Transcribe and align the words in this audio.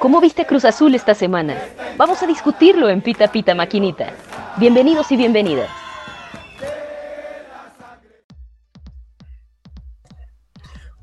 ¿Cómo 0.00 0.18
viste 0.18 0.46
Cruz 0.46 0.64
Azul 0.64 0.94
esta 0.94 1.14
semana? 1.14 1.58
Vamos 1.98 2.22
a 2.22 2.26
discutirlo 2.26 2.88
en 2.88 3.02
Pita 3.02 3.30
Pita 3.30 3.54
Maquinita. 3.54 4.14
Bienvenidos 4.56 5.12
y 5.12 5.16
bienvenidas. 5.18 5.68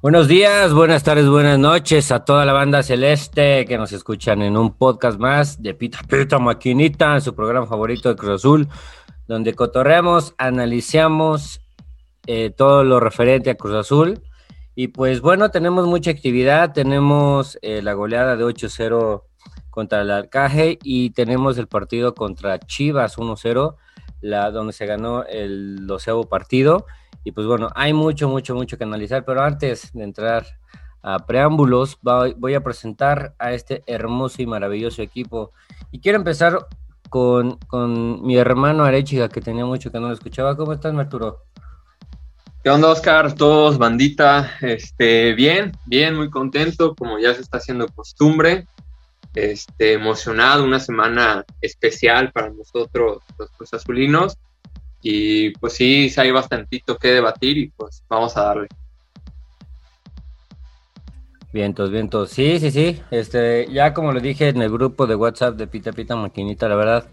Buenos 0.02 0.28
días, 0.28 0.74
buenas 0.74 1.04
tardes, 1.04 1.30
buenas 1.30 1.60
noches 1.60 2.12
a 2.12 2.26
toda 2.26 2.44
la 2.44 2.54
banda 2.54 2.82
celeste 2.82 3.66
que 3.68 3.78
nos 3.78 3.92
escuchan 3.92 4.42
en 4.42 4.58
un 4.58 4.74
podcast 4.76 5.20
más 5.20 5.62
de 5.62 5.76
Pita 5.76 6.00
Pita 6.10 6.40
Maquinita, 6.40 7.22
su 7.22 7.36
programa 7.36 7.68
favorito 7.68 8.10
de 8.10 8.16
Cruz 8.16 8.32
Azul, 8.32 8.68
donde 9.28 9.54
cotorreamos, 9.54 10.34
analizamos 10.40 11.62
eh, 12.26 12.50
todo 12.50 12.84
lo 12.84 13.00
referente 13.00 13.52
a 13.52 13.56
Cruz 13.56 13.76
Azul. 13.76 14.24
Y 14.80 14.90
pues 14.90 15.22
bueno, 15.22 15.50
tenemos 15.50 15.88
mucha 15.88 16.12
actividad, 16.12 16.72
tenemos 16.72 17.58
eh, 17.64 17.82
la 17.82 17.94
goleada 17.94 18.38
de 18.38 18.44
8-0 18.46 19.24
contra 19.72 20.04
el 20.04 20.12
Arcaje 20.12 20.78
y 20.84 21.10
tenemos 21.10 21.58
el 21.58 21.66
partido 21.66 22.14
contra 22.14 22.60
Chivas 22.60 23.18
1-0, 23.18 23.76
la, 24.22 24.52
donde 24.52 24.74
se 24.74 24.86
ganó 24.86 25.24
el 25.24 25.88
doceavo 25.88 26.26
partido. 26.26 26.86
Y 27.24 27.32
pues 27.32 27.48
bueno, 27.48 27.70
hay 27.74 27.94
mucho, 27.94 28.30
mucho, 28.30 28.54
mucho 28.54 28.78
que 28.78 28.84
analizar, 28.84 29.26
pero 29.26 29.42
antes 29.42 29.92
de 29.94 30.04
entrar 30.04 30.46
a 31.02 31.26
preámbulos, 31.26 31.98
voy 32.04 32.54
a 32.54 32.62
presentar 32.62 33.34
a 33.40 33.54
este 33.54 33.82
hermoso 33.88 34.44
y 34.44 34.46
maravilloso 34.46 35.02
equipo. 35.02 35.54
Y 35.90 36.02
quiero 36.02 36.20
empezar 36.20 36.68
con, 37.10 37.58
con 37.66 38.22
mi 38.24 38.38
hermano 38.38 38.86
Arechiga, 38.86 39.28
que 39.28 39.42
tenía 39.42 39.66
mucho 39.66 39.92
que 39.92 40.00
no 40.00 40.10
lo 40.10 40.14
escuchaba. 40.14 40.56
¿Cómo 40.56 40.74
estás, 40.74 40.94
Arturo? 40.94 41.48
¿Qué 42.68 42.72
onda, 42.72 42.90
Oscar? 42.90 43.34
Todos, 43.34 43.78
bandita. 43.78 44.58
Este, 44.60 45.34
bien, 45.36 45.72
bien, 45.86 46.18
muy 46.18 46.30
contento, 46.30 46.96
como 46.96 47.18
ya 47.18 47.34
se 47.34 47.40
está 47.40 47.60
haciendo 47.60 47.88
costumbre. 47.88 48.68
Este, 49.34 49.94
emocionado, 49.94 50.66
una 50.66 50.82
semana 50.82 51.46
especial 51.62 52.34
para 52.34 52.50
nosotros, 52.50 53.24
los 53.58 53.74
azulinos. 53.74 54.36
Y 55.02 55.52
pues 55.52 55.76
sí 55.76 56.14
hay 56.18 56.32
bastantito 56.32 56.98
que 56.98 57.08
debatir 57.08 57.58
y 57.58 57.70
pues 57.70 58.04
vamos 58.10 58.36
a 58.36 58.42
darle. 58.44 58.68
Vientos, 61.54 61.90
vientos. 61.90 62.32
Sí, 62.32 62.60
sí, 62.60 62.72
sí. 62.72 63.02
Este, 63.12 63.72
ya 63.72 63.94
como 63.94 64.12
lo 64.12 64.20
dije 64.20 64.50
en 64.50 64.62
el 64.62 64.70
grupo 64.70 65.08
de 65.08 65.16
WhatsApp 65.16 65.56
de 65.56 65.68
Pita 65.68 65.94
Pita 65.94 66.18
Maquinita, 66.18 66.68
la 66.68 66.76
verdad, 66.76 67.08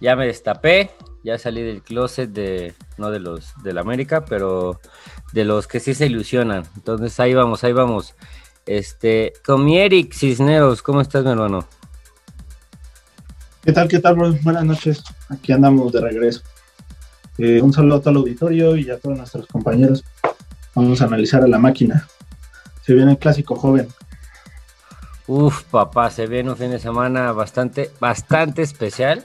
ya 0.00 0.16
me 0.16 0.24
destapé, 0.24 0.92
ya 1.22 1.36
salí 1.36 1.60
del 1.60 1.82
closet 1.82 2.30
de, 2.30 2.72
no 2.98 3.10
de 3.10 3.20
los 3.20 3.52
del 3.62 3.78
América, 3.78 4.24
pero 4.24 4.80
de 5.32 5.44
los 5.44 5.66
que 5.66 5.80
sí 5.80 5.94
se 5.94 6.06
ilusionan. 6.06 6.64
Entonces 6.76 7.18
ahí 7.20 7.34
vamos, 7.34 7.64
ahí 7.64 7.72
vamos. 7.72 8.14
Este, 8.66 9.32
con 9.44 9.64
mi 9.64 9.78
Eric 9.78 10.14
Cisneros, 10.14 10.82
¿cómo 10.82 11.00
estás, 11.00 11.24
mi 11.24 11.30
hermano? 11.30 11.66
¿Qué 13.62 13.72
tal, 13.72 13.88
qué 13.88 13.98
tal, 13.98 14.16
bro? 14.16 14.32
Buenas 14.42 14.64
noches. 14.64 15.02
Aquí 15.28 15.52
andamos 15.52 15.92
de 15.92 16.00
regreso. 16.00 16.42
Eh, 17.38 17.60
un 17.60 17.72
saludo 17.72 17.96
a 17.96 18.00
todo 18.00 18.10
el 18.10 18.16
auditorio 18.16 18.76
y 18.76 18.90
a 18.90 18.98
todos 18.98 19.16
nuestros 19.16 19.46
compañeros. 19.46 20.04
Vamos 20.74 21.00
a 21.00 21.06
analizar 21.06 21.42
a 21.42 21.48
la 21.48 21.58
máquina. 21.58 22.06
Se 22.82 22.94
viene 22.94 23.12
el 23.12 23.18
clásico 23.18 23.56
joven. 23.56 23.88
Uf, 25.26 25.62
papá, 25.64 26.10
se 26.10 26.26
viene 26.26 26.50
un 26.50 26.56
fin 26.56 26.70
de 26.70 26.78
semana 26.78 27.32
bastante, 27.32 27.90
bastante 27.98 28.62
especial 28.62 29.24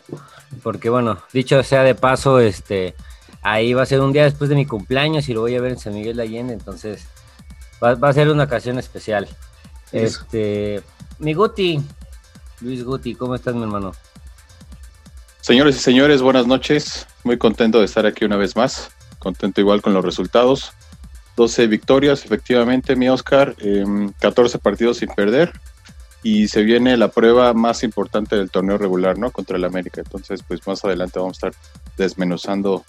porque 0.64 0.90
bueno, 0.90 1.20
dicho 1.34 1.62
sea 1.64 1.84
de 1.84 1.96
paso, 1.96 2.40
este, 2.40 2.96
ahí 3.42 3.74
va 3.74 3.84
a 3.84 3.86
ser 3.86 4.02
un 4.02 4.12
día 4.12 4.24
después 4.24 4.50
de 4.50 4.56
mi 4.56 4.66
cumpleaños 4.66 5.30
y 5.30 5.34
lo 5.34 5.42
voy 5.42 5.56
a 5.56 5.62
ver 5.62 5.72
en 5.72 5.80
San 5.80 5.94
Miguel 5.94 6.18
de 6.18 6.24
Allende, 6.24 6.54
entonces 6.54 7.08
va, 7.84 7.92
a 7.92 8.14
ser 8.14 8.30
una 8.30 8.44
ocasión 8.44 8.78
especial. 8.80 9.28
Este, 9.92 10.82
mi 11.20 11.34
Guti, 11.34 11.82
Luis 12.62 12.84
Guti, 12.84 13.16
¿cómo 13.16 13.36
estás, 13.36 13.56
mi 13.56 13.64
hermano? 13.64 13.94
Señores 15.42 15.78
y 15.78 15.80
señores, 15.80 16.22
buenas 16.22 16.46
noches. 16.46 17.08
Muy 17.24 17.38
contento 17.38 17.80
de 17.80 17.86
estar 17.86 18.06
aquí 18.06 18.26
una 18.26 18.38
vez 18.38 18.56
más. 18.56 18.92
Contento 19.18 19.62
igual 19.62 19.82
con 19.82 19.94
los 19.94 20.06
resultados. 20.06 20.74
12 21.38 21.68
victorias, 21.68 22.26
efectivamente, 22.26 22.96
mi 22.96 23.10
Oscar. 23.10 23.56
14 24.20 24.58
em, 24.58 24.62
partidos 24.62 24.98
sin 24.98 25.10
perder 25.10 25.52
y 26.22 26.50
se 26.50 26.64
viene 26.64 26.98
la 26.98 27.08
prueba 27.08 27.54
más 27.54 27.84
importante 27.84 28.36
del 28.36 28.52
torneo 28.52 28.78
regular, 28.78 29.18
¿no? 29.18 29.32
Contra 29.32 29.58
el 29.58 29.64
América. 29.64 30.02
Entonces, 30.02 30.44
pues 30.48 30.66
más 30.68 30.84
adelante 30.84 31.20
vamos 31.20 31.42
a 31.42 31.48
estar 31.48 31.62
desmenuzando 31.98 32.84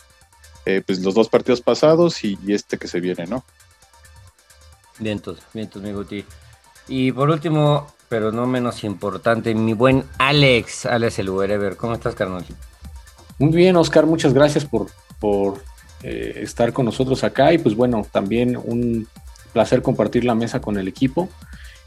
eh, 0.66 0.82
pues 0.84 1.00
los 1.00 1.14
dos 1.14 1.28
partidos 1.28 1.60
pasados 1.60 2.24
y, 2.24 2.38
este 2.48 2.78
que 2.78 2.88
se 2.88 3.00
viene, 3.00 3.26
¿no? 3.26 3.44
Vientos, 4.98 5.38
vientos, 5.54 5.82
mi 5.82 5.92
Guti. 5.92 6.24
Y 6.88 7.12
por 7.12 7.30
último, 7.30 7.86
pero 8.08 8.32
no 8.32 8.46
menos 8.46 8.84
importante, 8.84 9.54
mi 9.54 9.72
buen 9.72 10.04
Alex, 10.18 10.86
Alex 10.86 11.18
el 11.18 11.30
Wherever. 11.30 11.76
¿Cómo 11.76 11.94
estás, 11.94 12.14
carnal? 12.14 12.44
Muy 13.38 13.52
bien, 13.52 13.76
Oscar, 13.76 14.04
muchas 14.06 14.34
gracias 14.34 14.64
por, 14.64 14.88
por 15.18 15.62
eh, 16.02 16.40
estar 16.42 16.72
con 16.72 16.86
nosotros 16.86 17.24
acá 17.24 17.52
y 17.52 17.58
pues 17.58 17.76
bueno, 17.76 18.06
también 18.10 18.56
un 18.56 19.06
placer 19.52 19.82
compartir 19.82 20.24
la 20.24 20.34
mesa 20.34 20.60
con 20.60 20.78
el 20.78 20.88
equipo. 20.88 21.28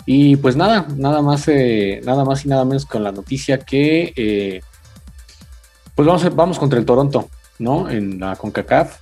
Y 0.06 0.36
pues 0.36 0.56
nada, 0.56 0.86
nada 0.98 1.22
más, 1.22 1.48
eh, 1.48 2.02
nada 2.04 2.26
más 2.26 2.46
y 2.46 2.50
nada 2.50 2.66
menos 2.66 2.86
con 2.86 3.04
la 3.04 3.12
noticia 3.12 3.60
que 3.60 4.14
eh, 4.16 4.62
pues 5.96 6.08
vamos, 6.08 6.36
vamos 6.36 6.60
contra 6.60 6.80
el 6.80 6.86
Toronto, 6.86 7.30
¿no? 7.60 7.90
En 7.90 8.20
la 8.20 8.36
CONCACAF, 8.36 9.00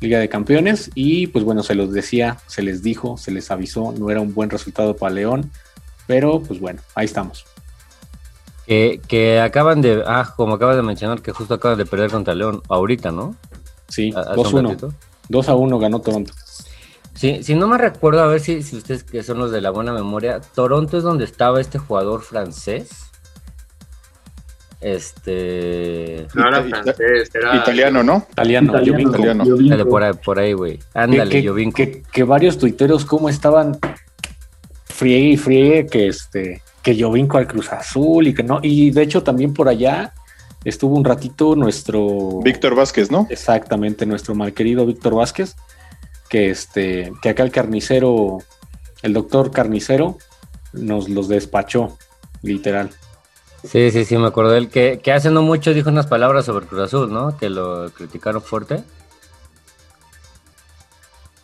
Liga 0.00 0.18
de 0.18 0.28
Campeones. 0.28 0.90
Y 0.94 1.28
pues 1.28 1.44
bueno, 1.44 1.62
se 1.62 1.74
los 1.74 1.92
decía, 1.92 2.38
se 2.46 2.62
les 2.62 2.82
dijo, 2.82 3.16
se 3.16 3.30
les 3.30 3.50
avisó, 3.50 3.92
no 3.98 4.10
era 4.10 4.20
un 4.20 4.34
buen 4.34 4.50
resultado 4.50 4.96
para 4.96 5.14
León, 5.14 5.50
pero 6.06 6.42
pues 6.42 6.60
bueno, 6.60 6.80
ahí 6.94 7.06
estamos. 7.06 7.44
Que, 8.66 9.40
acaban 9.42 9.80
de, 9.80 10.02
ah, 10.06 10.34
como 10.36 10.54
acabas 10.54 10.76
de 10.76 10.82
mencionar, 10.82 11.22
que 11.22 11.32
justo 11.32 11.54
acaban 11.54 11.78
de 11.78 11.86
perder 11.86 12.10
contra 12.10 12.34
León 12.34 12.62
ahorita, 12.68 13.12
¿no? 13.12 13.36
Sí, 13.88 14.10
2-1. 14.12 14.92
2 15.28 15.48
a 15.48 15.54
1 15.54 15.78
ganó 15.78 16.00
Toronto. 16.00 16.32
Sí, 17.14 17.42
si 17.42 17.54
no 17.54 17.66
me 17.66 17.78
recuerdo, 17.78 18.22
a 18.22 18.26
ver 18.26 18.40
si, 18.40 18.62
si 18.62 18.76
ustedes 18.76 19.02
que 19.02 19.22
son 19.22 19.38
los 19.38 19.50
de 19.50 19.60
la 19.60 19.70
buena 19.70 19.92
memoria, 19.92 20.40
Toronto 20.40 20.98
es 20.98 21.02
donde 21.02 21.24
estaba 21.24 21.60
este 21.60 21.78
jugador 21.78 22.22
francés. 22.22 23.10
Este. 24.86 26.28
No 26.34 26.46
era 26.46 26.62
francés, 26.62 27.30
era. 27.34 27.56
Italiano, 27.56 28.04
¿no? 28.04 28.24
Italiano, 28.30 28.70
italiano. 28.70 29.44
italiano. 29.44 29.86
Por 29.86 30.04
ahí, 30.04 30.12
por 30.24 30.38
ahí, 30.38 30.52
güey. 30.52 30.78
Ándale, 30.94 31.42
que, 31.42 31.72
que, 31.74 32.02
que, 32.12 32.22
varios 32.22 32.56
tuiteros, 32.56 33.04
¿cómo 33.04 33.28
estaban 33.28 33.78
friegue 34.84 35.30
y 35.30 35.36
friegue 35.36 35.86
que 35.86 36.06
este. 36.06 36.62
Que 36.82 36.96
Jovinco 37.02 37.36
al 37.36 37.48
Cruz 37.48 37.72
Azul 37.72 38.28
y 38.28 38.34
que 38.34 38.44
no. 38.44 38.60
Y 38.62 38.92
de 38.92 39.02
hecho, 39.02 39.24
también 39.24 39.52
por 39.52 39.68
allá 39.68 40.14
estuvo 40.62 40.94
un 40.94 41.04
ratito 41.04 41.56
nuestro. 41.56 42.40
Víctor 42.44 42.76
Vázquez, 42.76 43.10
¿no? 43.10 43.26
Exactamente, 43.28 44.06
nuestro 44.06 44.36
mal 44.36 44.52
querido 44.52 44.86
Víctor 44.86 45.16
Vázquez 45.16 45.56
que, 46.28 46.50
este, 46.50 47.12
que 47.22 47.30
acá 47.30 47.42
el 47.42 47.50
carnicero, 47.50 48.38
el 49.02 49.12
doctor 49.12 49.50
carnicero, 49.50 50.18
nos 50.72 51.08
los 51.08 51.26
despachó, 51.26 51.98
literal. 52.42 52.90
Sí, 53.68 53.90
sí, 53.90 54.04
sí, 54.04 54.16
me 54.16 54.28
acuerdo 54.28 54.54
él, 54.54 54.68
que, 54.68 55.00
que 55.02 55.12
hace 55.12 55.30
no 55.30 55.42
mucho 55.42 55.74
dijo 55.74 55.90
unas 55.90 56.06
palabras 56.06 56.44
sobre 56.44 56.66
Cruz 56.66 56.82
Azul, 56.82 57.12
¿no? 57.12 57.36
Que 57.36 57.50
lo 57.50 57.90
criticaron 57.90 58.42
fuerte. 58.42 58.84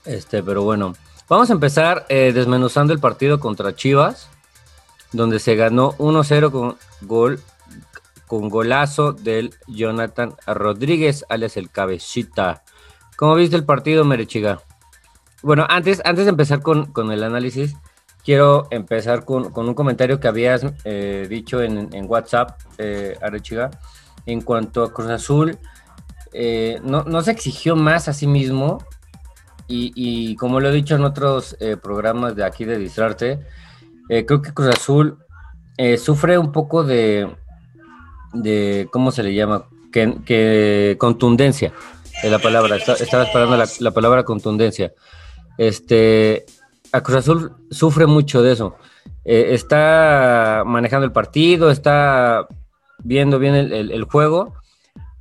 Este, 0.04 0.42
pero 0.42 0.62
bueno, 0.62 0.94
vamos 1.28 1.50
a 1.50 1.52
empezar 1.52 2.06
eh, 2.08 2.32
desmenuzando 2.34 2.92
el 2.92 2.98
partido 2.98 3.40
contra 3.40 3.74
Chivas, 3.74 4.28
donde 5.12 5.38
se 5.38 5.54
ganó 5.54 5.92
1-0 5.98 6.50
con 6.50 6.76
gol 7.02 7.40
con 8.32 8.48
golazo 8.48 9.12
del 9.12 9.54
Jonathan 9.66 10.34
Rodríguez, 10.46 11.26
alias 11.28 11.58
el 11.58 11.68
Cabecita. 11.68 12.62
¿Cómo 13.16 13.34
viste 13.34 13.56
el 13.56 13.64
partido, 13.66 14.06
Merechiga? 14.06 14.62
Bueno, 15.42 15.66
antes, 15.68 16.00
antes 16.06 16.24
de 16.24 16.30
empezar 16.30 16.62
con, 16.62 17.12
el 17.12 17.24
análisis, 17.24 17.76
quiero 18.24 18.68
empezar 18.70 19.24
con, 19.24 19.52
un 19.54 19.74
comentario 19.74 20.20
que 20.20 20.28
habías 20.28 20.64
eh, 20.84 21.26
dicho 21.28 21.62
en, 21.62 22.06
WhatsApp, 22.06 22.60
eh, 22.78 23.16
Arechiga, 23.20 23.70
en 24.26 24.40
cuanto 24.40 24.84
a 24.84 24.92
Cruz 24.92 25.10
Azul. 25.10 25.58
Eh, 26.32 26.80
no, 26.82 27.22
se 27.22 27.30
exigió 27.30 27.76
más 27.76 28.08
a 28.08 28.12
sí 28.12 28.26
mismo 28.26 28.84
y, 29.68 30.36
como 30.36 30.60
lo 30.60 30.68
he 30.68 30.72
dicho 30.72 30.96
en 30.96 31.04
otros 31.04 31.56
eh, 31.60 31.76
programas 31.76 32.36
de 32.36 32.44
aquí 32.44 32.66
de 32.66 32.76
Distrarte, 32.76 33.40
creo 34.08 34.42
que 34.42 34.52
Cruz 34.52 34.68
Azul 34.68 35.18
sufre 35.96 36.36
un 36.36 36.52
poco 36.52 36.84
de, 36.84 37.34
de, 38.34 38.86
¿cómo 38.92 39.10
se 39.10 39.22
le 39.22 39.34
llama? 39.34 39.64
Que, 39.90 40.96
contundencia 40.98 41.72
es 42.22 42.30
la 42.30 42.38
palabra, 42.38 42.76
estaba 42.76 43.24
esperando 43.24 43.56
la, 43.56 43.66
la 43.80 43.90
palabra 43.90 44.24
contundencia. 44.24 44.92
Este, 45.56 46.44
a 46.92 47.02
Cruz 47.02 47.18
Azul 47.18 47.52
sufre 47.70 48.06
mucho 48.06 48.42
de 48.42 48.52
eso. 48.52 48.76
Eh, 49.24 49.48
está 49.50 50.62
manejando 50.66 51.04
el 51.04 51.12
partido, 51.12 51.70
está 51.70 52.46
viendo 53.02 53.38
bien 53.38 53.54
el, 53.54 54.04
juego, 54.04 54.54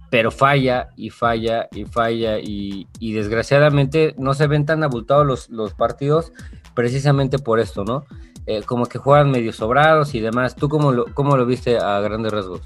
pero 0.10 0.32
falla 0.32 0.90
y 0.96 1.10
falla 1.10 1.68
y 1.72 1.86
falla 1.86 2.38
y, 2.40 2.88
desgraciadamente 3.00 4.14
no 4.18 4.34
se 4.34 4.48
ven 4.48 4.66
tan 4.66 4.84
abultados 4.84 5.50
los, 5.50 5.74
partidos 5.74 6.32
precisamente 6.76 7.40
por 7.40 7.60
esto, 7.60 7.84
¿no? 7.84 8.06
eh, 8.46 8.62
como 8.66 8.86
que 8.86 8.98
juegan 8.98 9.32
medio 9.32 9.54
sobrados 9.54 10.16
y 10.16 10.20
demás. 10.20 10.56
¿Tú 10.56 10.70
cómo 10.70 10.92
lo, 10.92 11.06
cómo 11.14 11.38
lo 11.38 11.46
viste 11.46 11.78
a 11.78 12.00
grandes 12.02 12.32
rasgos? 12.32 12.62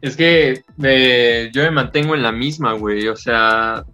Es 0.00 0.16
que 0.16 0.64
eh, 0.82 1.50
yo 1.52 1.62
me 1.62 1.70
mantengo 1.70 2.14
en 2.14 2.22
la 2.22 2.32
misma, 2.32 2.72
güey. 2.72 3.08
O 3.08 3.16
sea, 3.16 3.84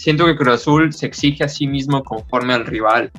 siento 0.00 0.24
que 0.24 0.34
Cruz 0.34 0.54
Azul 0.54 0.92
se 0.94 1.04
exige 1.04 1.44
a 1.44 1.48
sí 1.48 1.66
mismo 1.66 2.02
conforme 2.02 2.54
al 2.54 2.64
rival. 2.64 3.10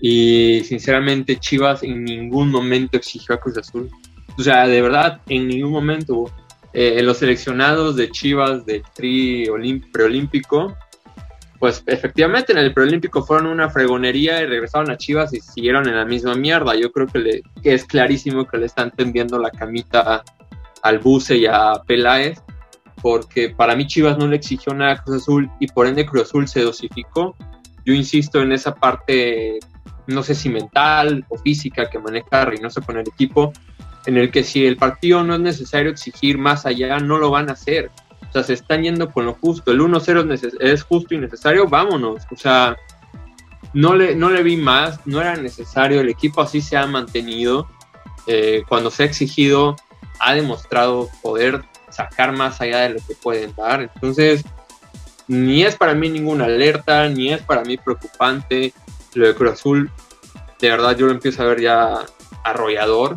Y 0.00 0.62
sinceramente 0.64 1.36
Chivas 1.36 1.82
en 1.82 2.04
ningún 2.04 2.50
momento 2.50 2.96
exigió 2.96 3.34
a 3.34 3.40
Cruz 3.40 3.58
Azul. 3.58 3.90
O 4.38 4.42
sea, 4.42 4.68
de 4.68 4.80
verdad, 4.80 5.20
en 5.28 5.48
ningún 5.48 5.72
momento. 5.72 6.30
Eh, 6.74 7.02
los 7.02 7.18
seleccionados 7.18 7.96
de 7.96 8.10
Chivas 8.10 8.64
del 8.64 8.82
tri 8.94 9.46
preolímpico, 9.92 10.74
pues 11.58 11.82
efectivamente 11.86 12.52
en 12.52 12.58
el 12.58 12.72
preolímpico 12.72 13.22
fueron 13.22 13.48
una 13.48 13.68
fregonería 13.68 14.40
y 14.40 14.46
regresaron 14.46 14.90
a 14.90 14.96
Chivas 14.96 15.34
y 15.34 15.40
siguieron 15.40 15.86
en 15.86 15.96
la 15.96 16.06
misma 16.06 16.34
mierda. 16.34 16.74
Yo 16.74 16.90
creo 16.90 17.08
que, 17.08 17.18
le, 17.18 17.42
que 17.62 17.74
es 17.74 17.84
clarísimo 17.84 18.46
que 18.46 18.56
le 18.56 18.66
están 18.66 18.90
tendiendo 18.92 19.38
la 19.38 19.50
camita 19.50 20.22
al 20.82 20.98
Buce 21.00 21.36
y 21.36 21.46
a 21.46 21.74
Peláez, 21.86 22.40
porque 23.00 23.50
para 23.50 23.74
mí 23.74 23.86
Chivas 23.86 24.18
no 24.18 24.26
le 24.26 24.36
exigió 24.36 24.74
nada 24.74 24.92
a 24.92 25.02
Cruz 25.02 25.22
Azul 25.22 25.50
y 25.60 25.66
por 25.68 25.86
ende 25.86 26.06
Cruz 26.06 26.24
Azul 26.24 26.48
se 26.48 26.62
dosificó. 26.62 27.36
Yo 27.84 27.94
insisto 27.94 28.40
en 28.40 28.52
esa 28.52 28.74
parte, 28.74 29.58
no 30.06 30.22
sé 30.22 30.34
si 30.34 30.48
mental 30.48 31.24
o 31.28 31.38
física 31.38 31.88
que 31.88 31.98
maneja 31.98 32.44
Reynoso 32.44 32.82
con 32.82 32.98
el 32.98 33.08
equipo, 33.08 33.52
en 34.06 34.16
el 34.16 34.30
que 34.30 34.44
si 34.44 34.66
el 34.66 34.76
partido 34.76 35.22
no 35.24 35.34
es 35.34 35.40
necesario 35.40 35.90
exigir 35.90 36.38
más 36.38 36.66
allá, 36.66 36.98
no 36.98 37.18
lo 37.18 37.30
van 37.30 37.48
a 37.48 37.54
hacer. 37.54 37.90
O 38.28 38.32
sea, 38.32 38.42
se 38.42 38.54
están 38.54 38.82
yendo 38.82 39.10
con 39.10 39.26
lo 39.26 39.34
justo. 39.34 39.72
El 39.72 39.80
1-0 39.80 40.58
es, 40.60 40.82
justo 40.82 41.14
y 41.14 41.18
necesario, 41.18 41.68
vámonos. 41.68 42.22
O 42.30 42.36
sea, 42.36 42.76
no 43.74 43.94
le, 43.94 44.14
no 44.14 44.30
le 44.30 44.42
vi 44.42 44.56
más, 44.56 45.06
no 45.06 45.20
era 45.20 45.36
necesario. 45.36 46.00
El 46.00 46.08
equipo 46.08 46.40
así 46.40 46.60
se 46.60 46.76
ha 46.76 46.86
mantenido. 46.86 47.68
Eh, 48.26 48.62
cuando 48.68 48.90
se 48.90 49.02
ha 49.02 49.06
exigido, 49.06 49.76
ha 50.18 50.34
demostrado 50.34 51.10
poder 51.22 51.62
sacar 51.92 52.32
más 52.32 52.60
allá 52.60 52.80
de 52.80 52.90
lo 52.90 53.00
que 53.06 53.14
pueden 53.14 53.54
dar. 53.54 53.82
Entonces, 53.82 54.44
ni 55.28 55.62
es 55.62 55.76
para 55.76 55.94
mí 55.94 56.08
ninguna 56.08 56.44
alerta, 56.46 57.08
ni 57.08 57.32
es 57.32 57.42
para 57.42 57.62
mí 57.62 57.76
preocupante. 57.76 58.72
Lo 59.14 59.26
de 59.26 59.34
Cruz 59.34 59.52
Azul, 59.52 59.90
de 60.58 60.70
verdad, 60.70 60.96
yo 60.96 61.06
lo 61.06 61.12
empiezo 61.12 61.42
a 61.42 61.46
ver 61.46 61.60
ya 61.60 62.04
arrollador. 62.44 63.16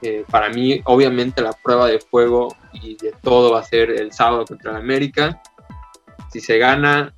Eh, 0.00 0.24
para 0.30 0.48
mí, 0.48 0.80
obviamente, 0.84 1.42
la 1.42 1.52
prueba 1.52 1.86
de 1.86 2.00
fuego 2.00 2.54
y 2.72 2.96
de 2.96 3.12
todo 3.22 3.52
va 3.52 3.60
a 3.60 3.64
ser 3.64 3.90
el 3.90 4.12
sábado 4.12 4.44
contra 4.46 4.72
el 4.72 4.76
América. 4.78 5.40
Si 6.32 6.40
se 6.40 6.58
gana, 6.58 7.12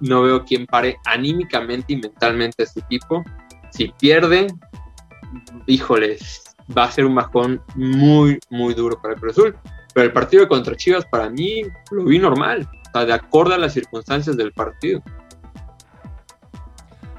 no 0.00 0.22
veo 0.22 0.44
quién 0.44 0.66
pare 0.66 0.96
anímicamente 1.04 1.92
y 1.92 1.96
mentalmente 1.96 2.62
a 2.62 2.66
este 2.66 2.80
equipo. 2.80 3.24
Si 3.70 3.88
pierde, 3.98 4.46
híjoles, 5.66 6.47
va 6.76 6.84
a 6.84 6.90
ser 6.90 7.04
un 7.04 7.14
bajón 7.14 7.62
muy, 7.74 8.38
muy 8.50 8.74
duro 8.74 9.00
para 9.00 9.14
el 9.14 9.20
Cruz 9.20 9.32
Azul. 9.38 9.56
Pero 9.94 10.06
el 10.06 10.12
partido 10.12 10.48
contra 10.48 10.76
Chivas 10.76 11.04
para 11.06 11.28
mí 11.30 11.62
lo 11.90 12.04
vi 12.04 12.18
normal, 12.18 12.68
de 12.94 13.12
acuerdo 13.12 13.54
a 13.54 13.58
las 13.58 13.72
circunstancias 13.72 14.36
del 14.36 14.52
partido. 14.52 15.02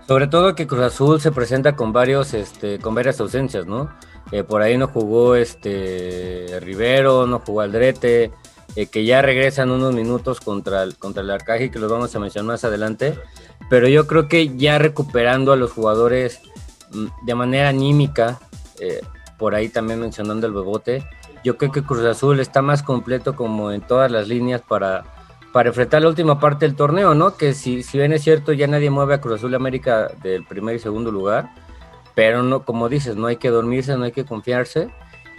Sobre 0.08 0.28
todo 0.28 0.56
que 0.56 0.66
Cruz 0.66 0.82
Azul 0.82 1.22
se 1.22 1.32
presenta 1.32 1.76
con 1.76 1.94
varios, 1.94 2.34
este, 2.34 2.80
con 2.80 2.96
varias 2.96 3.20
ausencias, 3.20 3.68
¿no? 3.68 3.90
Eh, 4.32 4.44
por 4.44 4.62
ahí 4.62 4.78
no 4.78 4.88
jugó 4.88 5.36
este 5.36 6.60
Rivero, 6.62 7.28
no 7.28 7.40
jugó 7.40 7.62
Aldrete, 7.62 8.32
eh, 8.76 8.86
que 8.88 9.06
ya 9.06 9.22
regresan 9.22 9.72
unos 9.72 9.94
minutos 9.94 10.40
contra 10.40 10.84
el, 10.84 10.96
contra 10.98 11.22
el 11.22 11.30
Arcaje, 11.30 11.72
que 11.72 11.80
los 11.80 11.92
vamos 11.92 12.16
a 12.16 12.20
mencionar 12.20 12.54
más 12.54 12.64
adelante. 12.64 13.20
Pero 13.70 13.88
yo 13.88 14.08
creo 14.08 14.28
que 14.28 14.56
ya 14.58 14.80
recuperando 14.80 15.52
a 15.52 15.56
los 15.56 15.72
jugadores 15.72 16.42
mm, 16.92 17.26
de 17.26 17.36
manera 17.36 17.70
anímica, 17.70 18.40
eh, 18.80 19.02
por 19.40 19.56
ahí 19.56 19.70
también 19.70 20.00
mencionando 20.00 20.46
el 20.46 20.54
Bebote. 20.54 21.04
Yo 21.44 21.58
creo 21.58 21.72
que 21.72 21.82
Cruz 21.82 22.06
Azul 22.06 22.40
está 22.40 22.62
más 22.62 22.84
completo 22.84 23.36
como 23.36 23.72
en 23.72 23.82
todas 23.82 24.12
las 24.12 24.28
líneas 24.28 24.62
para, 24.62 25.06
para 25.54 25.70
enfrentar 25.70 26.02
la 26.02 26.10
última 26.10 26.40
parte 26.40 26.66
del 26.66 26.76
torneo, 26.76 27.16
¿no? 27.16 27.36
Que 27.38 27.54
si, 27.54 27.82
si 27.82 27.98
bien 27.98 28.12
es 28.14 28.22
cierto, 28.22 28.52
ya 28.54 28.68
nadie 28.68 28.90
mueve 28.90 29.16
a 29.16 29.22
Cruz 29.22 29.36
Azul 29.36 29.56
América 29.56 30.10
del 30.22 30.46
primer 30.46 30.76
y 30.76 30.80
segundo 30.80 31.12
lugar, 31.12 31.50
pero 32.14 32.44
no, 32.44 32.66
como 32.66 32.90
dices, 32.90 33.16
no 33.16 33.28
hay 33.28 33.38
que 33.38 33.50
dormirse, 33.50 33.96
no 33.96 34.04
hay 34.04 34.12
que 34.12 34.26
confiarse. 34.26 34.90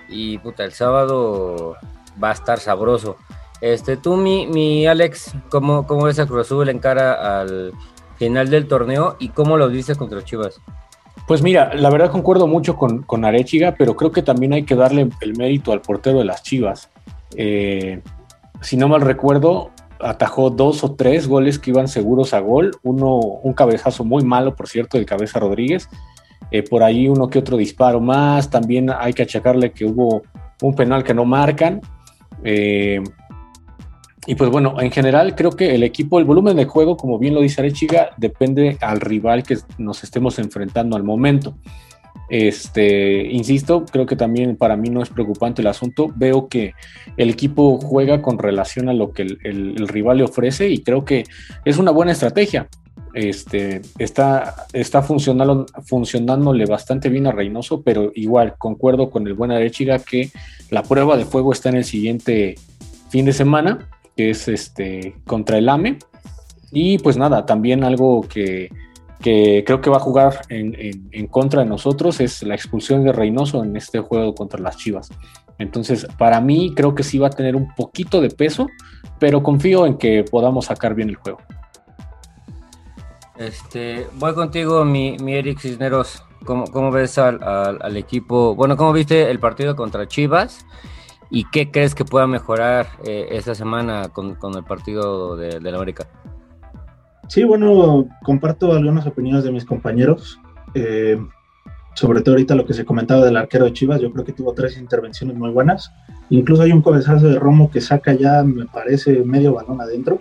Y 0.08 0.38
puta, 0.38 0.64
el 0.64 0.73
sábado 0.73 1.76
va 2.23 2.31
a 2.31 2.32
estar 2.32 2.58
sabroso. 2.58 3.17
Este, 3.61 3.99
tú, 3.99 4.17
mi, 4.17 4.47
mi 4.47 4.87
Alex, 4.87 5.35
¿cómo, 5.50 5.87
¿cómo 5.87 6.05
ves 6.05 6.19
a 6.19 6.26
Cruz 6.26 6.47
Azul 6.47 6.70
en 6.70 6.79
cara 6.79 7.41
al 7.41 7.73
final 8.17 8.49
del 8.49 8.67
torneo 8.67 9.17
y 9.19 9.29
cómo 9.29 9.58
lo 9.58 9.69
dices 9.69 9.99
contra 9.99 10.25
Chivas? 10.25 10.61
Pues 11.31 11.43
mira, 11.43 11.77
la 11.77 11.91
verdad 11.91 12.11
concuerdo 12.11 12.49
mucho 12.49 12.75
con, 12.75 13.05
con 13.05 13.25
Arechiga, 13.25 13.77
pero 13.79 13.94
creo 13.94 14.11
que 14.11 14.21
también 14.21 14.53
hay 14.53 14.65
que 14.65 14.75
darle 14.75 15.09
el 15.21 15.37
mérito 15.37 15.71
al 15.71 15.81
portero 15.81 16.19
de 16.19 16.25
las 16.25 16.43
Chivas. 16.43 16.91
Eh, 17.37 18.03
si 18.61 18.77
no 18.77 18.88
mal 18.88 19.00
recuerdo, 19.00 19.71
atajó 20.00 20.50
dos 20.50 20.82
o 20.82 20.97
tres 20.97 21.29
goles 21.29 21.61
que 21.61 21.71
iban 21.71 21.87
seguros 21.87 22.35
a 22.35 22.41
gol. 22.41 22.73
Uno, 22.82 23.19
un 23.19 23.53
cabezazo 23.53 24.05
muy 24.05 24.25
malo, 24.25 24.56
por 24.56 24.67
cierto, 24.67 24.99
del 24.99 25.06
cabeza 25.06 25.38
Rodríguez. 25.38 25.88
Eh, 26.50 26.65
por 26.65 26.82
ahí 26.82 27.06
uno 27.06 27.31
que 27.31 27.38
otro 27.38 27.56
disparo 27.56 28.00
más. 28.00 28.50
También 28.50 28.91
hay 28.91 29.12
que 29.12 29.23
achacarle 29.23 29.71
que 29.71 29.85
hubo 29.85 30.23
un 30.62 30.75
penal 30.75 31.05
que 31.05 31.15
no 31.15 31.26
marcan. 31.26 31.81
Eh, 32.43 33.05
y 34.27 34.35
pues 34.35 34.51
bueno, 34.51 34.81
en 34.81 34.91
general 34.91 35.35
creo 35.35 35.53
que 35.53 35.75
el 35.75 35.83
equipo, 35.83 36.19
el 36.19 36.27
volumen 36.27 36.57
de 36.57 36.67
juego, 36.67 36.97
como 36.97 37.19
bien 37.19 37.35
lo 37.35 37.41
dice 37.41 37.61
Arechiga, 37.61 38.11
depende 38.19 38.77
al 38.81 39.01
rival 39.01 39.43
que 39.43 39.59
nos 39.79 40.05
estemos 40.05 40.39
enfrentando 40.39 40.97
al 40.97 41.05
momento. 41.05 41.57
Este, 42.29 43.27
insisto, 43.27 43.85
creo 43.91 44.07
que 44.07 44.17
también 44.17 44.57
para 44.57 44.77
mí 44.77 44.89
no 44.91 45.03
es 45.03 45.09
preocupante 45.09 45.63
el 45.63 45.69
asunto. 45.69 46.13
Veo 46.15 46.49
que 46.49 46.75
el 47.17 47.31
equipo 47.31 47.79
juega 47.81 48.21
con 48.21 48.39
relación 48.39 48.89
a 48.89 48.93
lo 48.93 49.13
que 49.13 49.23
el, 49.23 49.89
rival 49.89 50.19
le 50.19 50.25
ofrece 50.25 50.69
y 50.69 50.83
creo 50.83 51.05
que 51.05 51.25
es 51.65 51.79
una 51.79 51.91
buena 51.91 52.13
estrategia. 52.13 52.69
Este, 53.15 53.81
está, 53.99 54.67
está 54.73 55.03
funcionando, 55.03 55.67
funcionándole 55.87 56.67
bastante 56.67 57.09
bien 57.09 57.27
a 57.27 57.33
Reynoso, 57.33 57.83
pero 57.83 58.13
igual 58.15 58.55
concuerdo 58.59 59.11
con 59.11 59.27
el 59.27 59.35
buen 59.35 59.51
Arechiga 59.51 59.99
que 59.99 60.31
la 60.71 60.83
prueba 60.83 61.17
de 61.17 61.25
fuego 61.25 61.53
está 61.53 61.71
en 61.71 61.77
el 61.77 61.85
siguiente 61.85 62.57
fin 63.09 63.25
de 63.25 63.33
semana 63.33 63.89
que 64.21 64.29
es 64.29 64.49
este 64.49 65.17
contra 65.27 65.57
el 65.57 65.67
AME. 65.67 65.99
Y 66.71 66.99
pues 66.99 67.17
nada, 67.17 67.47
también 67.47 67.85
algo 67.85 68.21
que, 68.21 68.69
creo 69.19 69.81
que 69.81 69.89
va 69.89 69.97
a 69.97 70.00
jugar 70.00 70.43
en, 70.50 71.27
contra 71.29 71.62
de 71.62 71.67
nosotros 71.67 72.21
es 72.21 72.43
la 72.43 72.55
expulsión 72.55 73.03
de 73.03 73.12
Reynoso 73.12 73.65
en 73.65 73.77
este 73.77 73.99
juego 74.00 74.35
contra 74.35 74.61
las 74.61 74.77
Chivas. 74.77 75.09
Entonces, 75.59 76.07
para 76.19 76.39
mí 76.43 76.75
creo 76.77 76.95
que 76.95 77.03
sí 77.03 77.19
va 77.19 77.29
a 77.29 77.31
tener 77.31 77.57
un 77.57 77.75
poquito 77.75 78.21
de 78.21 78.29
peso, 78.29 78.69
pero 79.19 79.43
confío 79.43 79.87
en 79.87 79.97
que 79.97 80.23
podamos 80.31 80.67
sacar 80.67 80.95
bien 80.95 81.09
el 81.09 81.17
juego. 81.17 81.39
Este, 83.39 84.07
voy 84.17 84.35
contigo, 84.35 84.85
mi, 84.85 85.17
mi 85.17 85.33
Eric 85.33 85.61
Cisneros. 85.61 86.23
¿Cómo, 86.45 86.65
cómo 86.67 86.91
ves 86.91 87.17
al, 87.17 87.43
al, 87.43 87.97
equipo? 87.97 88.55
Bueno, 88.55 88.77
¿cómo 88.77 88.93
viste 88.93 89.31
el 89.31 89.41
partido 89.41 89.77
contra 89.77 90.07
Chivas? 90.07 90.65
¿Y 91.31 91.45
qué 91.45 91.71
crees 91.71 91.95
que 91.95 92.05
pueda 92.05 92.27
mejorar 92.27 92.89
eh, 93.05 93.29
esta 93.31 93.55
semana 93.55 94.09
con, 94.09 94.37
el 94.57 94.65
partido 94.65 95.37
de, 95.37 95.61
la 95.61 95.77
América? 95.77 96.09
Sí, 97.29 97.45
bueno, 97.45 98.09
comparto 98.25 98.73
algunas 98.73 99.07
opiniones 99.07 99.45
de 99.45 99.53
mis 99.53 99.65
compañeros. 99.65 100.41
Eh, 100.75 101.19
sobre 101.95 102.23
todo 102.23 102.35
ahorita 102.35 102.55
lo 102.55 102.67
que 102.67 102.75
se 102.75 102.85
comentaba 102.85 103.25
del 103.25 103.37
arquero 103.37 103.67
de 103.67 103.73
Chivas, 103.73 104.01
yo 104.01 104.13
creo 104.13 104.25
que 104.25 104.33
tuvo 104.33 104.55
tres 104.55 104.77
intervenciones 104.77 105.37
muy 105.37 105.51
buenas. 105.51 105.93
Incluso 106.31 106.63
hay 106.63 106.73
un 106.73 106.83
cabezazo 106.83 107.29
de 107.29 107.39
Romo 107.39 107.71
que 107.71 107.81
saca 107.81 108.13
ya, 108.13 108.43
me 108.43 108.67
parece, 108.67 109.23
medio 109.25 109.55
balón 109.55 109.81
adentro. 109.81 110.21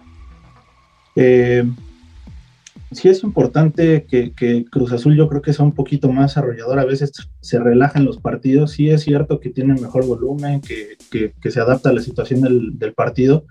Eh, 1.15 1.63
sí 2.91 3.09
es 3.09 3.23
importante 3.23 4.05
que, 4.05 4.65
Cruz 4.69 4.91
Azul 4.91 5.15
yo 5.15 5.27
creo 5.27 5.41
que 5.41 5.53
sea 5.53 5.65
un 5.65 5.73
poquito 5.73 6.11
más 6.11 6.37
arrollador, 6.37 6.79
a 6.79 6.85
veces 6.85 7.11
se 7.41 7.59
relaja 7.59 7.99
en 7.99 8.05
los 8.05 8.19
partidos, 8.19 8.71
sí 8.71 8.89
es 8.89 9.03
cierto 9.03 9.39
que 9.39 9.49
tiene 9.49 9.75
mejor 9.75 10.05
volumen, 10.05 10.61
que, 10.61 10.97
se 11.49 11.59
adapta 11.59 11.89
a 11.89 11.93
la 11.93 12.01
situación 12.01 12.41
del, 12.41 12.93
partido, 12.93 13.45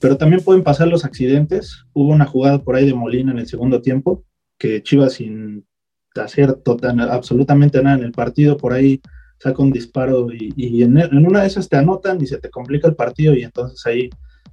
pero 0.00 0.16
también 0.16 0.42
pueden 0.42 0.62
pasar 0.62 0.88
los 0.88 1.04
accidentes. 1.04 1.84
Hubo 1.92 2.12
una 2.12 2.26
jugada 2.26 2.62
por 2.62 2.76
ahí 2.76 2.86
de 2.86 2.94
Molina 2.94 3.32
en 3.32 3.38
el 3.38 3.46
segundo 3.46 3.82
tiempo, 3.82 4.24
que 4.58 4.82
Chivas 4.82 5.14
sin 5.14 5.66
hacer 6.14 6.54
total, 6.54 7.00
absolutamente 7.00 7.82
nada 7.82 7.96
en 7.98 8.04
el 8.04 8.12
partido, 8.12 8.56
por 8.56 8.72
ahí 8.72 9.00
saca 9.38 9.62
un 9.62 9.72
disparo 9.72 10.28
y, 10.32 10.82
en, 10.82 10.96
una 11.26 11.42
de 11.42 11.46
esas 11.46 11.68
te 11.68 11.76
anotan 11.76 12.22
y 12.22 12.26
se 12.26 12.38
te 12.38 12.48
complica 12.48 12.88
el 12.88 12.94
partido 12.94 13.34
y 13.34 13.42
entonces 13.42 13.84
ahí 13.84 14.08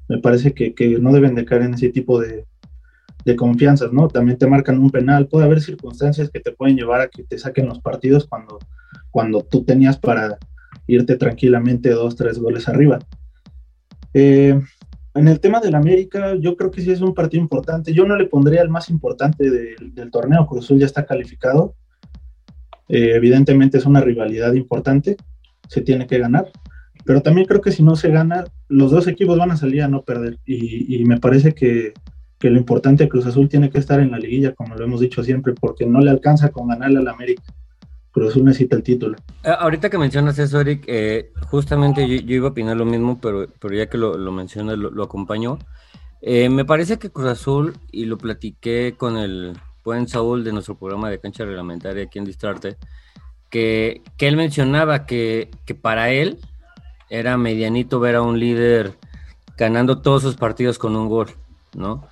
me 0.09 0.17
parece 0.17 0.53
que 0.53 0.97
no 0.99 1.13
deben 1.13 1.35
de 1.35 1.45
caer 1.45 1.61
en 1.61 1.75
ese 1.75 1.89
tipo 1.89 2.19
de, 2.19 2.45
de 3.25 3.35
confianza, 3.35 3.87
¿no? 3.91 4.07
También 4.07 4.37
te 4.37 4.47
marcan 4.47 4.79
un 4.79 4.89
penal, 4.89 5.27
puede 5.27 5.45
haber 5.45 5.61
circunstancias 5.61 6.29
que 6.29 6.39
te 6.39 6.51
pueden 6.51 6.75
llevar 6.75 7.01
a 7.01 7.07
que 7.07 7.23
te 7.23 7.37
saquen 7.37 7.67
los 7.67 7.79
partidos 7.79 8.27
cuando, 8.27 8.59
cuando 9.11 9.41
tú 9.41 9.63
tenías 9.63 9.97
para 9.97 10.37
irte 10.87 11.15
tranquilamente 11.15 11.89
dos, 11.91 12.15
tres 12.15 12.39
goles 12.39 12.67
arriba. 12.67 12.99
Eh, 14.13 14.59
en 15.15 15.27
el 15.27 15.39
tema 15.39 15.59
del 15.59 15.75
América, 15.75 16.35
yo 16.39 16.57
creo 16.57 16.71
que 16.71 16.81
sí 16.81 16.91
es 16.91 17.01
un 17.01 17.13
partido 17.13 17.41
importante. 17.41 17.93
Yo 17.93 18.05
no 18.05 18.15
le 18.15 18.25
pondría 18.25 18.61
el 18.61 18.69
más 18.69 18.89
importante 18.89 19.49
del 19.49 20.11
torneo. 20.11 20.47
Cruz 20.47 20.65
Azul 20.65 20.79
ya 20.79 20.87
está 20.87 21.05
calificado. 21.05 21.75
Eh, 22.89 23.11
evidentemente 23.13 23.77
es 23.77 23.85
una 23.85 24.01
rivalidad 24.01 24.53
importante. 24.53 25.15
Se 25.67 25.81
tiene 25.81 26.07
que 26.07 26.17
ganar. 26.17 26.51
Pero 27.05 27.21
también 27.21 27.45
creo 27.45 27.61
que 27.61 27.71
si 27.71 27.83
no 27.83 27.95
se 27.95 28.09
gana, 28.09 28.45
los 28.69 28.91
dos 28.91 29.07
equipos 29.07 29.37
van 29.37 29.51
a 29.51 29.57
salir 29.57 29.83
a 29.83 29.87
no 29.87 30.03
perder. 30.03 30.39
Y, 30.45 31.03
me 31.05 31.19
parece 31.19 31.53
que, 31.53 31.93
que, 32.43 32.49
lo 32.49 32.57
importante 32.57 33.07
Cruz 33.07 33.25
Azul 33.25 33.47
tiene 33.47 33.69
que 33.69 33.77
estar 33.77 33.99
en 33.99 34.11
la 34.11 34.19
liguilla, 34.19 34.53
como 34.53 34.75
lo 34.75 34.83
hemos 34.83 34.99
dicho 34.99 35.23
siempre, 35.23 35.53
porque 35.53 35.85
no 35.85 36.01
le 36.01 36.11
alcanza 36.11 36.49
con 36.49 36.67
ganarle 36.67 36.99
al 36.99 37.07
América. 37.07 37.43
Cruz 38.11 38.31
Azul 38.31 38.43
necesita 38.43 38.75
el 38.75 38.83
título. 38.83 39.17
Eh, 39.43 39.51
ahorita 39.57 39.89
que 39.89 39.97
mencionas 39.97 40.37
eso, 40.37 40.59
Eric, 40.59 40.83
eh, 40.87 41.31
justamente 41.47 42.07
yo, 42.07 42.35
iba 42.35 42.47
a 42.47 42.51
opinar 42.51 42.77
lo 42.77 42.85
mismo, 42.85 43.19
pero, 43.19 43.47
pero 43.59 43.73
ya 43.73 43.87
que 43.87 43.97
lo, 43.97 44.17
lo 44.17 44.31
mencionas, 44.31 44.77
lo, 44.77 44.91
lo 44.91 45.03
acompañó. 45.03 45.57
Eh, 46.21 46.49
me 46.49 46.65
parece 46.65 46.99
que 46.99 47.09
Cruz 47.09 47.27
Azul, 47.27 47.73
y 47.91 48.05
lo 48.05 48.17
platiqué 48.17 48.95
con 48.97 49.17
el 49.17 49.53
buen 49.83 50.07
Saúl 50.07 50.43
de 50.43 50.53
nuestro 50.53 50.75
programa 50.75 51.09
de 51.09 51.19
cancha 51.19 51.45
reglamentaria 51.45 52.03
aquí 52.03 52.19
en 52.19 52.25
Distrarte, 52.25 52.77
que, 53.49 54.01
que 54.17 54.27
él 54.27 54.37
mencionaba 54.37 55.05
que, 55.05 55.49
que 55.65 55.75
para 55.75 56.11
él 56.11 56.39
era 57.09 57.37
medianito 57.37 57.99
ver 57.99 58.15
a 58.15 58.21
un 58.21 58.39
líder 58.39 58.93
ganando 59.57 60.01
todos 60.01 60.21
sus 60.23 60.35
partidos 60.35 60.79
con 60.79 60.95
un 60.95 61.07
gol, 61.07 61.27
¿no? 61.75 62.07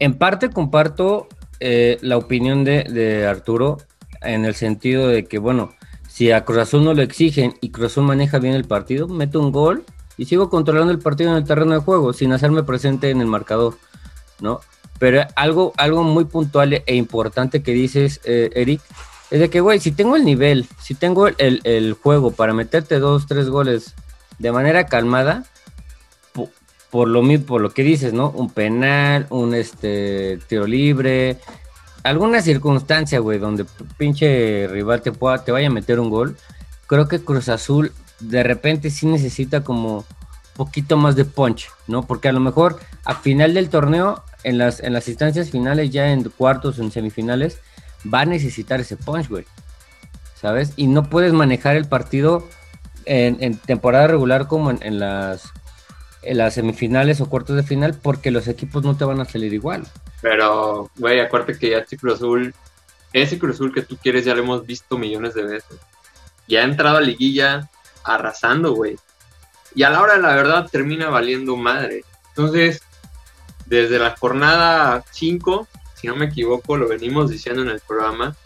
En 0.00 0.14
parte 0.14 0.50
comparto 0.50 1.28
la 1.60 2.16
opinión 2.16 2.64
de, 2.64 2.84
de 2.84 3.26
Arturo 3.26 3.78
en 4.22 4.44
el 4.44 4.54
sentido 4.54 5.08
de 5.08 5.24
que, 5.24 5.38
bueno, 5.38 5.74
si 6.08 6.32
a 6.32 6.44
Cruz 6.44 6.58
Azul 6.58 6.84
no 6.84 6.94
lo 6.94 7.02
exigen 7.02 7.54
y 7.60 7.70
Cruz 7.70 7.92
Azul 7.92 8.04
maneja 8.04 8.38
bien 8.38 8.54
el 8.54 8.64
partido, 8.64 9.08
meto 9.08 9.40
un 9.40 9.52
gol 9.52 9.84
y 10.16 10.26
sigo 10.26 10.50
controlando 10.50 10.92
el 10.92 10.98
partido 10.98 11.30
en 11.30 11.36
el 11.36 11.44
terreno 11.44 11.72
de 11.72 11.78
juego 11.78 12.12
sin 12.12 12.32
hacerme 12.32 12.62
presente 12.62 13.10
en 13.10 13.20
el 13.20 13.26
marcador, 13.26 13.78
¿no? 14.40 14.60
Pero 14.98 15.22
algo, 15.34 15.72
algo 15.78 16.02
muy 16.02 16.26
puntual 16.26 16.82
e 16.84 16.94
importante 16.94 17.62
que 17.62 17.72
dices, 17.72 18.20
eh, 18.24 18.50
Eric, 18.54 18.82
es 19.30 19.40
de 19.40 19.48
que, 19.48 19.60
güey, 19.60 19.80
si 19.80 19.92
tengo 19.92 20.16
el 20.16 20.24
nivel, 20.24 20.66
si 20.78 20.94
tengo 20.94 21.28
el, 21.28 21.60
el, 21.64 21.94
juego 21.94 22.32
para 22.32 22.52
meterte 22.52 22.98
dos, 22.98 23.26
tres 23.26 23.48
goles 23.48 23.94
de 24.38 24.52
manera 24.52 24.86
calmada, 24.86 25.44
por, 26.90 27.08
lo 27.08 27.22
por 27.46 27.60
lo 27.60 27.70
que 27.70 27.82
dices, 27.82 28.12
¿no? 28.12 28.30
Un 28.30 28.50
penal, 28.50 29.26
un 29.30 29.54
este 29.54 30.38
tiro 30.48 30.66
libre, 30.66 31.38
alguna 32.02 32.42
circunstancia, 32.42 33.18
güey, 33.20 33.38
donde 33.38 33.64
pinche 33.96 34.66
rival 34.68 35.02
te, 35.02 35.12
pueda, 35.12 35.44
te 35.44 35.52
vaya 35.52 35.68
a 35.68 35.70
meter 35.70 36.00
un 36.00 36.10
gol, 36.10 36.36
creo 36.86 37.08
que 37.08 37.20
Cruz 37.20 37.48
Azul 37.48 37.92
de 38.20 38.42
repente 38.42 38.90
sí 38.90 39.06
necesita 39.06 39.62
como 39.62 40.04
poquito 40.56 40.96
más 40.96 41.16
de 41.16 41.24
punch, 41.24 41.70
¿no? 41.86 42.06
Porque 42.06 42.28
a 42.28 42.32
lo 42.32 42.40
mejor 42.40 42.80
a 43.04 43.14
final 43.14 43.54
del 43.54 43.70
torneo, 43.70 44.22
en 44.42 44.58
las, 44.58 44.80
en 44.80 44.92
las 44.92 45.08
instancias 45.08 45.50
finales, 45.50 45.90
ya 45.90 46.12
en 46.12 46.24
cuartos 46.24 46.78
o 46.78 46.82
en 46.82 46.90
semifinales, 46.90 47.58
va 48.12 48.22
a 48.22 48.26
necesitar 48.26 48.80
ese 48.80 48.96
punch, 48.96 49.28
güey. 49.28 49.44
¿Sabes? 50.40 50.72
Y 50.76 50.86
no 50.86 51.04
puedes 51.04 51.32
manejar 51.32 51.76
el 51.76 51.86
partido 51.86 52.48
en, 53.04 53.56
temporada 53.58 54.06
regular 54.06 54.46
como 54.46 54.70
en, 54.70 54.98
las, 54.98 55.52
en 56.22 56.38
las 56.38 56.54
semifinales 56.54 57.20
o 57.20 57.28
cuartos 57.28 57.56
de 57.56 57.62
final 57.62 57.94
porque 58.00 58.30
los 58.30 58.48
equipos 58.48 58.82
no 58.84 58.96
te 58.96 59.04
van 59.04 59.20
a 59.20 59.24
salir 59.24 59.52
igual. 59.54 59.86
Pero, 60.20 60.90
güey, 60.96 61.20
acuérdate 61.20 61.58
que 61.58 61.70
ya 61.70 61.84
Cruz 61.84 62.14
Azul, 62.14 62.54
ese 63.12 63.38
Cruz 63.38 63.56
Azul 63.56 63.72
que 63.72 63.82
tú 63.82 63.96
quieres 63.96 64.24
ya 64.24 64.34
lo 64.34 64.42
hemos 64.42 64.66
visto 64.66 64.98
millones 64.98 65.34
de 65.34 65.44
veces. 65.44 65.78
Ya 66.46 66.60
ha 66.60 66.64
entrado 66.64 66.98
a 66.98 67.00
liguilla 67.00 67.68
arrasando, 68.04 68.74
güey. 68.74 68.96
Y 69.74 69.82
a 69.84 69.90
la 69.90 70.02
hora 70.02 70.18
la 70.18 70.34
verdad 70.34 70.68
termina 70.70 71.08
valiendo 71.08 71.56
madre. 71.56 72.04
Entonces, 72.30 72.82
desde 73.66 73.98
la 73.98 74.16
jornada 74.16 75.04
5, 75.10 75.68
si 75.94 76.06
no 76.08 76.16
me 76.16 76.26
equivoco, 76.26 76.76
lo 76.76 76.88
venimos 76.88 77.30
diciendo 77.30 77.62
en 77.62 77.68
el 77.68 77.80
programa, 77.80 78.36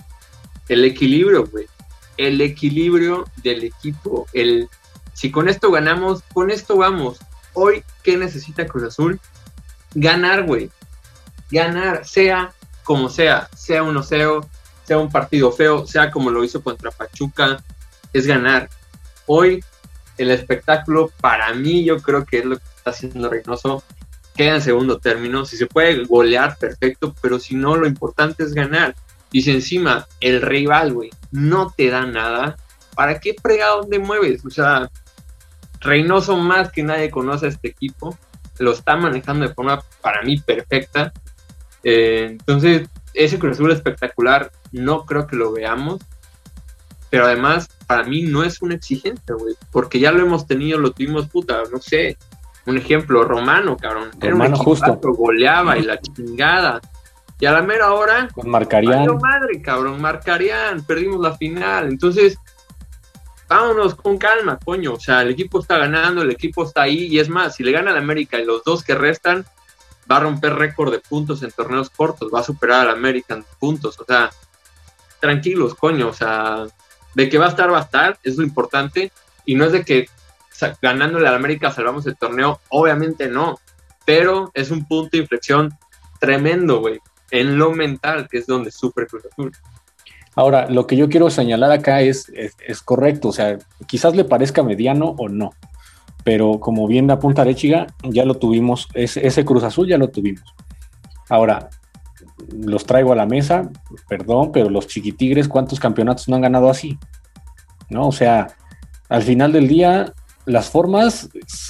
el 0.69 0.85
equilibrio, 0.85 1.47
güey. 1.47 1.67
El 2.17 2.41
equilibrio 2.41 3.25
del 3.43 3.65
equipo. 3.65 4.27
El, 4.33 4.69
si 5.13 5.31
con 5.31 5.49
esto 5.49 5.71
ganamos, 5.71 6.23
con 6.33 6.51
esto 6.51 6.77
vamos. 6.77 7.19
Hoy, 7.55 7.83
¿qué 8.03 8.17
necesita 8.17 8.67
Cruz 8.67 8.85
Azul? 8.85 9.19
Ganar, 9.95 10.45
güey 10.45 10.71
ganar, 11.51 12.07
sea 12.07 12.53
como 12.83 13.09
sea, 13.09 13.49
sea 13.57 13.83
1-0, 13.83 14.47
sea 14.85 14.99
un 14.99 15.11
partido 15.11 15.51
feo, 15.53 15.87
sea 15.87 16.11
como 16.11 16.31
lo 16.31 16.45
hizo 16.45 16.63
contra 16.63 16.91
Pachuca, 16.91 17.63
es 18.13 18.27
ganar. 18.27 18.69
Hoy 19.27 19.65
el 20.19 20.31
espectáculo 20.31 21.11
para 21.21 21.53
mí 21.55 21.85
yo 21.85 22.03
creo 22.03 22.25
que 22.25 22.39
es 22.39 22.45
lo 22.45 22.59
que 22.59 22.65
está 22.77 22.91
haciendo 22.91 23.31
Reynoso. 23.31 23.83
Queda 24.37 24.57
en 24.57 24.63
segundo 24.63 24.99
término, 24.99 25.47
si 25.47 25.57
se 25.57 25.67
puede 25.67 26.05
golear, 26.05 26.59
perfecto, 26.59 27.15
pero 27.23 27.39
si 27.39 27.55
no, 27.55 27.77
lo 27.77 27.87
importante 27.87 28.43
es 28.43 28.53
ganar. 28.53 28.95
Y 29.31 29.43
si 29.43 29.53
encima 29.53 30.07
el 30.21 30.43
rival, 30.43 30.93
güey, 30.93 31.11
no 31.31 31.73
te 31.75 31.89
da 31.89 32.05
nada, 32.05 32.57
¿para 32.95 33.21
qué 33.21 33.35
fregado 33.41 33.87
te 33.89 33.99
mueves? 33.99 34.45
O 34.45 34.51
sea, 34.51 34.91
Reynoso 35.85 36.37
más 36.37 36.73
que 36.73 36.83
nadie 36.83 37.11
conoce 37.11 37.47
a 37.47 37.51
este 37.51 37.69
equipo, 37.69 38.17
lo 38.59 38.73
está 38.73 38.97
manejando 38.97 39.47
de 39.47 39.55
forma 39.55 39.83
para 40.01 40.23
mí 40.23 40.39
perfecta 40.39 41.13
eh, 41.85 42.29
entonces, 42.31 42.89
ese 43.13 43.39
Cruz 43.39 43.53
Azul 43.53 43.71
espectacular 43.71 44.51
no 44.73 45.05
creo 45.05 45.27
que 45.27 45.37
lo 45.37 45.53
veamos, 45.53 46.01
pero 47.11 47.27
además 47.27 47.69
para 47.87 48.05
mí 48.05 48.23
no 48.23 48.43
es 48.43 48.61
una 48.63 48.75
exigencia, 48.75 49.35
güey, 49.39 49.55
porque 49.71 50.01
ya 50.01 50.11
lo 50.11 50.23
hemos 50.23 50.47
tenido, 50.47 50.79
lo 50.79 50.93
tuvimos, 50.93 51.29
puta, 51.29 51.63
no 51.71 51.81
sé, 51.81 52.17
un 52.67 52.79
ejemplo, 52.79 53.23
Romano, 53.25 53.77
cabrón, 53.77 54.11
Romano 54.19 54.57
justo. 54.57 54.99
goleaba 55.03 55.77
y 55.77 55.83
la 55.83 56.01
chingada. 56.01 56.81
Y 57.39 57.47
a 57.47 57.53
la 57.53 57.63
mera 57.63 57.93
hora, 57.93 58.29
Marcarían. 58.43 59.07
madre, 59.21 59.61
cabrón, 59.61 60.01
Marcarían, 60.01 60.83
perdimos 60.85 61.21
la 61.21 61.37
final. 61.37 61.89
Entonces, 61.89 62.39
vámonos 63.49 63.95
con 63.95 64.19
calma, 64.19 64.59
coño. 64.65 64.95
O 64.95 65.01
sea, 65.01 65.23
el 65.23 65.31
equipo 65.31 65.61
está 65.61 65.79
ganando, 65.79 66.23
el 66.23 66.31
equipo 66.31 66.65
está 66.65 66.83
ahí. 66.83 67.07
Y 67.07 67.19
es 67.19 67.29
más, 67.29 67.57
si 67.57 67.63
le 67.63 67.73
gana 67.73 67.91
al 67.91 67.99
América 67.99 68.39
y 68.39 68.45
los 68.45 68.65
dos 68.65 68.83
que 68.83 68.95
restan, 68.95 69.47
va 70.11 70.17
a 70.17 70.21
romper 70.21 70.55
récord 70.55 70.93
de 70.93 71.01
puntos 71.01 71.43
en 71.43 71.51
torneos 71.51 71.91
cortos, 71.91 72.31
va 72.33 72.41
a 72.41 72.45
superar 72.45 72.83
al 72.83 72.97
American 72.97 73.45
puntos, 73.59 73.99
o 73.99 74.05
sea, 74.05 74.31
tranquilos, 75.21 75.75
coño, 75.75 76.09
o 76.09 76.13
sea, 76.13 76.67
de 77.15 77.29
que 77.29 77.39
va 77.39 77.47
a 77.47 77.51
estar, 77.51 77.73
va 77.73 77.79
a 77.79 77.83
estar, 77.83 78.19
es 78.23 78.37
lo 78.37 78.45
importante, 78.45 79.13
y 79.45 79.55
no 79.55 79.65
es 79.65 79.73
de 79.73 79.85
que 79.85 80.09
ganándole 80.81 81.29
al 81.29 81.35
América 81.35 81.71
salvamos 81.71 82.07
el 82.07 82.17
torneo, 82.17 82.61
obviamente 82.69 83.29
no, 83.29 83.59
pero 84.05 84.51
es 84.55 84.71
un 84.71 84.87
punto 84.87 85.11
de 85.13 85.23
inflexión 85.23 85.77
tremendo, 86.21 86.81
güey, 86.81 87.01
en 87.31 87.59
lo 87.59 87.73
mental, 87.73 88.29
que 88.29 88.39
es 88.39 88.47
donde 88.47 88.71
sufre 88.71 89.07
Cruz 89.07 89.25
Azul. 89.31 89.53
Ahora, 90.37 90.69
lo 90.69 90.87
que 90.87 90.97
yo 90.97 91.09
quiero 91.09 91.31
señalar 91.31 91.71
acá 91.71 92.01
es, 92.01 92.31
es 92.35 92.83
correcto, 92.83 93.29
o 93.29 93.33
sea, 93.33 93.59
quizás 93.87 94.17
le 94.17 94.25
parezca 94.25 94.63
mediano 94.63 95.15
o 95.19 95.29
no, 95.29 95.53
pero 96.25 96.59
como 96.59 96.89
bien 96.89 97.11
apunta 97.11 97.43
Arechiga, 97.43 97.87
ya 98.03 98.25
lo 98.25 98.35
tuvimos, 98.35 98.89
ese, 98.95 99.25
ese 99.27 99.45
Cruz 99.45 99.63
Azul 99.63 99.87
ya 99.87 99.99
lo 99.99 100.09
tuvimos. 100.09 100.55
Ahora, 101.29 101.69
los 102.51 102.85
traigo 102.87 103.13
a 103.13 103.17
la 103.17 103.27
mesa, 103.27 103.71
perdón, 104.09 104.51
pero 104.51 104.71
los 104.71 104.89
chiquitigres, 104.89 105.49
¿cuántos 105.49 105.79
campeonatos 105.79 106.29
no 106.29 106.37
han 106.37 106.43
ganado 106.43 106.71
así? 106.71 106.99
¿No? 107.91 108.09
O 108.09 108.13
sea, 108.13 108.49
al 109.09 109.23
final 109.23 109.53
del 109.53 109.69
día, 109.69 110.13
las 110.47 110.71
formas 110.71 111.29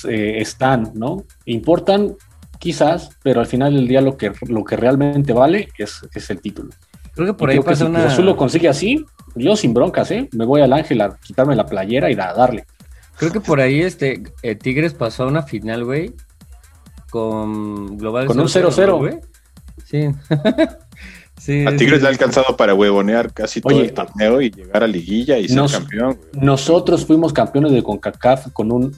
eh, 0.08 0.36
están, 0.38 0.92
¿no? 0.94 1.24
Importan 1.44 2.16
quizás, 2.58 3.10
pero 3.22 3.40
al 3.40 3.46
final 3.46 3.74
del 3.74 3.88
día 3.88 4.00
lo 4.00 4.16
que, 4.16 4.32
lo 4.48 4.64
que 4.64 4.76
realmente 4.76 5.32
vale 5.32 5.68
es, 5.76 6.00
es 6.14 6.30
el 6.30 6.40
título. 6.40 6.70
Creo 7.14 7.28
que 7.28 7.34
por 7.34 7.50
ahí 7.50 7.60
pasa 7.60 7.86
Cruz 7.86 7.98
Azul 7.98 8.26
lo 8.26 8.36
consigue 8.36 8.68
así, 8.68 9.04
yo 9.34 9.56
sin 9.56 9.72
broncas, 9.72 10.10
¿eh? 10.10 10.28
Me 10.32 10.44
voy 10.44 10.62
al 10.62 10.72
Ángel 10.72 11.00
a 11.00 11.16
quitarme 11.16 11.54
la 11.54 11.66
playera 11.66 12.10
y 12.10 12.14
a 12.14 12.32
darle. 12.32 12.66
Creo 13.16 13.32
que 13.32 13.40
por 13.40 13.60
ahí 13.60 13.80
este 13.80 14.22
eh, 14.42 14.56
Tigres 14.56 14.94
pasó 14.94 15.24
a 15.24 15.28
una 15.28 15.42
final, 15.42 15.84
güey. 15.84 16.12
Con 17.10 17.96
Global 17.96 18.26
Con 18.26 18.40
un 18.40 18.46
0-0, 18.46 18.98
güey. 18.98 19.20
Sí. 19.84 20.08
sí. 21.38 21.64
A 21.64 21.76
Tigres 21.76 22.02
le 22.02 22.08
ha 22.08 22.10
alcanzado 22.10 22.56
para 22.56 22.74
huevonear 22.74 23.32
casi 23.32 23.60
todo 23.60 23.80
el 23.80 23.92
torneo 23.92 24.40
y 24.40 24.50
llegar 24.50 24.82
a 24.82 24.88
liguilla 24.88 25.38
y 25.38 25.48
ser 25.48 25.70
campeón. 25.70 26.18
Nosotros 26.32 27.06
fuimos 27.06 27.32
campeones 27.32 27.70
de 27.70 27.84
CONCACAF 27.84 28.52
con 28.52 28.72
un 28.72 28.92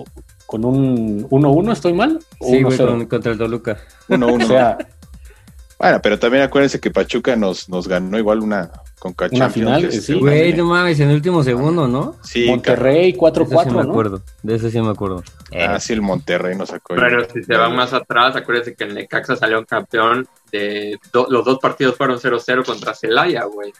con 0.46 0.64
un 0.64 1.28
1-1, 1.28 1.72
¿estoy 1.72 1.92
mal? 1.92 2.20
Sí, 2.40 2.62
güey, 2.62 2.78
contra 3.08 3.32
el 3.32 3.38
Toluca. 3.38 3.78
1-1. 4.08 4.44
o 4.44 4.46
sea, 4.46 4.78
bueno, 5.78 6.00
pero 6.02 6.18
también 6.18 6.42
acuérdense 6.42 6.80
que 6.80 6.90
Pachuca 6.90 7.36
nos, 7.36 7.68
nos 7.68 7.86
ganó 7.86 8.18
igual 8.18 8.40
una, 8.40 8.70
con 8.98 9.14
Una 9.32 9.50
final, 9.50 9.92
sí. 9.92 10.14
Güey, 10.14 10.54
no 10.54 10.64
mames, 10.64 10.98
en 11.00 11.10
el 11.10 11.16
último 11.16 11.42
segundo, 11.42 11.86
¿no? 11.86 12.16
Sí. 12.22 12.46
Monterrey 12.46 13.14
4-4, 13.14 13.64
sí 13.64 13.70
me 13.74 13.82
acuerdo, 13.82 14.22
de 14.42 14.54
eso 14.54 14.70
sí 14.70 14.80
me 14.80 14.90
acuerdo. 14.90 15.22
Ah, 15.54 15.78
sí, 15.78 15.92
el 15.92 16.02
Monterrey 16.02 16.56
nos 16.56 16.70
sacó. 16.70 16.94
Pero 16.94 17.28
si 17.28 17.42
se 17.42 17.56
van 17.56 17.76
más 17.76 17.92
atrás, 17.92 18.34
acuérdense 18.36 18.74
que 18.74 18.84
el 18.84 18.94
Necaxa 18.94 19.36
salió 19.36 19.58
un 19.58 19.64
campeón 19.64 20.26
de... 20.50 20.98
los 21.12 21.44
dos 21.44 21.58
partidos 21.58 21.96
fueron 21.96 22.18
0-0 22.18 22.64
contra 22.64 22.94
Celaya, 22.94 23.44
güey. 23.44 23.72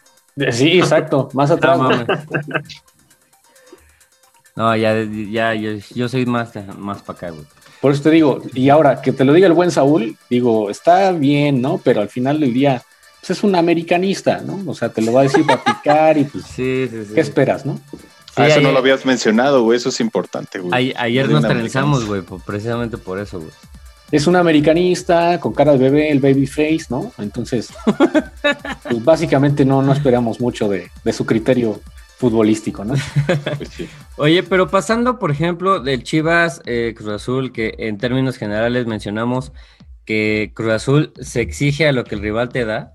Sí, 0.50 0.78
exacto, 0.78 1.30
más 1.32 1.50
atrás. 1.50 1.78
No, 4.56 4.74
ya, 4.74 5.04
ya, 5.04 5.52
yo, 5.52 6.08
soy 6.08 6.24
más, 6.24 6.50
más 6.78 7.02
para 7.02 7.16
acá, 7.18 7.30
güey. 7.30 7.44
Por 7.86 7.92
eso 7.92 8.02
te 8.02 8.10
digo, 8.10 8.42
y 8.52 8.68
ahora 8.68 9.00
que 9.00 9.12
te 9.12 9.24
lo 9.24 9.32
diga 9.32 9.46
el 9.46 9.52
buen 9.52 9.70
Saúl, 9.70 10.16
digo, 10.28 10.70
está 10.70 11.12
bien, 11.12 11.62
¿no? 11.62 11.78
Pero 11.84 12.00
al 12.00 12.08
final 12.08 12.40
del 12.40 12.52
día, 12.52 12.82
pues 13.20 13.30
es 13.38 13.44
un 13.44 13.54
americanista, 13.54 14.40
¿no? 14.44 14.60
O 14.66 14.74
sea, 14.74 14.88
te 14.88 15.02
lo 15.02 15.12
va 15.12 15.20
a 15.20 15.22
decir 15.22 15.46
para 15.46 15.62
picar 15.62 16.18
y 16.18 16.24
pues, 16.24 16.42
Sí, 16.56 16.88
sí, 16.90 17.04
sí. 17.06 17.14
¿qué 17.14 17.20
esperas, 17.20 17.64
no? 17.64 17.78
Ah, 18.34 18.48
eso 18.48 18.56
no 18.56 18.62
ayer- 18.68 18.72
lo 18.72 18.78
habías 18.80 19.06
mencionado, 19.06 19.62
güey. 19.62 19.76
Eso 19.76 19.90
es 19.90 20.00
importante, 20.00 20.58
güey. 20.58 20.72
Ay- 20.74 20.94
ayer 20.98 21.28
nos 21.30 21.46
trenzamos, 21.46 22.04
güey, 22.06 22.22
por- 22.22 22.40
precisamente 22.42 22.98
por 22.98 23.20
eso, 23.20 23.38
güey. 23.38 23.52
Es 24.10 24.26
un 24.26 24.34
americanista 24.34 25.38
con 25.38 25.52
cara 25.52 25.70
de 25.70 25.78
bebé, 25.78 26.10
el 26.10 26.18
baby 26.18 26.48
face, 26.48 26.86
¿no? 26.90 27.12
Entonces, 27.18 27.68
pues 28.82 29.04
básicamente 29.04 29.64
no, 29.64 29.80
no 29.80 29.92
esperamos 29.92 30.40
mucho 30.40 30.68
de, 30.68 30.90
de 31.04 31.12
su 31.12 31.24
criterio 31.24 31.80
futbolístico, 32.16 32.84
¿no? 32.84 32.94
Pues 33.58 33.68
sí. 33.70 33.88
Oye, 34.16 34.42
pero 34.42 34.68
pasando, 34.68 35.18
por 35.18 35.30
ejemplo, 35.30 35.80
del 35.80 36.02
Chivas 36.02 36.62
eh, 36.64 36.94
Cruz 36.96 37.10
Azul, 37.10 37.52
que 37.52 37.74
en 37.78 37.98
términos 37.98 38.38
generales 38.38 38.86
mencionamos 38.86 39.52
que 40.04 40.52
Cruz 40.54 40.72
Azul 40.72 41.12
se 41.20 41.42
exige 41.42 41.86
a 41.86 41.92
lo 41.92 42.04
que 42.04 42.14
el 42.14 42.22
rival 42.22 42.48
te 42.48 42.64
da. 42.64 42.92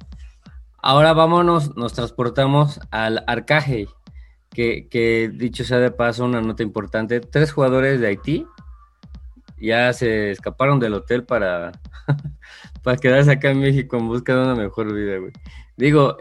Ahora 0.82 1.14
vámonos, 1.14 1.76
nos 1.76 1.94
transportamos 1.94 2.80
al 2.90 3.24
Arcaje, 3.28 3.88
que, 4.50 4.88
que 4.90 5.30
dicho 5.32 5.64
sea 5.64 5.78
de 5.78 5.92
paso, 5.92 6.26
una 6.26 6.42
nota 6.42 6.64
importante. 6.64 7.20
Tres 7.20 7.52
jugadores 7.52 8.00
de 8.02 8.08
Haití 8.08 8.48
ya 9.60 9.94
se 9.94 10.32
escaparon 10.32 10.80
del 10.80 10.96
hotel 10.96 11.24
para, 11.24 11.74
para 12.84 12.98
quedarse 12.98 13.32
acá 13.32 13.52
en 13.52 13.60
México 13.60 13.98
en 13.98 14.08
busca 14.08 14.34
de 14.34 14.42
una 14.42 14.56
mejor 14.56 14.92
vida, 14.92 15.18
güey. 15.18 15.32
Digo, 15.78 16.18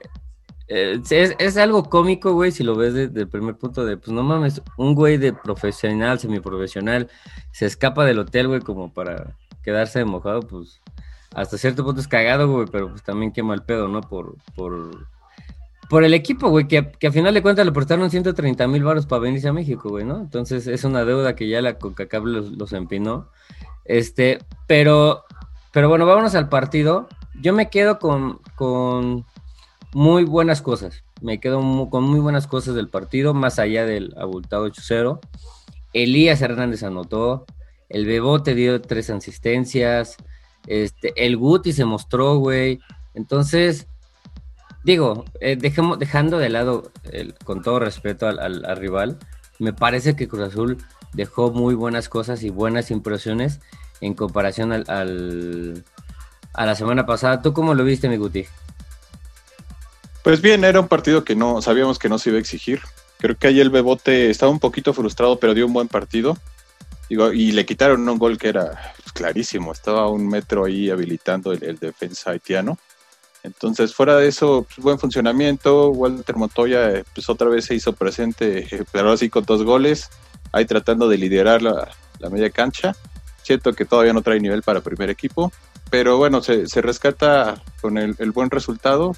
eh, 0.72 1.00
es, 1.10 1.34
es 1.36 1.56
algo 1.56 1.82
cómico, 1.90 2.32
güey, 2.32 2.52
si 2.52 2.62
lo 2.62 2.76
ves 2.76 2.94
desde 2.94 3.22
el 3.22 3.28
primer 3.28 3.56
punto 3.56 3.84
de, 3.84 3.96
pues 3.96 4.12
no 4.12 4.22
mames, 4.22 4.62
un 4.76 4.94
güey 4.94 5.16
de 5.16 5.32
profesional, 5.32 6.20
semiprofesional, 6.20 7.08
se 7.50 7.66
escapa 7.66 8.04
del 8.04 8.20
hotel, 8.20 8.46
güey, 8.46 8.60
como 8.60 8.94
para 8.94 9.36
quedarse 9.64 10.04
mojado, 10.04 10.42
pues 10.42 10.80
hasta 11.34 11.58
cierto 11.58 11.84
punto 11.84 12.00
es 12.00 12.06
cagado, 12.06 12.48
güey, 12.48 12.68
pero 12.70 12.88
pues 12.90 13.02
también 13.02 13.32
quema 13.32 13.52
el 13.54 13.62
pedo, 13.62 13.88
¿no? 13.88 14.00
Por, 14.00 14.36
por, 14.54 15.08
por 15.88 16.04
el 16.04 16.14
equipo, 16.14 16.48
güey, 16.50 16.68
que, 16.68 16.92
que 16.92 17.08
a 17.08 17.12
final 17.12 17.34
de 17.34 17.42
cuentas 17.42 17.66
le 17.66 17.72
prestaron 17.72 18.08
130 18.08 18.68
mil 18.68 18.84
baros 18.84 19.06
para 19.06 19.22
venirse 19.22 19.48
a 19.48 19.52
México, 19.52 19.88
güey, 19.88 20.04
¿no? 20.04 20.20
Entonces 20.20 20.68
es 20.68 20.84
una 20.84 21.04
deuda 21.04 21.34
que 21.34 21.48
ya 21.48 21.60
la 21.62 21.78
CONCACAF 21.78 22.24
los, 22.24 22.52
los 22.52 22.72
empinó. 22.74 23.28
Este, 23.84 24.38
pero, 24.68 25.24
pero 25.72 25.88
bueno, 25.88 26.06
vámonos 26.06 26.36
al 26.36 26.48
partido. 26.48 27.08
Yo 27.40 27.52
me 27.54 27.70
quedo 27.70 27.98
con, 27.98 28.38
con 28.54 29.24
muy 29.94 30.24
buenas 30.24 30.62
cosas. 30.62 31.02
Me 31.20 31.40
quedo 31.40 31.60
con 31.90 32.04
muy 32.04 32.20
buenas 32.20 32.46
cosas 32.46 32.74
del 32.74 32.88
partido, 32.88 33.34
más 33.34 33.58
allá 33.58 33.84
del 33.84 34.14
abultado 34.18 34.66
8-0. 34.66 35.20
Elías 35.92 36.40
Hernández 36.42 36.82
anotó, 36.82 37.44
el 37.88 38.06
Bebote 38.06 38.54
dio 38.54 38.80
tres 38.80 39.10
asistencias, 39.10 40.16
este, 40.66 41.12
el 41.16 41.36
Guti 41.36 41.72
se 41.72 41.84
mostró, 41.84 42.36
güey. 42.36 42.78
Entonces, 43.14 43.88
digo, 44.84 45.24
eh, 45.40 45.56
dejemos, 45.56 45.98
dejando 45.98 46.38
de 46.38 46.48
lado, 46.48 46.92
el- 47.10 47.34
con 47.44 47.62
todo 47.62 47.80
respeto 47.80 48.28
al 48.28 48.76
rival, 48.76 49.18
me 49.58 49.72
parece 49.72 50.14
que 50.16 50.28
Cruz 50.28 50.42
Azul 50.48 50.78
dejó 51.12 51.50
muy 51.50 51.74
buenas 51.74 52.08
cosas 52.08 52.42
y 52.44 52.50
buenas 52.50 52.90
impresiones 52.92 53.60
en 54.00 54.14
comparación 54.14 54.72
al, 54.72 54.84
al- 54.88 55.84
a 56.54 56.66
la 56.66 56.74
semana 56.76 57.04
pasada. 57.04 57.42
¿Tú 57.42 57.52
cómo 57.52 57.74
lo 57.74 57.84
viste, 57.84 58.08
mi 58.08 58.16
Guti? 58.16 58.46
Pues 60.22 60.42
bien, 60.42 60.64
era 60.64 60.80
un 60.80 60.88
partido 60.88 61.24
que 61.24 61.34
no 61.34 61.62
sabíamos 61.62 61.98
que 61.98 62.08
no 62.08 62.18
se 62.18 62.30
iba 62.30 62.36
a 62.36 62.40
exigir. 62.40 62.80
Creo 63.18 63.36
que 63.36 63.46
ahí 63.46 63.60
el 63.60 63.70
Bebote 63.70 64.30
estaba 64.30 64.52
un 64.52 64.60
poquito 64.60 64.92
frustrado, 64.92 65.38
pero 65.38 65.54
dio 65.54 65.66
un 65.66 65.72
buen 65.72 65.88
partido. 65.88 66.36
Y 67.08 67.52
le 67.52 67.66
quitaron 67.66 68.08
un 68.08 68.18
gol 68.18 68.38
que 68.38 68.48
era 68.48 68.94
pues, 69.02 69.12
clarísimo. 69.12 69.72
Estaba 69.72 70.08
un 70.08 70.28
metro 70.28 70.64
ahí 70.64 70.90
habilitando 70.90 71.52
el, 71.52 71.78
defensa 71.78 72.30
haitiano. 72.30 72.78
Entonces, 73.42 73.94
fuera 73.94 74.16
de 74.16 74.28
eso, 74.28 74.66
pues, 74.68 74.78
buen 74.78 74.98
funcionamiento. 74.98 75.88
Walter 75.88 76.36
Montoya, 76.36 76.90
eh, 76.90 77.04
pues 77.14 77.28
otra 77.28 77.48
vez 77.48 77.64
se 77.64 77.74
hizo 77.74 77.94
presente, 77.94 78.68
pero 78.92 79.08
ahora 79.08 79.28
con 79.30 79.44
dos 79.44 79.64
goles. 79.64 80.10
Ahí 80.52 80.66
tratando 80.66 81.08
de 81.08 81.18
liderar 81.18 81.62
la, 81.62 81.88
la 82.18 82.30
media 82.30 82.50
cancha. 82.50 82.94
Siento 83.42 83.72
que 83.72 83.86
todavía 83.86 84.12
no 84.12 84.22
trae 84.22 84.38
nivel 84.38 84.62
para 84.62 84.82
primer 84.82 85.10
equipo. 85.10 85.50
Pero 85.90 86.18
bueno, 86.18 86.42
se, 86.42 86.68
se 86.68 86.82
rescata 86.82 87.60
con 87.80 87.98
el 87.98 88.30
buen 88.30 88.50
resultado 88.50 89.16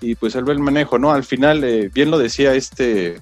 y 0.00 0.14
pues 0.14 0.34
el 0.34 0.44
buen 0.44 0.60
manejo, 0.62 0.98
¿no? 0.98 1.12
Al 1.12 1.24
final, 1.24 1.62
eh, 1.64 1.90
bien 1.92 2.10
lo 2.10 2.18
decía 2.18 2.54
este 2.54 3.20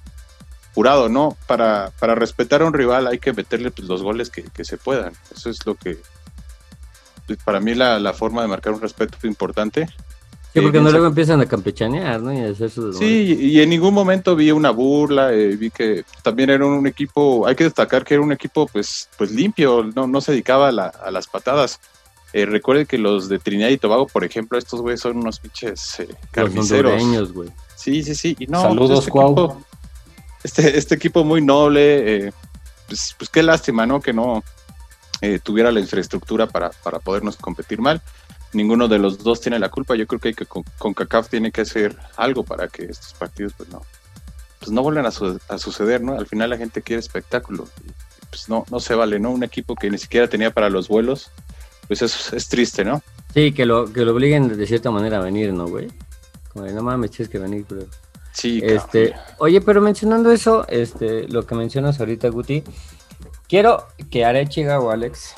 jurado, 0.75 1.09
¿no? 1.09 1.37
Para, 1.47 1.91
para 1.99 2.15
respetar 2.15 2.63
a 2.63 2.67
un 2.67 2.73
rival 2.73 3.07
hay 3.09 3.19
que 3.19 3.33
meterle 3.33 3.71
pues, 3.71 3.89
los 3.89 4.03
goles 4.03 4.31
que, 4.31 4.45
que 4.45 4.65
se 4.65 4.77
puedan. 4.77 5.13
Eso 5.35 5.51
es 5.51 5.65
lo 5.67 5.75
que, 5.75 5.99
pues, 7.27 7.39
para 7.45 7.61
mí, 7.61 7.75
la, 7.75 7.99
la 7.99 8.13
forma 8.13 8.43
de 8.43 8.49
marcar 8.49 8.73
un 8.73 8.81
respeto 8.81 9.19
importante. 9.27 9.87
Sí, 9.87 10.61
Eh, 10.61 10.63
porque 10.63 10.71
bien 10.79 10.85
no 10.85 10.89
se- 10.91 10.93
luego 10.93 11.09
empiezan 11.09 11.41
a 11.41 11.47
campechanear, 11.47 12.21
¿no? 12.23 12.33
Y 12.33 12.39
a 12.41 12.51
hacer 12.51 12.71
sus 12.71 12.97
Sí, 12.97 13.37
y 13.39 13.61
en 13.61 13.69
ningún 13.69 13.93
momento 13.93 14.35
vi 14.35 14.51
una 14.51 14.71
burla, 14.71 15.33
eh, 15.35 15.57
vi 15.57 15.71
que 15.71 16.05
también 16.23 16.49
era 16.51 16.65
un 16.65 16.87
equipo, 16.87 17.47
hay 17.47 17.55
que 17.55 17.65
destacar 17.65 18.05
que 18.05 18.15
era 18.15 18.23
un 18.23 18.33
equipo 18.33 18.67
pues, 18.67 19.09
pues 19.19 19.31
limpio, 19.31 19.85
no, 19.95 20.07
no 20.07 20.21
se 20.21 20.33
dedicaba 20.33 20.69
a, 20.69 20.73
la- 20.73 20.87
a 21.05 21.11
las 21.11 21.27
patadas. 21.27 21.79
Eh, 22.33 22.45
recuerden 22.47 22.87
que 22.87 22.99
los 22.99 23.29
de 23.29 23.39
Trinidad 23.39 23.69
y 23.71 23.79
Tobago, 23.79 24.07
por 24.07 24.23
ejemplo, 24.25 24.59
estos 24.59 24.81
güeyes 24.83 25.01
son 25.01 25.17
unos 25.17 25.41
pinches 25.41 26.01
eh, 26.01 26.09
los 26.09 26.19
carniceros. 26.31 26.93
hondureños, 26.93 27.33
güey. 27.33 27.49
Sí, 27.75 28.03
sí, 28.03 28.15
sí. 28.15 28.37
Y 28.39 28.47
no, 28.47 28.61
Saludos, 28.63 29.07
pues, 29.09 29.09
este, 29.09 29.11
equipo, 29.11 29.63
este, 30.45 30.79
este 30.79 30.95
equipo 30.97 31.25
muy 31.25 31.41
noble, 31.41 32.27
eh, 32.27 32.33
pues, 32.87 33.15
pues 33.17 33.31
qué 33.31 33.43
lástima, 33.43 33.87
¿no? 33.87 34.01
Que 34.01 34.13
no 34.13 34.45
eh, 35.23 35.39
tuviera 35.43 35.73
la 35.73 35.81
infraestructura 35.81 36.47
para, 36.47 36.71
para 36.71 36.99
podernos 36.99 37.37
competir 37.37 37.81
mal. 37.81 38.03
Ninguno 38.53 38.89
de 38.89 38.99
los 38.99 39.19
dos 39.23 39.41
tiene 39.41 39.59
la 39.59 39.69
culpa. 39.71 39.95
Yo 39.95 40.07
creo 40.07 40.21
que, 40.21 40.35
que 40.35 40.47
con, 40.47 40.65
CACAF 40.95 41.29
tiene 41.29 41.51
que 41.51 41.63
hacer 41.63 41.97
algo 42.17 42.45
para 42.45 42.69
que 42.69 42.85
estos 42.85 43.15
partidos, 43.15 43.53
pues 43.57 43.69
no, 43.71 43.83
pues 44.59 44.71
no 44.71 44.83
vuelvan 44.83 45.07
a, 45.07 45.11
su- 45.11 45.41
a 45.49 45.59
suceder, 45.59 46.03
¿no? 46.03 46.13
Al 46.19 46.27
final 46.27 46.51
la 46.51 46.57
gente 46.59 46.83
quiere 46.83 47.01
espectáculo. 47.01 47.69
Pues 48.31 48.49
no, 48.49 48.65
no 48.71 48.81
se 48.81 48.95
vale, 48.95 49.19
¿no? 49.19 49.31
Un 49.31 49.45
equipo 49.45 49.75
que 49.75 49.91
ni 49.91 49.97
siquiera 49.99 50.29
tenía 50.29 50.51
para 50.53 50.69
los 50.71 50.89
vuelos, 50.89 51.31
pues 51.89 52.03
es, 52.03 52.33
es 52.33 52.49
triste, 52.49 52.85
¿no? 52.85 53.03
Sí, 53.35 53.53
que 53.53 53.67
lo, 53.67 53.93
que 53.93 54.05
lo 54.05 54.13
obliguen 54.13 54.57
de 54.57 54.67
cierta 54.67 54.91
manera 54.91 55.19
a 55.19 55.21
venir, 55.21 55.53
¿no, 55.53 55.67
güey? 55.67 55.89
Como 56.53 56.67
de, 56.67 56.73
no 56.73 56.83
mames, 56.83 57.11
tienes 57.11 57.31
que 57.31 57.39
venir, 57.39 57.65
pero... 57.69 57.87
Sí, 58.33 58.61
Este, 58.63 59.15
oye, 59.39 59.61
pero 59.61 59.81
mencionando 59.81 60.31
eso, 60.31 60.67
este, 60.69 61.27
lo 61.27 61.45
que 61.45 61.57
mencionas 61.57 61.99
ahorita, 61.99 62.29
Guti, 62.29 62.63
quiero 63.49 63.89
que 64.11 64.25
Arechiga 64.25 64.79
o 64.79 64.91
Alex 64.91 65.35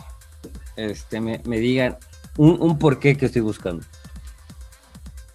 este, 0.77 1.21
me, 1.21 1.41
me 1.45 1.59
digan 1.59 1.97
un, 2.37 2.61
un 2.61 2.79
porqué 2.79 3.17
que 3.17 3.27
estoy 3.27 3.41
buscando. 3.41 3.85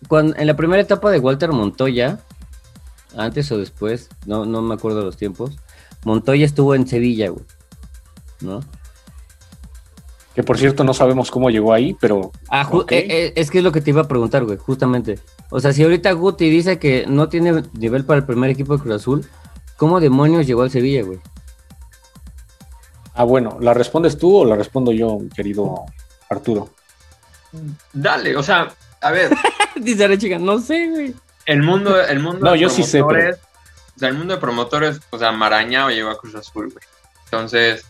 Cuando, 0.08 0.36
en 0.36 0.45
la 0.45 0.56
primera 0.56 0.82
etapa 0.82 1.10
de 1.10 1.19
Walter 1.19 1.51
Montoya, 1.51 2.19
antes 3.17 3.51
o 3.51 3.58
después, 3.58 4.10
no, 4.25 4.45
no 4.45 4.62
me 4.62 4.75
acuerdo 4.75 5.04
los 5.04 5.17
tiempos, 5.17 5.58
Montoya 6.04 6.45
estuvo 6.45 6.75
en 6.75 6.88
Sevilla, 6.88 7.30
güey. 7.30 7.45
¿No? 8.41 8.60
Que 10.36 10.43
por 10.43 10.58
cierto 10.58 10.84
no 10.84 10.93
sabemos 10.93 11.32
cómo 11.32 11.50
llegó 11.50 11.71
ahí, 11.74 11.95
pero 12.00 12.32
Ah, 12.50 12.69
eh, 12.89 13.08
eh, 13.10 13.34
es 13.38 13.50
que 13.50 13.60
es 13.60 13.63
lo 13.63 13.71
que 13.71 13.80
te 13.82 13.91
iba 13.91 14.02
a 14.02 14.08
preguntar, 14.08 14.43
güey, 14.43 14.58
justamente. 14.58 15.17
O 15.50 15.60
sea, 15.62 15.71
si 15.71 15.82
ahorita 15.84 16.12
Guti 16.12 16.50
dice 16.50 16.78
que 16.78 17.06
no 17.08 17.30
tiene 17.30 17.63
nivel 17.74 18.04
para 18.04 18.19
el 18.19 18.26
primer 18.26 18.50
equipo 18.50 18.76
de 18.76 18.84
Cruz 18.84 18.95
Azul, 18.95 19.26
¿cómo 19.78 20.00
demonios 20.02 20.45
llegó 20.45 20.63
al 20.63 20.71
Sevilla, 20.71 21.04
güey? 21.04 21.19
ah 23.17 23.24
bueno, 23.24 23.58
¿la 23.62 23.74
respondes 23.74 24.17
tú 24.17 24.39
o 24.39 24.45
la 24.45 24.56
respondo 24.58 24.91
yo, 24.91 25.19
querido 25.34 25.86
Arturo? 26.30 26.69
Dale, 27.93 28.36
o 28.36 28.43
sea, 28.43 28.74
a 29.02 29.12
ver, 29.12 29.30
Dice 29.78 30.08
la 30.08 30.17
chica, 30.17 30.38
no 30.38 30.60
sé, 30.60 30.89
güey. 30.89 31.15
el 31.45 31.63
mundo, 31.63 31.98
el 32.02 32.19
mundo 32.19 32.39
No, 32.45 32.52
de 32.52 32.60
yo 32.60 32.69
sí 32.69 32.84
sé, 32.84 32.98
pero- 32.98 33.08
promotores, 33.08 33.39
o 33.95 34.00
sea, 34.00 34.10
el 34.10 34.17
mundo 34.17 34.34
de 34.34 34.39
promotores, 34.41 35.00
o 35.12 35.17
sea, 35.17 35.32
Marañao 35.32 35.89
llegó 35.89 36.10
a 36.10 36.17
Cruz 36.17 36.36
Azul, 36.36 36.65
güey. 36.65 36.84
Entonces, 37.26 37.86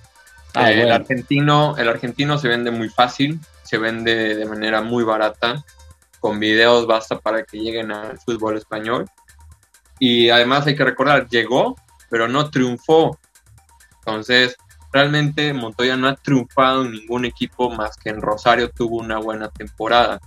Ah, 0.56 0.72
eh, 0.72 0.82
el 0.84 0.92
argentino, 0.92 1.76
el 1.78 1.90
argentino 1.90 2.38
se 2.38 2.48
vende 2.48 2.72
muy 2.72 2.90
fácil, 2.90 3.40
se 3.64 3.78
vende 3.78 4.36
de 4.36 4.46
manera 4.46 4.82
muy 4.82 5.04
barata, 5.04 5.64
con 6.20 6.40
videos 6.40 6.88
basta 6.88 7.20
para 7.20 7.44
que 7.44 7.58
lleguen 7.60 7.92
al 7.92 8.18
fútbol 8.20 8.58
español. 8.58 9.06
Y 10.00 10.30
además 10.30 10.66
hay 10.68 10.76
que 10.76 10.84
recordar, 10.84 11.28
llegó, 11.30 11.76
pero 12.10 12.28
no 12.28 12.50
triunfó. 12.50 13.18
Entonces, 14.00 14.56
realmente 14.92 15.54
Montoya 15.54 15.98
no 15.98 16.08
ha 16.08 16.16
triunfado 16.16 16.86
en 16.86 16.92
ningún 16.92 17.26
equipo 17.26 17.70
más 17.70 17.96
que 17.98 18.10
en 18.10 18.22
Rosario 18.22 18.70
tuvo 18.70 18.98
una 18.98 19.18
buena 19.20 19.50
temporada. 19.50 20.20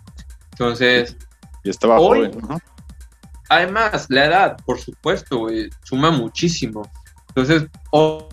Entonces, 0.52 1.16
y 1.64 1.70
estaba 1.70 1.98
hoy- 1.98 2.26
joven, 2.26 2.38
¿no? 2.48 2.58
Además, 3.50 4.06
la 4.10 4.26
edad, 4.26 4.56
por 4.66 4.78
supuesto, 4.78 5.46
suma 5.82 6.10
muchísimo. 6.10 6.82
Entonces, 7.28 7.66
ho- 7.90 8.28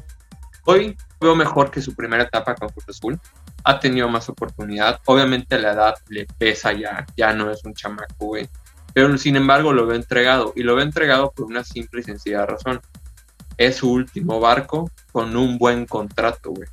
hoy 0.65 0.97
veo 1.19 1.36
mejor 1.36 1.71
que 1.71 1.82
su 1.82 1.95
primera 1.95 2.23
etapa 2.23 2.56
con 2.56 2.69
Cruz 2.69 2.89
Azul. 2.89 3.19
Ha 3.63 3.80
tenido 3.80 4.10
más 4.10 4.30
oportunidad. 4.30 4.99
Obviamente 5.06 5.58
la 5.58 5.71
edad 5.71 5.95
le 6.10 6.28
pesa 6.38 6.73
ya, 6.73 7.06
ya 7.17 7.34
no 7.34 7.49
es 7.49 7.63
un 7.65 7.73
chamaco, 7.73 8.13
güey. 8.19 8.49
Pero 8.93 9.17
sin 9.17 9.36
embargo 9.36 9.73
lo 9.73 9.86
veo 9.86 9.95
entregado. 9.95 10.54
Y 10.56 10.63
lo 10.63 10.75
veo 10.75 10.84
entregado 10.84 11.32
por 11.32 11.45
una 11.45 11.63
simple 11.63 12.01
y 12.01 12.04
sencilla 12.04 12.45
razón. 12.45 12.82
Es 13.58 13.78
su 13.78 13.91
último 13.91 14.39
barco 14.39 14.91
con 15.12 15.36
un 15.36 15.58
buen 15.58 15.86
contrato, 15.86 16.51
güey. 16.51 16.67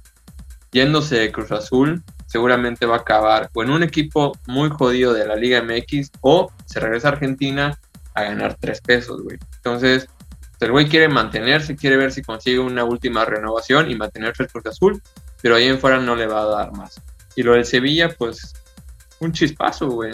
yéndose 0.72 1.16
de 1.16 1.32
Cruz 1.32 1.52
Azul, 1.52 2.02
seguramente 2.26 2.86
va 2.86 2.96
a 2.96 3.00
acabar 3.00 3.50
o 3.52 3.62
en 3.62 3.70
un 3.70 3.82
equipo 3.82 4.32
muy 4.46 4.70
jodido 4.70 5.12
de 5.12 5.26
la 5.26 5.36
Liga 5.36 5.62
MX 5.62 6.10
o 6.22 6.50
se 6.64 6.80
regresa 6.80 7.08
a 7.08 7.12
Argentina 7.12 7.78
a 8.14 8.22
ganar 8.22 8.56
tres 8.58 8.80
pesos, 8.80 9.22
güey. 9.22 9.38
Entonces, 9.56 10.08
el 10.66 10.72
güey 10.72 10.88
quiere 10.88 11.08
mantenerse, 11.08 11.76
quiere 11.76 11.96
ver 11.96 12.12
si 12.12 12.22
consigue 12.22 12.58
una 12.58 12.84
última 12.84 13.24
renovación 13.24 13.90
y 13.90 13.94
mantenerse 13.94 14.44
el 14.44 14.48
Cruz 14.50 14.66
Azul, 14.66 15.02
pero 15.40 15.56
ahí 15.56 15.64
en 15.64 15.78
fuera 15.78 15.98
no 15.98 16.14
le 16.16 16.26
va 16.26 16.42
a 16.42 16.46
dar 16.46 16.72
más. 16.72 17.00
Y 17.34 17.42
lo 17.42 17.54
del 17.54 17.64
Sevilla, 17.64 18.14
pues, 18.16 18.54
un 19.20 19.32
chispazo, 19.32 19.88
güey. 19.88 20.12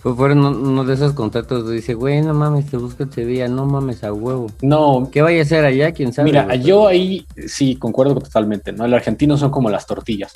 Fue 0.00 0.14
fueron 0.14 0.44
uno 0.44 0.84
de 0.84 0.94
esos 0.94 1.14
contactos 1.14 1.60
donde 1.60 1.74
dice, 1.76 1.94
güey, 1.94 2.22
no 2.22 2.32
mames, 2.32 2.70
te 2.70 2.76
busca 2.76 3.06
Sevilla, 3.10 3.48
no 3.48 3.66
mames 3.66 4.04
a 4.04 4.12
huevo. 4.12 4.46
No, 4.62 5.08
¿Qué 5.10 5.20
vaya 5.20 5.40
a 5.40 5.42
hacer 5.42 5.64
allá? 5.64 5.92
¿Quién 5.92 6.12
sabe? 6.12 6.30
Mira, 6.30 6.44
güey? 6.44 6.62
yo 6.62 6.86
ahí 6.86 7.26
sí 7.48 7.76
concuerdo 7.76 8.14
totalmente, 8.14 8.72
¿no? 8.72 8.84
El 8.84 8.94
argentino 8.94 9.36
son 9.36 9.50
como 9.50 9.68
las 9.68 9.86
tortillas. 9.86 10.32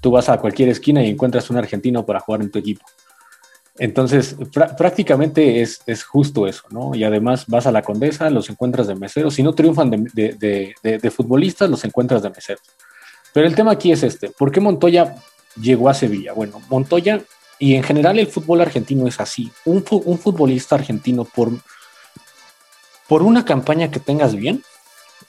Tú 0.00 0.10
vas 0.10 0.28
a 0.30 0.38
cualquier 0.38 0.70
esquina 0.70 1.04
y 1.04 1.10
encuentras 1.10 1.50
un 1.50 1.58
argentino 1.58 2.06
para 2.06 2.20
jugar 2.20 2.40
en 2.40 2.50
tu 2.50 2.58
equipo. 2.58 2.84
Entonces, 3.80 4.36
prá- 4.38 4.76
prácticamente 4.76 5.62
es, 5.62 5.80
es 5.86 6.04
justo 6.04 6.46
eso, 6.46 6.64
¿no? 6.70 6.94
Y 6.94 7.02
además 7.02 7.46
vas 7.48 7.66
a 7.66 7.72
la 7.72 7.80
Condesa, 7.80 8.28
los 8.28 8.50
encuentras 8.50 8.86
de 8.86 8.94
meseros. 8.94 9.34
Si 9.34 9.42
no 9.42 9.54
triunfan 9.54 9.90
de, 9.90 9.96
de- 10.12 10.34
de- 10.34 10.74
de- 10.82 10.98
de 10.98 11.10
futbolistas, 11.10 11.70
los 11.70 11.82
encuentras 11.84 12.22
de 12.22 12.28
meseros. 12.28 12.62
Pero 13.32 13.46
el 13.46 13.54
tema 13.54 13.72
aquí 13.72 13.90
es 13.90 14.02
este. 14.02 14.28
¿Por 14.30 14.52
qué 14.52 14.60
Montoya 14.60 15.16
llegó 15.58 15.88
a 15.88 15.94
Sevilla? 15.94 16.34
Bueno, 16.34 16.60
Montoya, 16.68 17.22
y 17.58 17.74
en 17.74 17.82
general 17.82 18.18
el 18.18 18.26
fútbol 18.26 18.60
argentino 18.60 19.08
es 19.08 19.18
así. 19.18 19.50
Un, 19.64 19.82
fu- 19.82 20.02
un 20.04 20.18
futbolista 20.18 20.74
argentino, 20.74 21.24
por, 21.24 21.50
por 23.08 23.22
una 23.22 23.44
campaña 23.46 23.90
que 23.90 23.98
tengas 24.00 24.34
bien, 24.36 24.62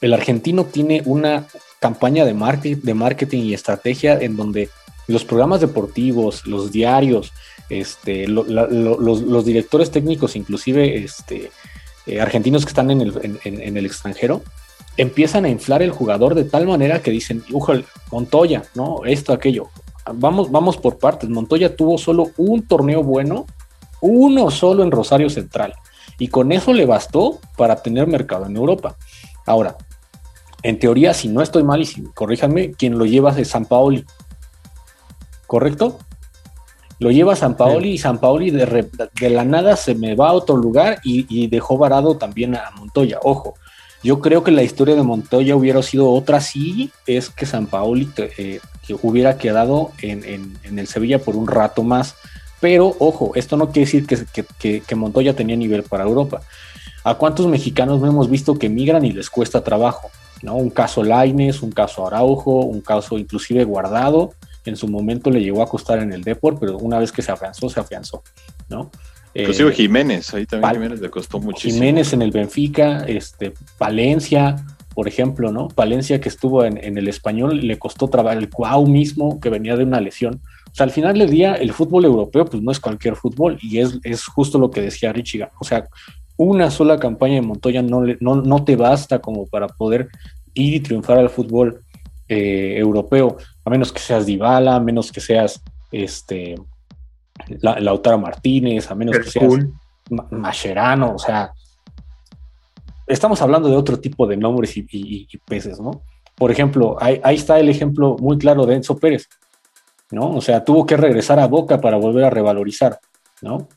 el 0.01 0.13
argentino 0.13 0.65
tiene 0.65 1.01
una 1.05 1.45
campaña 1.79 2.25
de 2.25 2.33
marketing, 2.33 2.81
de 2.83 2.93
marketing 2.93 3.39
y 3.43 3.53
estrategia 3.53 4.19
en 4.19 4.35
donde 4.35 4.69
los 5.07 5.25
programas 5.25 5.61
deportivos, 5.61 6.45
los 6.45 6.71
diarios, 6.71 7.33
este, 7.79 8.27
los, 8.27 9.45
directores 9.45 9.91
técnicos, 9.91 10.35
inclusive 10.35 11.03
este, 11.03 11.51
eh, 12.05 12.19
argentinos 12.19 12.65
que 12.65 12.69
están 12.69 12.91
en 12.91 13.01
el, 13.01 13.85
extranjero, 13.85 14.41
empiezan 14.97 15.45
a 15.45 15.49
inflar 15.49 15.81
el 15.81 15.91
jugador 15.91 16.35
de 16.35 16.43
tal 16.43 16.67
manera 16.67 17.01
que 17.01 17.11
dicen, 17.11 17.43
"Híjole, 17.47 17.85
Montoya, 18.11 18.63
¿no? 18.75 19.05
Esto, 19.05 19.31
aquello. 19.33 19.69
Vamos, 20.13 20.51
vamos 20.51 20.77
por 20.77 20.97
partes. 20.97 21.29
Montoya 21.29 21.75
tuvo 21.75 21.97
solo 21.97 22.31
un 22.37 22.67
torneo 22.67 23.03
bueno, 23.03 23.45
uno 24.01 24.51
solo 24.51 24.83
en 24.83 24.91
Rosario 24.91 25.29
Central. 25.29 25.73
Y 26.19 26.27
con 26.27 26.51
eso 26.51 26.73
le 26.73 26.85
bastó 26.85 27.39
para 27.55 27.81
tener 27.81 28.07
mercado 28.07 28.45
en 28.45 28.57
Europa. 28.57 28.97
Ahora, 29.45 29.77
en 30.63 30.77
teoría, 30.77 31.13
si 31.13 31.27
no 31.27 31.41
estoy 31.41 31.63
mal 31.63 31.81
y 31.81 31.85
si 31.85 32.03
corríjanme, 32.03 32.71
quien 32.71 32.97
lo 32.97 33.05
lleva 33.05 33.31
es 33.39 33.47
San 33.47 33.65
Paoli. 33.65 34.05
¿Correcto? 35.47 35.99
Lo 37.01 37.09
lleva 37.11 37.35
San 37.35 37.57
Paoli 37.57 37.89
y 37.93 37.97
San 37.97 38.19
Paoli 38.19 38.51
de, 38.51 38.65
re- 38.65 38.87
de 39.19 39.29
la 39.29 39.43
nada 39.43 39.75
se 39.75 39.95
me 39.95 40.15
va 40.15 40.29
a 40.29 40.33
otro 40.33 40.55
lugar 40.55 40.99
y, 41.03 41.25
y 41.29 41.47
dejó 41.47 41.77
varado 41.77 42.15
también 42.17 42.55
a 42.55 42.69
Montoya. 42.77 43.17
Ojo, 43.23 43.55
yo 44.03 44.19
creo 44.19 44.43
que 44.43 44.51
la 44.51 44.61
historia 44.63 44.95
de 44.95 45.01
Montoya 45.03 45.55
hubiera 45.55 45.81
sido 45.81 46.11
otra 46.11 46.39
si 46.41 46.91
es 47.07 47.29
que 47.29 47.45
San 47.45 47.65
Paoli 47.67 48.05
te- 48.05 48.31
eh, 48.37 48.59
que 48.85 48.95
hubiera 49.01 49.37
quedado 49.37 49.91
en, 50.01 50.23
en- 50.23 50.57
en 50.63 50.77
el 50.79 50.85
Sevilla 50.87 51.19
por 51.19 51.35
un 51.35 51.47
rato 51.47 51.81
más. 51.83 52.15
Pero 52.59 52.95
ojo, 52.99 53.31
esto 53.33 53.57
no 53.57 53.67
quiere 53.71 53.85
decir 53.85 54.05
que, 54.05 54.17
que- 54.31 54.45
que- 54.59 54.81
que 54.81 54.95
Montoya 54.95 55.35
tenía 55.35 55.55
nivel 55.55 55.81
para 55.83 56.03
Europa. 56.03 56.41
¿A 57.03 57.15
cuántos 57.15 57.47
mexicanos 57.47 57.99
no 57.99 58.07
hemos 58.07 58.29
visto 58.29 58.59
que 58.59 58.69
migran 58.69 59.03
y 59.05 59.11
les 59.11 59.27
cuesta 59.31 59.63
trabajo? 59.63 60.11
¿no? 60.43 60.55
Un 60.55 60.69
caso 60.69 61.03
Laines, 61.03 61.63
un 61.63 61.71
caso 61.71 62.05
Araujo, 62.05 62.61
un 62.61 62.81
caso 62.81 63.17
inclusive 63.17 63.63
Guardado. 63.63 64.33
En 64.65 64.75
su 64.75 64.87
momento 64.87 65.29
le 65.29 65.41
llegó 65.41 65.61
a 65.63 65.67
costar 65.69 65.99
en 65.99 66.13
el 66.13 66.23
Deport, 66.23 66.59
pero 66.59 66.77
una 66.77 66.99
vez 66.99 67.11
que 67.11 67.21
se 67.21 67.31
afianzó, 67.31 67.69
se 67.69 67.79
afianzó. 67.79 68.23
¿no? 68.69 68.91
Inclusive 69.33 69.69
Eh, 69.69 69.73
Jiménez, 69.73 70.33
ahí 70.33 70.45
también 70.45 70.73
Jiménez 70.73 70.99
le 71.01 71.09
costó 71.09 71.39
muchísimo. 71.39 71.73
Jiménez 71.75 72.13
en 72.13 72.21
el 72.21 72.31
Benfica, 72.31 73.05
este, 73.07 73.53
Palencia, 73.77 74.57
por 74.93 75.07
ejemplo, 75.07 75.51
¿no? 75.51 75.69
Palencia 75.69 76.19
que 76.19 76.27
estuvo 76.29 76.65
en, 76.65 76.77
en 76.83 76.97
el 76.97 77.07
español, 77.07 77.65
le 77.65 77.79
costó 77.79 78.09
trabajar 78.09 78.37
el 78.37 78.49
Cuau 78.49 78.85
mismo, 78.87 79.39
que 79.39 79.49
venía 79.49 79.75
de 79.77 79.83
una 79.85 80.01
lesión. 80.01 80.41
O 80.69 80.75
sea, 80.75 80.83
al 80.83 80.91
final 80.91 81.17
del 81.17 81.29
día, 81.29 81.55
el 81.55 81.71
fútbol 81.71 82.03
europeo, 82.05 82.45
pues 82.45 82.61
no 82.61 82.71
es 82.71 82.79
cualquier 82.79 83.15
fútbol, 83.15 83.57
y 83.61 83.79
es, 83.79 83.99
es 84.03 84.25
justo 84.25 84.59
lo 84.59 84.69
que 84.69 84.81
decía 84.81 85.13
Richie. 85.13 85.47
O 85.59 85.63
sea, 85.63 85.87
una 86.37 86.69
sola 86.71 86.99
campaña 86.99 87.35
de 87.35 87.41
Montoya 87.41 87.81
no, 87.81 88.03
le- 88.03 88.17
no, 88.19 88.35
no 88.41 88.63
te 88.65 88.75
basta 88.75 89.19
como 89.19 89.47
para 89.47 89.67
poder 89.67 90.09
ir 90.53 90.73
y 90.75 90.79
triunfar 90.81 91.17
al 91.19 91.29
fútbol 91.29 91.83
eh, 92.33 92.77
europeo, 92.77 93.35
a 93.65 93.69
menos 93.69 93.91
que 93.91 93.99
seas 93.99 94.25
Dybala, 94.25 94.75
a 94.75 94.79
menos 94.79 95.11
que 95.11 95.19
seas 95.19 95.61
este, 95.91 96.55
La- 97.59 97.79
Lautaro 97.79 98.17
Martínez, 98.17 98.89
a 98.89 98.95
menos 98.95 99.17
que 99.23 99.29
seas. 99.31 99.51
Ma- 100.09 100.27
Mascherano, 100.31 101.13
o 101.15 101.19
sea, 101.19 101.51
estamos 103.07 103.41
hablando 103.41 103.69
de 103.69 103.75
otro 103.75 103.99
tipo 103.99 104.25
de 104.27 104.37
nombres 104.37 104.77
y, 104.77 104.81
y- 104.91 105.27
y 105.31 105.37
peces, 105.39 105.79
¿no? 105.79 106.03
Por 106.35 106.51
ejemplo, 106.51 106.95
ahí, 106.99 107.19
ahí 107.23 107.35
está 107.35 107.59
el 107.59 107.69
ejemplo 107.69 108.15
muy 108.19 108.37
claro 108.37 108.65
de 108.65 108.75
Enzo 108.75 108.97
Pérez, 108.97 109.27
¿no? 110.11 110.31
O 110.31 110.41
sea, 110.41 110.63
tuvo 110.63 110.85
que 110.85 110.97
regresar 110.97 111.39
a 111.39 111.47
Boca 111.47 111.79
para 111.81 111.97
volver 111.97 112.23
a 112.23 112.29
revalorizar, 112.29 112.99
¿no? 113.41 113.67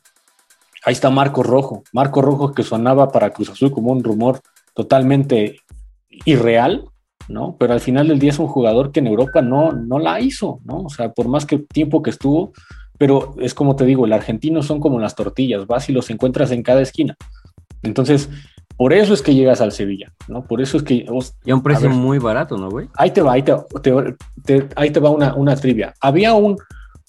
Ahí 0.84 0.92
está 0.92 1.10
Marco 1.10 1.42
Rojo, 1.42 1.82
Marco 1.92 2.22
Rojo 2.22 2.52
que 2.52 2.62
sonaba 2.62 3.08
para 3.10 3.30
Cruz 3.30 3.50
Azul 3.50 3.70
como 3.72 3.90
un 3.92 4.04
rumor 4.04 4.40
totalmente 4.74 5.56
irreal, 6.26 6.84
¿no? 7.28 7.56
Pero 7.58 7.72
al 7.72 7.80
final 7.80 8.08
del 8.08 8.18
día 8.18 8.30
es 8.30 8.38
un 8.38 8.46
jugador 8.48 8.92
que 8.92 9.00
en 9.00 9.06
Europa 9.06 9.40
no, 9.42 9.72
no 9.72 9.98
la 9.98 10.20
hizo, 10.20 10.60
¿no? 10.64 10.82
O 10.82 10.88
sea, 10.88 11.12
por 11.12 11.28
más 11.28 11.46
que 11.46 11.58
tiempo 11.58 12.02
que 12.02 12.10
estuvo, 12.10 12.52
pero 12.98 13.34
es 13.40 13.54
como 13.54 13.74
te 13.76 13.84
digo, 13.84 14.04
el 14.06 14.12
argentino 14.12 14.62
son 14.62 14.80
como 14.80 14.98
las 15.00 15.14
tortillas, 15.14 15.66
vas 15.66 15.88
y 15.88 15.92
los 15.92 16.10
encuentras 16.10 16.50
en 16.50 16.62
cada 16.62 16.80
esquina. 16.82 17.16
Entonces, 17.82 18.28
por 18.76 18.92
eso 18.92 19.14
es 19.14 19.22
que 19.22 19.34
llegas 19.34 19.60
al 19.60 19.72
Sevilla, 19.72 20.12
¿no? 20.28 20.44
Por 20.44 20.60
eso 20.60 20.76
es 20.76 20.82
que 20.82 21.06
Y 21.44 21.50
a 21.50 21.54
un 21.54 21.62
precio 21.62 21.86
A 21.86 21.90
ver. 21.90 21.98
muy 21.98 22.18
barato, 22.18 22.56
¿no, 22.56 22.70
güey? 22.70 22.88
ahí 22.96 23.10
te 23.10 23.22
va, 23.22 23.32
ahí 23.34 23.42
te, 23.42 23.54
te- 23.82 24.14
te- 24.44 24.68
ahí 24.76 24.90
te 24.90 25.00
va 25.00 25.10
una, 25.10 25.34
una 25.34 25.54
trivia. 25.56 25.94
Había 26.00 26.34
un, 26.34 26.56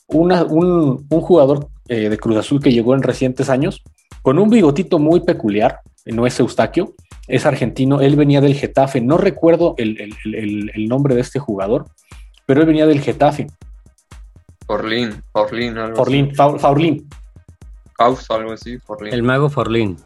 una- 0.07 0.43
un, 0.43 1.05
un 1.09 1.21
jugador 1.21 1.67
eh, 1.87 2.09
de 2.09 2.17
Cruz 2.17 2.37
Azul 2.37 2.61
que 2.61 2.71
llegó 2.71 2.93
en 2.95 3.01
recientes 3.03 3.49
años 3.49 3.81
con 4.21 4.37
un 4.39 4.49
bigotito 4.49 4.97
muy 4.99 5.19
peculiar, 5.21 5.79
no 6.05 6.25
es 6.27 6.39
Eustaquio, 6.39 6.93
es 7.27 7.45
argentino, 7.45 8.01
él 8.01 8.15
venía 8.15 8.41
del 8.41 8.55
Getafe, 8.55 9.01
no 9.01 9.17
recuerdo 9.17 9.75
el, 9.77 9.99
el- 9.99 10.35
el- 10.35 10.71
el 10.73 10.87
nombre 10.87 11.15
de 11.15 11.21
este 11.21 11.39
jugador, 11.39 11.85
pero 12.45 12.61
él 12.61 12.67
venía 12.67 12.85
del 12.85 13.01
Getafe, 13.01 13.47
Forlín, 14.67 15.21
Forlín, 15.31 15.77
algo 15.77 15.95
Forlín, 15.95 16.33
Fa- 16.35 16.57
Faurlín, 16.57 17.07
Faust, 17.97 18.31
algo 18.31 18.51
así, 18.53 18.77
Forlín. 18.79 19.13
El 19.13 19.23
mago 19.23 19.49
Forlín. 19.49 19.97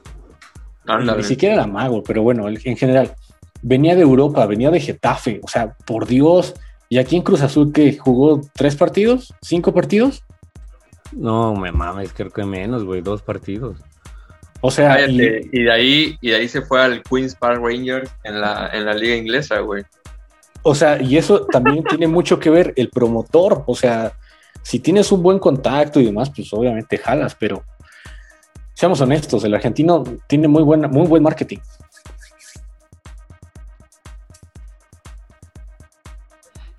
Ándale. 0.86 1.20
ni 1.22 1.24
siquiera 1.24 1.54
era 1.56 1.68
mago, 1.68 2.02
pero 2.04 2.24
bueno, 2.24 2.48
él- 2.48 2.60
en 2.64 2.76
general, 2.76 3.14
venía 3.62 3.96
de 3.96 4.02
Europa, 4.02 4.46
venía 4.48 4.72
de 4.72 4.80
Getafe, 4.80 5.40
o 5.44 5.48
sea, 5.48 5.76
por 5.86 6.08
Dios, 6.08 6.56
y 6.90 6.98
aquí 6.98 7.16
en 7.16 7.22
Cruz 7.22 7.42
Azul 7.42 7.72
que 7.72 7.96
jugó 7.98 8.42
tres 8.54 8.76
partidos, 8.76 9.34
cinco 9.42 9.74
partidos, 9.74 10.24
No, 11.12 11.56
me 11.56 11.72
mames, 11.72 12.14
creo 12.14 12.30
que 12.30 12.44
menos, 12.46 12.84
güey, 12.84 13.02
dos 13.02 13.24
partidos. 13.24 13.80
O 14.62 14.72
sea, 14.72 15.02
y- 15.08 15.18
Cállate. 15.18 15.50
Y, 15.52 15.64
de 15.64 15.72
ahí, 15.72 16.18
y 16.22 16.30
de 16.32 16.36
ahí 16.36 16.48
se 16.48 16.62
fue 16.62 16.82
al 16.82 17.02
Queens 17.04 17.36
Park 17.36 17.62
Rangers 17.64 18.12
en 18.24 18.42
la, 18.42 18.70
en 18.74 18.86
la 18.86 18.94
liga 18.94 19.16
inglesa, 19.16 19.60
güey. 19.60 19.84
O 20.64 20.76
sea, 20.76 21.02
y 21.02 21.18
eso 21.18 21.46
también 21.46 21.84
tiene 21.86 22.08
mucho 22.08 22.40
que 22.40 22.50
ver 22.50 22.74
el 22.76 22.90
promotor. 22.90 23.64
O 23.66 23.76
sea, 23.76 24.12
si 24.62 24.80
tienes 24.80 25.12
un 25.12 25.24
buen 25.24 25.40
contacto 25.40 26.00
y 26.02 26.06
demás, 26.06 26.30
pues 26.36 26.52
obviamente 26.54 26.98
jalas, 26.98 27.36
pero 27.36 27.64
seamos 28.74 29.00
honestos, 29.02 29.44
el 29.46 29.54
argentino 29.54 30.04
tiene 30.28 30.48
muy, 30.48 30.64
buena, 30.64 30.88
muy 30.88 31.08
buen 31.08 31.24
marketing. 31.24 31.60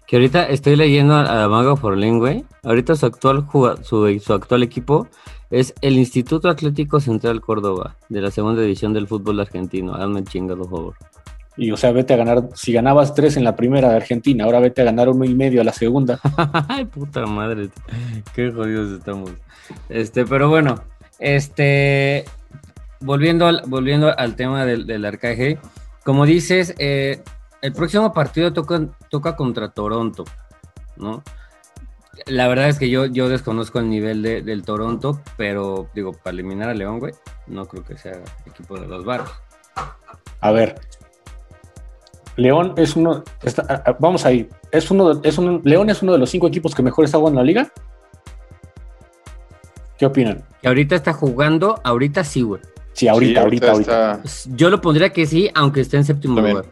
Que 0.07 0.17
ahorita 0.17 0.45
estoy 0.49 0.75
leyendo 0.77 1.15
a, 1.15 1.49
Mago 1.49 1.77
Forlín, 1.77 2.19
güey. 2.19 2.45
Ahorita 2.65 2.97
su 2.97 3.07
actual, 3.07 3.47
juga- 3.47 3.83
su, 3.85 4.19
su 4.19 4.33
actual 4.35 4.63
equipo 4.65 5.07
es 5.51 5.75
el 5.81 5.99
Instituto 5.99 6.49
Atlético 6.49 7.01
Central 7.01 7.41
Córdoba, 7.41 7.97
de 8.09 8.21
la 8.21 8.31
segunda 8.31 8.63
división 8.63 8.93
del 8.93 9.09
fútbol 9.09 9.41
argentino. 9.41 9.95
Hazme 9.95 10.25
chingado, 10.25 10.63
por 10.63 10.71
favor. 10.71 10.95
Y 11.57 11.73
o 11.73 11.77
sea, 11.77 11.93
vete 11.93 12.15
a 12.15 12.17
ganar, 12.17 12.49
si 12.55 12.73
ganabas 12.73 13.15
tres 13.15 13.37
en 13.37 13.45
la 13.45 13.57
primera 13.57 13.91
de 13.91 13.97
Argentina, 13.97 14.45
ahora 14.45 14.61
vete 14.61 14.83
a 14.83 14.85
ganar 14.85 15.09
uno 15.09 15.25
y 15.25 15.35
medio 15.35 15.61
a 15.61 15.65
la 15.65 15.73
segunda. 15.73 16.21
Ay, 16.69 16.85
puta 16.85 17.27
madre. 17.27 17.69
Qué 18.35 18.51
jodidos 18.51 18.99
estamos. 18.99 19.33
Este, 19.89 20.25
pero 20.25 20.49
bueno, 20.49 20.83
este. 21.19 22.25
Volviendo 23.01 23.47
al, 23.47 23.63
volviendo 23.67 24.17
al 24.17 24.37
tema 24.37 24.67
del, 24.67 24.87
del 24.87 25.07
arcaje, 25.07 25.59
como 26.05 26.27
dices, 26.27 26.75
eh, 26.79 27.23
el 27.63 27.73
próximo 27.73 28.13
partido 28.13 28.53
toca, 28.53 28.89
toca 29.09 29.37
contra 29.37 29.71
Toronto, 29.71 30.25
¿no? 30.97 31.23
La 32.27 32.49
verdad 32.49 32.69
es 32.69 32.79
que 32.79 32.91
yo, 32.91 33.07
yo 33.07 33.29
desconozco 33.29 33.79
el 33.79 33.89
nivel 33.89 34.23
de- 34.23 34.43
del 34.43 34.63
Toronto, 34.63 35.21
pero 35.37 35.89
digo, 35.95 36.13
para 36.13 36.35
eliminar 36.35 36.69
a 36.69 36.75
León, 36.75 36.99
güey, 36.99 37.13
no 37.47 37.67
creo 37.67 37.85
que 37.85 37.97
sea 37.97 38.19
equipo 38.47 38.79
de 38.79 38.87
los 38.87 39.05
barros. 39.05 39.31
A 40.41 40.51
ver, 40.53 40.81
León 42.37 42.75
es 42.77 42.97
uno, 42.97 43.23
está- 43.43 43.97
vamos 43.99 44.25
ahí, 44.25 44.49
es 44.73 44.91
uno, 44.91 45.15
de- 45.15 45.29
es 45.29 45.39
un, 45.39 45.61
León 45.65 45.91
es 45.91 46.03
uno 46.03 46.13
de 46.13 46.19
los 46.19 46.31
cinco 46.31 46.47
equipos 46.49 46.75
que 46.75 46.83
mejor 46.83 47.05
está 47.05 47.19
jugando 47.19 47.41
en 47.41 47.47
la 47.47 47.49
liga. 47.49 47.73
¿Qué 49.99 50.07
opinan? 50.07 50.43
Que 50.63 50.69
ahorita 50.69 50.95
está 50.95 51.13
jugando, 51.13 51.79
ahorita 51.85 52.25
sí, 52.25 52.43
güey. 52.43 52.63
Sí, 52.95 53.07
ahorita, 53.09 53.41
Sí, 53.41 53.45
ahorita, 53.45 53.73
ahorita. 53.73 54.21
está- 54.25 54.51
Yo 54.57 54.71
lo 54.71 54.81
pondría 54.81 55.13
que 55.13 55.27
sí, 55.27 55.51
aunque 55.55 55.81
esté 55.83 55.97
en 55.99 56.05
séptimo 56.05 56.37
También. 56.37 56.57
lugar. 56.57 56.71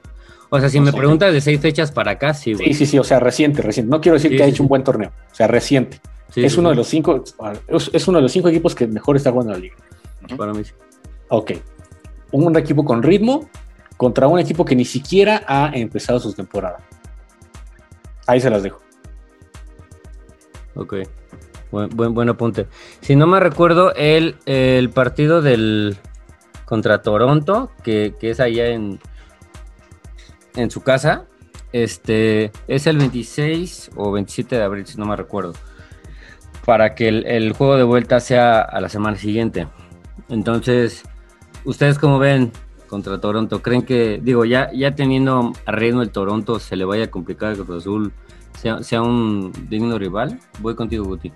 O 0.50 0.58
sea, 0.58 0.68
si 0.68 0.80
me 0.80 0.92
preguntas 0.92 1.32
de 1.32 1.40
seis 1.40 1.60
fechas 1.60 1.92
para 1.92 2.12
acá, 2.12 2.32
sí, 2.32 2.54
güey. 2.54 2.68
Sí, 2.68 2.74
sí, 2.74 2.86
sí, 2.86 2.98
o 2.98 3.04
sea, 3.04 3.20
reciente, 3.20 3.60
reciente. 3.60 3.90
No 3.90 4.00
quiero 4.00 4.14
decir 4.14 4.30
Sí, 4.30 4.36
que 4.36 4.42
ha 4.42 4.46
sí, 4.46 4.50
hecho 4.50 4.56
sí. 4.58 4.62
un 4.62 4.68
buen 4.68 4.82
torneo, 4.82 5.12
o 5.30 5.34
sea, 5.34 5.46
reciente. 5.46 6.00
Es 6.36 6.56
uno 6.56 6.70
de 6.70 6.74
los 6.74 6.86
cinco, 6.86 7.24
es, 7.68 7.90
es 7.92 8.08
uno 8.08 8.18
de 8.18 8.22
los 8.22 8.32
cinco 8.32 8.48
equipos 8.48 8.74
que 8.74 8.86
mejor 8.86 9.16
está 9.16 9.30
jugando 9.30 9.54
en 9.54 9.58
la 9.58 9.62
liga. 9.62 9.76
Para 10.36 10.52
mí 10.52 10.62
sí. 10.64 10.72
Ok. 11.28 11.52
Un 12.32 12.56
equipo 12.56 12.84
con 12.84 13.02
ritmo 13.02 13.48
contra 13.96 14.28
un 14.28 14.38
equipo 14.38 14.64
que 14.64 14.76
ni 14.76 14.84
siquiera 14.84 15.42
ha 15.46 15.70
empezado 15.74 16.20
su 16.20 16.32
temporada. 16.32 16.78
Ahí 18.26 18.40
se 18.40 18.50
las 18.50 18.62
dejo. 18.62 18.80
Ok. 20.74 20.94
Buen, 21.70 21.88
buen, 21.90 22.14
buen 22.14 22.28
apunte. 22.28 22.66
Si 23.00 23.16
no 23.16 23.26
me 23.26 23.40
recuerdo, 23.40 23.94
el, 23.94 24.36
el 24.46 24.90
partido 24.90 25.42
del 25.42 25.96
contra 26.64 27.02
Toronto, 27.02 27.70
que, 27.82 28.14
que 28.20 28.30
es 28.30 28.40
allá 28.40 28.66
en, 28.68 29.00
en 30.58 30.70
su 30.70 30.82
casa, 30.82 31.24
este 31.72 32.50
es 32.66 32.86
el 32.86 32.98
26 32.98 33.92
o 33.96 34.12
27 34.12 34.56
de 34.56 34.62
abril, 34.62 34.86
si 34.86 34.98
no 34.98 35.06
me 35.06 35.16
recuerdo. 35.16 35.54
Para 36.64 36.94
que 36.94 37.08
el, 37.08 37.52
juego 37.52 37.76
de 37.76 37.84
vuelta 37.84 38.20
sea 38.20 38.60
a 38.60 38.80
la 38.80 38.88
semana 38.88 39.16
siguiente. 39.16 39.68
Entonces, 40.28 41.04
¿ustedes 41.64 41.98
cómo 41.98 42.18
ven 42.18 42.52
contra 42.88 43.20
Toronto? 43.20 43.62
¿Creen 43.62 43.82
que, 43.82 44.20
digo, 44.22 44.44
ya, 44.44 44.70
ya 44.72 44.94
teniendo 44.94 45.52
a 45.64 45.72
el 45.72 46.10
Toronto, 46.10 46.58
se 46.58 46.76
le 46.76 46.84
vaya 46.84 47.04
a 47.04 47.10
complicar 47.10 47.52
el 47.52 47.64
Cruz 47.64 47.86
sea 48.80 49.02
un 49.02 49.52
digno 49.70 49.98
rival. 49.98 50.40
Voy 50.58 50.74
contigo, 50.74 51.04
Guti. 51.04 51.32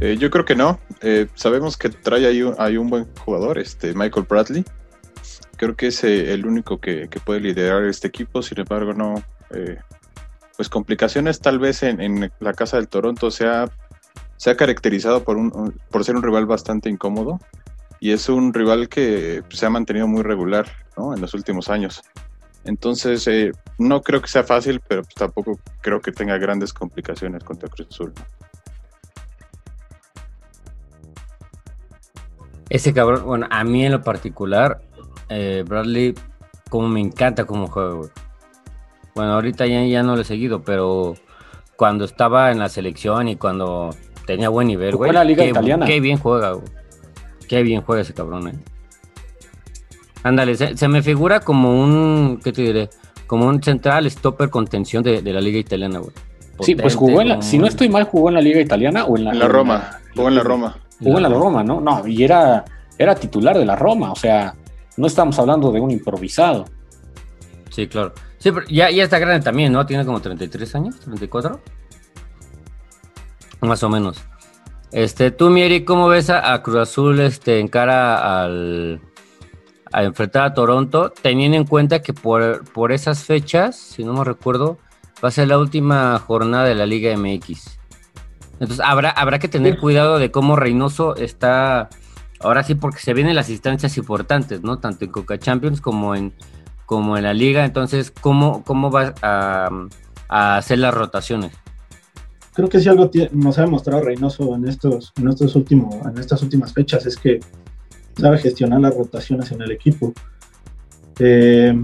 Eh, 0.00 0.16
yo 0.18 0.30
creo 0.30 0.44
que 0.44 0.54
no. 0.54 0.78
Eh, 1.00 1.26
sabemos 1.34 1.76
que 1.76 1.88
trae 1.88 2.26
ahí 2.26 2.42
un, 2.42 2.54
hay 2.58 2.76
un 2.76 2.88
buen 2.88 3.06
jugador, 3.24 3.58
este 3.58 3.94
Michael 3.94 4.26
Bradley. 4.28 4.64
Creo 5.60 5.76
que 5.76 5.88
es 5.88 6.04
eh, 6.04 6.32
el 6.32 6.46
único 6.46 6.80
que, 6.80 7.06
puede 7.22 7.40
liderar 7.40 7.84
este 7.84 8.08
equipo. 8.08 8.40
Sin 8.40 8.60
embargo, 8.60 8.94
no. 8.94 9.22
eh, 9.50 9.76
pues 10.56 10.70
complicaciones 10.70 11.40
tal 11.40 11.58
vez 11.58 11.82
en, 11.82 12.32
la 12.40 12.54
casa 12.54 12.78
del 12.78 12.88
Toronto 12.88 13.30
se 13.30 13.46
ha, 13.46 13.68
se 14.38 14.48
ha 14.48 14.56
caracterizado 14.56 15.22
por, 15.22 15.36
un, 15.36 15.78
por 15.90 16.02
ser 16.02 16.16
un 16.16 16.22
rival 16.22 16.46
bastante 16.46 16.88
incómodo. 16.88 17.40
Y 18.00 18.12
es 18.12 18.30
un 18.30 18.54
rival 18.54 18.88
que 18.88 19.42
se 19.50 19.66
ha 19.66 19.68
mantenido 19.68 20.08
muy 20.08 20.22
regular 20.22 20.66
¿no? 20.96 21.12
en 21.12 21.20
los 21.20 21.34
últimos 21.34 21.68
años. 21.68 22.00
Entonces, 22.64 23.28
eh, 23.28 23.52
no 23.76 24.00
creo 24.00 24.22
que 24.22 24.28
sea 24.28 24.44
fácil, 24.44 24.80
pero 24.88 25.02
pues 25.02 25.14
tampoco 25.14 25.60
creo 25.82 26.00
que 26.00 26.10
tenga 26.10 26.38
grandes 26.38 26.72
complicaciones 26.72 27.44
contra 27.44 27.68
Cruz 27.68 27.88
Azul. 27.90 28.14
Ese 32.70 32.94
cabrón, 32.94 33.26
bueno, 33.26 33.46
a 33.50 33.62
mí 33.62 33.84
en 33.84 33.92
lo 33.92 34.02
particular, 34.02 34.80
eh, 35.30 35.64
Bradley, 35.66 36.14
como 36.68 36.88
me 36.88 37.00
encanta 37.00 37.44
cómo 37.44 37.66
juega, 37.68 37.94
güey. 37.94 38.10
Bueno, 39.14 39.32
ahorita 39.32 39.66
ya, 39.66 39.84
ya 39.84 40.02
no 40.02 40.14
lo 40.14 40.22
he 40.22 40.24
seguido, 40.24 40.62
pero 40.62 41.14
cuando 41.76 42.04
estaba 42.04 42.50
en 42.52 42.58
la 42.58 42.68
selección 42.68 43.28
y 43.28 43.36
cuando 43.36 43.90
tenía 44.26 44.48
buen 44.48 44.68
nivel, 44.68 44.96
güey. 44.96 45.08
en 45.08 45.14
la 45.14 45.24
liga 45.24 45.44
qué, 45.44 45.50
italiana. 45.50 45.86
Qué 45.86 46.00
bien 46.00 46.18
juega, 46.18 46.52
güey. 46.52 46.68
Qué 47.48 47.62
bien 47.62 47.80
juega 47.82 48.02
ese 48.02 48.14
cabrón, 48.14 48.48
eh. 48.48 48.54
Ándale, 50.22 50.54
se, 50.54 50.76
se 50.76 50.88
me 50.88 51.02
figura 51.02 51.40
como 51.40 51.80
un, 51.82 52.40
¿qué 52.44 52.52
te 52.52 52.62
diré? 52.62 52.90
Como 53.26 53.46
un 53.46 53.62
central 53.62 54.10
stopper 54.10 54.50
contención 54.50 55.02
de, 55.02 55.22
de 55.22 55.32
la 55.32 55.40
liga 55.40 55.58
italiana, 55.58 55.98
güey. 55.98 56.12
Sí, 56.62 56.74
pues 56.74 56.94
jugó 56.94 57.20
en 57.22 57.28
la, 57.28 57.34
como 57.36 57.42
si 57.42 57.58
no 57.58 57.66
estoy 57.66 57.88
mal, 57.88 58.04
jugó 58.04 58.28
en 58.28 58.34
la 58.34 58.40
Liga 58.40 58.60
Italiana 58.60 59.04
o 59.04 59.16
en 59.16 59.24
la, 59.24 59.32
En 59.32 59.38
la 59.38 59.48
Roma, 59.48 59.98
jugó 60.14 60.28
en 60.28 60.34
la 60.34 60.42
Roma. 60.42 60.76
Jugó 60.98 61.16
en 61.16 61.22
la 61.22 61.28
Roma, 61.30 61.64
¿no? 61.64 61.80
No, 61.80 62.06
y 62.06 62.22
era, 62.22 62.64
era 62.98 63.14
titular 63.14 63.56
de 63.56 63.64
la 63.64 63.76
Roma, 63.76 64.12
o 64.12 64.16
sea, 64.16 64.54
no 64.96 65.06
estamos 65.06 65.38
hablando 65.38 65.70
de 65.72 65.80
un 65.80 65.90
improvisado. 65.90 66.64
Sí, 67.70 67.86
claro. 67.86 68.12
Sí, 68.38 68.50
pero 68.52 68.66
ya, 68.68 68.90
ya 68.90 69.04
está 69.04 69.18
grande 69.18 69.44
también, 69.44 69.72
¿no? 69.72 69.84
Tiene 69.86 70.04
como 70.04 70.20
33 70.20 70.74
años, 70.74 71.00
34. 71.00 71.60
Más 73.60 73.82
o 73.82 73.88
menos. 73.88 74.22
Este, 74.92 75.30
tú, 75.30 75.50
Mieri, 75.50 75.84
¿cómo 75.84 76.08
ves 76.08 76.30
a, 76.30 76.52
a 76.52 76.62
Cruz 76.62 76.76
Azul 76.78 77.20
este, 77.20 77.60
en 77.60 77.68
cara 77.68 78.42
al, 78.42 79.00
a 79.92 80.02
enfrentar 80.02 80.44
a 80.44 80.54
Toronto? 80.54 81.12
Teniendo 81.22 81.56
en 81.56 81.64
cuenta 81.64 82.02
que 82.02 82.12
por, 82.12 82.64
por 82.72 82.92
esas 82.92 83.24
fechas, 83.24 83.76
si 83.76 84.04
no 84.04 84.14
me 84.14 84.24
recuerdo, 84.24 84.78
va 85.22 85.28
a 85.28 85.32
ser 85.32 85.48
la 85.48 85.58
última 85.58 86.18
jornada 86.18 86.64
de 86.64 86.74
la 86.74 86.86
Liga 86.86 87.16
MX. 87.16 87.78
Entonces, 88.54 88.80
habrá, 88.84 89.10
habrá 89.10 89.38
que 89.38 89.48
tener 89.48 89.78
cuidado 89.78 90.18
de 90.18 90.30
cómo 90.30 90.56
Reynoso 90.56 91.16
está. 91.16 91.88
Ahora 92.40 92.62
sí, 92.62 92.74
porque 92.74 92.98
se 93.00 93.12
vienen 93.14 93.36
las 93.36 93.50
instancias 93.50 93.96
importantes, 93.98 94.62
¿no? 94.62 94.78
Tanto 94.78 95.04
en 95.04 95.10
Coca 95.10 95.38
Champions 95.38 95.80
como 95.80 96.14
en, 96.14 96.32
como 96.86 97.16
en 97.16 97.24
la 97.24 97.34
liga. 97.34 97.64
Entonces, 97.64 98.10
¿cómo, 98.10 98.64
cómo 98.64 98.90
vas 98.90 99.12
a, 99.22 99.68
hacer 100.28 100.78
las 100.78 100.94
rotaciones? 100.94 101.52
Creo 102.54 102.68
que 102.68 102.80
si 102.80 102.88
algo 102.88 103.10
tie- 103.10 103.30
nos 103.30 103.58
ha 103.58 103.62
demostrado 103.62 104.02
Reynoso 104.02 104.54
en 104.54 104.66
estos, 104.66 105.12
en 105.16 105.28
estos 105.28 105.54
en 105.54 106.18
estas 106.18 106.42
últimas 106.42 106.72
fechas 106.72 107.06
es 107.06 107.16
que 107.16 107.40
sabe 108.16 108.38
gestionar 108.38 108.80
las 108.80 108.94
rotaciones 108.94 109.52
en 109.52 109.62
el 109.62 109.70
equipo. 109.70 110.12
Eh, 111.18 111.74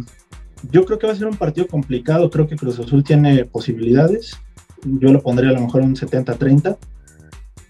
yo 0.71 0.85
creo 0.85 0.99
que 0.99 1.07
va 1.07 1.13
a 1.13 1.17
ser 1.17 1.27
un 1.27 1.37
partido 1.37 1.67
complicado. 1.67 2.31
Creo 2.31 2.49
que 2.49 2.57
Cruz 2.57 2.79
Azul 2.79 3.05
tiene 3.05 3.45
posibilidades. 3.45 4.37
Yo 4.85 5.13
lo 5.13 5.23
pondría 5.23 5.51
a 5.51 5.53
lo 5.55 5.61
mejor 5.61 5.83
un 5.83 5.95
70-30. 5.95 6.77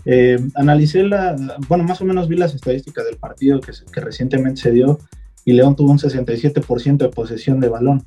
Eh, 0.08 0.38
analicé 0.54 1.02
la, 1.02 1.34
bueno, 1.68 1.82
más 1.82 2.00
o 2.00 2.04
menos 2.04 2.28
vi 2.28 2.36
las 2.36 2.54
estadísticas 2.54 3.04
del 3.04 3.16
partido 3.16 3.60
que, 3.60 4.00
recientemente 4.00 4.60
se 4.60 4.70
dio 4.70 5.00
y 5.44 5.52
León 5.52 5.74
tuvo 5.74 5.90
un 5.90 5.98
67% 5.98 6.96
de 6.96 7.08
posesión 7.08 7.58
de 7.58 7.68
balón, 7.68 8.04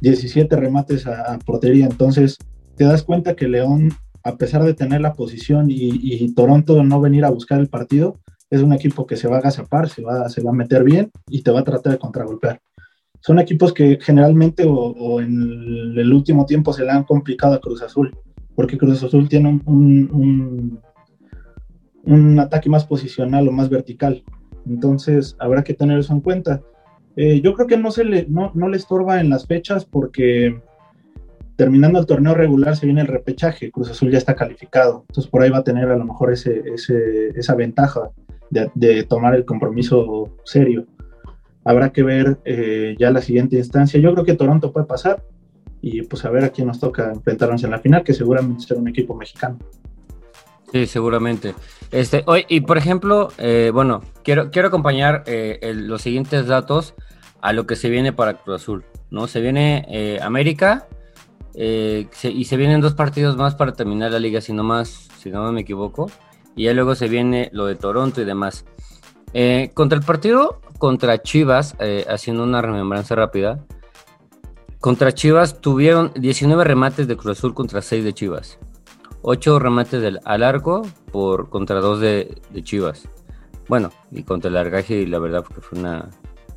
17 0.00 0.54
remates 0.54 1.06
a, 1.08 1.38
portería. 1.44 1.86
Entonces, 1.86 2.38
te 2.76 2.84
das 2.84 3.02
cuenta 3.02 3.34
que 3.34 3.48
León, 3.48 3.92
a 4.22 4.36
pesar 4.36 4.62
de 4.62 4.74
tener 4.74 5.00
la 5.00 5.14
posición 5.14 5.66
y, 5.68 6.32
Toronto 6.34 6.82
no 6.84 7.00
venir 7.00 7.24
a 7.24 7.30
buscar 7.30 7.60
el 7.60 7.68
partido, 7.68 8.16
es 8.50 8.62
un 8.62 8.72
equipo 8.72 9.06
que 9.06 9.16
se 9.16 9.26
va 9.26 9.36
a 9.36 9.38
agazapar, 9.40 9.88
se 9.88 10.02
va, 10.02 10.28
se 10.28 10.40
va 10.40 10.50
a 10.50 10.54
meter 10.54 10.84
bien 10.84 11.10
y 11.28 11.42
te 11.42 11.50
va 11.50 11.60
a 11.60 11.64
tratar 11.64 11.92
de 11.92 11.98
contragolpear. 11.98 12.60
Son 13.20 13.40
equipos 13.40 13.72
que 13.72 13.98
generalmente 14.00 14.64
o, 14.66 15.20
en 15.20 15.96
el 15.96 16.12
último 16.12 16.46
tiempo 16.46 16.72
se 16.72 16.84
le 16.84 16.90
han 16.90 17.04
complicado 17.04 17.54
a 17.54 17.60
Cruz 17.60 17.82
Azul, 17.82 18.16
porque 18.54 18.78
Cruz 18.78 19.02
Azul 19.02 19.28
tiene 19.28 19.60
un- 19.64 20.78
un 22.06 22.38
ataque 22.38 22.68
más 22.68 22.84
posicional 22.86 23.48
o 23.48 23.52
más 23.52 23.68
vertical. 23.68 24.22
Entonces 24.66 25.36
habrá 25.38 25.62
que 25.64 25.74
tener 25.74 25.98
eso 25.98 26.12
en 26.12 26.20
cuenta. 26.20 26.62
Eh, 27.16 27.40
yo 27.40 27.54
creo 27.54 27.66
que 27.66 27.76
no, 27.76 27.90
se 27.90 28.04
le, 28.04 28.26
no, 28.28 28.50
no 28.54 28.68
le 28.68 28.76
estorba 28.76 29.20
en 29.20 29.30
las 29.30 29.46
fechas 29.46 29.84
porque 29.84 30.60
terminando 31.56 31.98
el 32.00 32.06
torneo 32.06 32.34
regular 32.34 32.74
se 32.76 32.86
viene 32.86 33.02
el 33.02 33.06
repechaje, 33.06 33.70
Cruz 33.70 33.90
Azul 33.90 34.10
ya 34.10 34.18
está 34.18 34.34
calificado, 34.34 35.04
entonces 35.08 35.30
por 35.30 35.42
ahí 35.42 35.50
va 35.50 35.58
a 35.58 35.62
tener 35.64 35.88
a 35.88 35.96
lo 35.96 36.04
mejor 36.04 36.32
ese, 36.32 36.62
ese- 36.74 37.28
esa 37.38 37.54
ventaja 37.54 38.10
de, 38.50 39.04
tomar 39.04 39.34
el 39.34 39.44
compromiso 39.44 40.36
serio. 40.44 40.86
Habrá 41.64 41.90
que 41.90 42.02
ver 42.02 42.38
eh, 42.44 42.94
ya 42.98 43.10
la 43.10 43.20
siguiente 43.20 43.56
instancia. 43.56 43.98
Yo 44.00 44.12
creo 44.12 44.24
que 44.24 44.34
Toronto 44.34 44.72
puede 44.72 44.86
pasar 44.86 45.22
y 45.80 46.02
pues 46.02 46.24
a 46.24 46.30
ver 46.30 46.44
a 46.44 46.50
quién 46.50 46.66
nos 46.66 46.78
toca 46.78 47.10
enfrentarnos 47.12 47.64
en 47.64 47.70
la 47.70 47.78
final, 47.78 48.02
que 48.04 48.12
seguramente 48.14 48.64
será 48.64 48.80
un 48.80 48.88
equipo 48.88 49.14
mexicano. 49.14 49.58
Sí, 50.74 50.88
seguramente. 50.88 51.54
Este, 51.92 52.24
hoy, 52.26 52.46
y 52.48 52.62
por 52.62 52.78
ejemplo, 52.78 53.28
eh, 53.38 53.70
bueno, 53.72 54.02
quiero, 54.24 54.50
quiero 54.50 54.66
acompañar 54.66 55.22
eh, 55.26 55.72
los 55.72 56.02
siguientes 56.02 56.48
datos 56.48 56.94
a 57.40 57.52
lo 57.52 57.64
que 57.64 57.76
se 57.76 57.88
viene 57.88 58.12
para 58.12 58.38
Cruz 58.38 58.60
Azul, 58.60 58.84
¿no? 59.08 59.28
Se 59.28 59.40
viene 59.40 59.86
eh, 59.88 60.18
América 60.20 60.88
eh, 61.54 62.08
y 62.24 62.46
se 62.46 62.56
vienen 62.56 62.80
dos 62.80 62.94
partidos 62.94 63.36
más 63.36 63.54
para 63.54 63.74
terminar 63.74 64.10
la 64.10 64.18
liga, 64.18 64.40
si 64.40 64.52
no 64.52 64.64
más, 64.64 65.10
si 65.16 65.30
no 65.30 65.52
me 65.52 65.60
equivoco. 65.60 66.10
Y 66.56 66.64
ya 66.64 66.74
luego 66.74 66.96
se 66.96 67.06
viene 67.06 67.50
lo 67.52 67.66
de 67.66 67.76
Toronto 67.76 68.20
y 68.20 68.24
demás. 68.24 68.64
Contra 69.74 69.96
el 69.96 70.04
partido 70.04 70.60
contra 70.78 71.22
Chivas, 71.22 71.76
haciendo 72.08 72.42
una 72.42 72.62
remembranza 72.62 73.14
rápida, 73.14 73.64
contra 74.80 75.12
Chivas 75.12 75.60
tuvieron 75.60 76.10
19 76.16 76.64
remates 76.64 77.06
de 77.06 77.16
Cruz 77.16 77.38
Azul 77.38 77.54
contra 77.54 77.80
6 77.80 78.02
de 78.02 78.12
Chivas. 78.12 78.58
8 79.26 79.58
remates 79.58 80.20
al 80.22 80.42
arco 80.42 80.82
por, 81.10 81.48
contra 81.48 81.80
2 81.80 82.00
de, 82.00 82.42
Chivas. 82.62 83.08
Bueno, 83.68 83.90
y 84.10 84.22
contra 84.22 84.50
el 84.50 84.56
Argaje, 84.58 84.96
y 84.96 85.06
la 85.06 85.18
verdad 85.18 85.42
que 85.46 85.62
fue 85.62 85.78
una, 85.78 86.10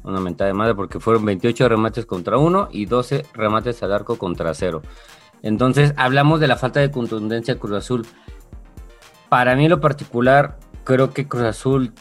una 0.03 0.19
mentada 0.19 0.49
de 0.49 0.53
madre 0.53 0.75
porque 0.75 0.99
fueron 0.99 1.23
28 1.23 1.69
remates 1.69 2.05
contra 2.05 2.37
1 2.37 2.67
y 2.73 2.85
12 2.85 3.25
remates 3.33 3.81
al 3.83 3.93
arco 3.93 4.17
contra 4.17 4.53
0. 4.53 4.81
Entonces, 5.43 5.93
hablamos 5.95 6.41
de 6.41 6.47
la 6.47 6.57
falta 6.57 6.81
de 6.81 6.91
contundencia 6.91 7.53
de 7.53 7.59
Cruz 7.59 7.73
Azul. 7.77 8.05
Para 9.29 9.55
mí, 9.55 9.63
en 9.63 9.71
lo 9.71 9.79
particular, 9.79 10.59
creo 10.83 11.13
que 11.13 11.25
Cruz 11.25 11.43
Azul, 11.43 11.93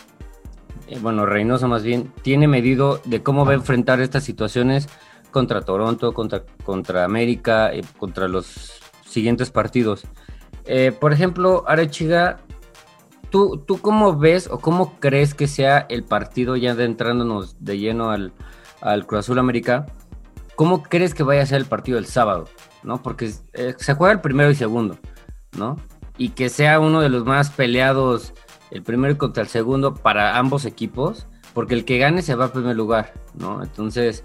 eh, 0.89 0.99
bueno, 1.01 1.27
Reynoso 1.27 1.69
más 1.69 1.85
bien, 1.85 2.13
tiene 2.23 2.49
medido 2.49 3.01
de 3.05 3.23
cómo 3.23 3.47
va 3.47 3.53
a 3.53 3.57
enfrentar 3.57 4.01
estas 4.01 4.25
situaciones 4.25 4.89
contra 5.31 5.61
Toronto, 5.61 6.13
contra, 6.13 6.43
contra 6.65 7.05
América, 7.05 7.73
y 7.73 7.83
contra 7.83 8.27
los 8.27 8.81
siguientes 9.07 9.51
partidos. 9.51 10.09
Eh, 10.67 10.93
por 10.93 11.13
ejemplo, 11.13 11.65
Arechiga, 11.67 12.39
¿tú, 13.31 13.63
¿tú 13.67 13.79
cómo 13.79 14.17
ves 14.17 14.49
o 14.51 14.59
cómo 14.59 14.99
crees 14.99 15.35
que 15.35 15.47
sea 15.47 15.87
el 15.89 16.03
partido 16.03 16.57
ya 16.57 16.73
entrándonos 16.73 17.57
de 17.65 17.79
lleno 17.79 18.11
al, 18.11 18.33
al 18.81 19.07
Cruz 19.07 19.21
Azul 19.21 19.39
América? 19.39 19.87
¿Cómo 20.57 20.83
crees 20.83 21.15
que 21.15 21.23
vaya 21.23 21.43
a 21.43 21.47
ser 21.47 21.59
el 21.59 21.67
partido 21.67 21.97
del 21.97 22.07
sábado? 22.07 22.49
¿No? 22.83 23.03
Porque 23.03 23.33
eh, 23.53 23.75
se 23.79 23.95
juega 23.95 24.13
el 24.13 24.21
primero 24.21 24.51
y 24.51 24.55
segundo, 24.55 24.99
¿no? 25.57 25.77
Y 26.19 26.31
que 26.31 26.49
sea 26.49 26.81
uno 26.81 27.01
de 27.01 27.11
los 27.11 27.25
más 27.25 27.51
peleados, 27.51 28.33
el 28.71 28.83
primero 28.83 29.19
contra 29.19 29.43
el 29.43 29.49
segundo, 29.49 29.95
para 29.95 30.39
ambos 30.39 30.65
equipos, 30.65 31.27
porque 31.53 31.75
el 31.75 31.85
que 31.85 31.99
gane 31.99 32.23
se 32.23 32.35
va 32.35 32.47
a 32.47 32.53
primer 32.53 32.75
lugar, 32.75 33.13
¿no? 33.35 33.63
Entonces, 33.63 34.25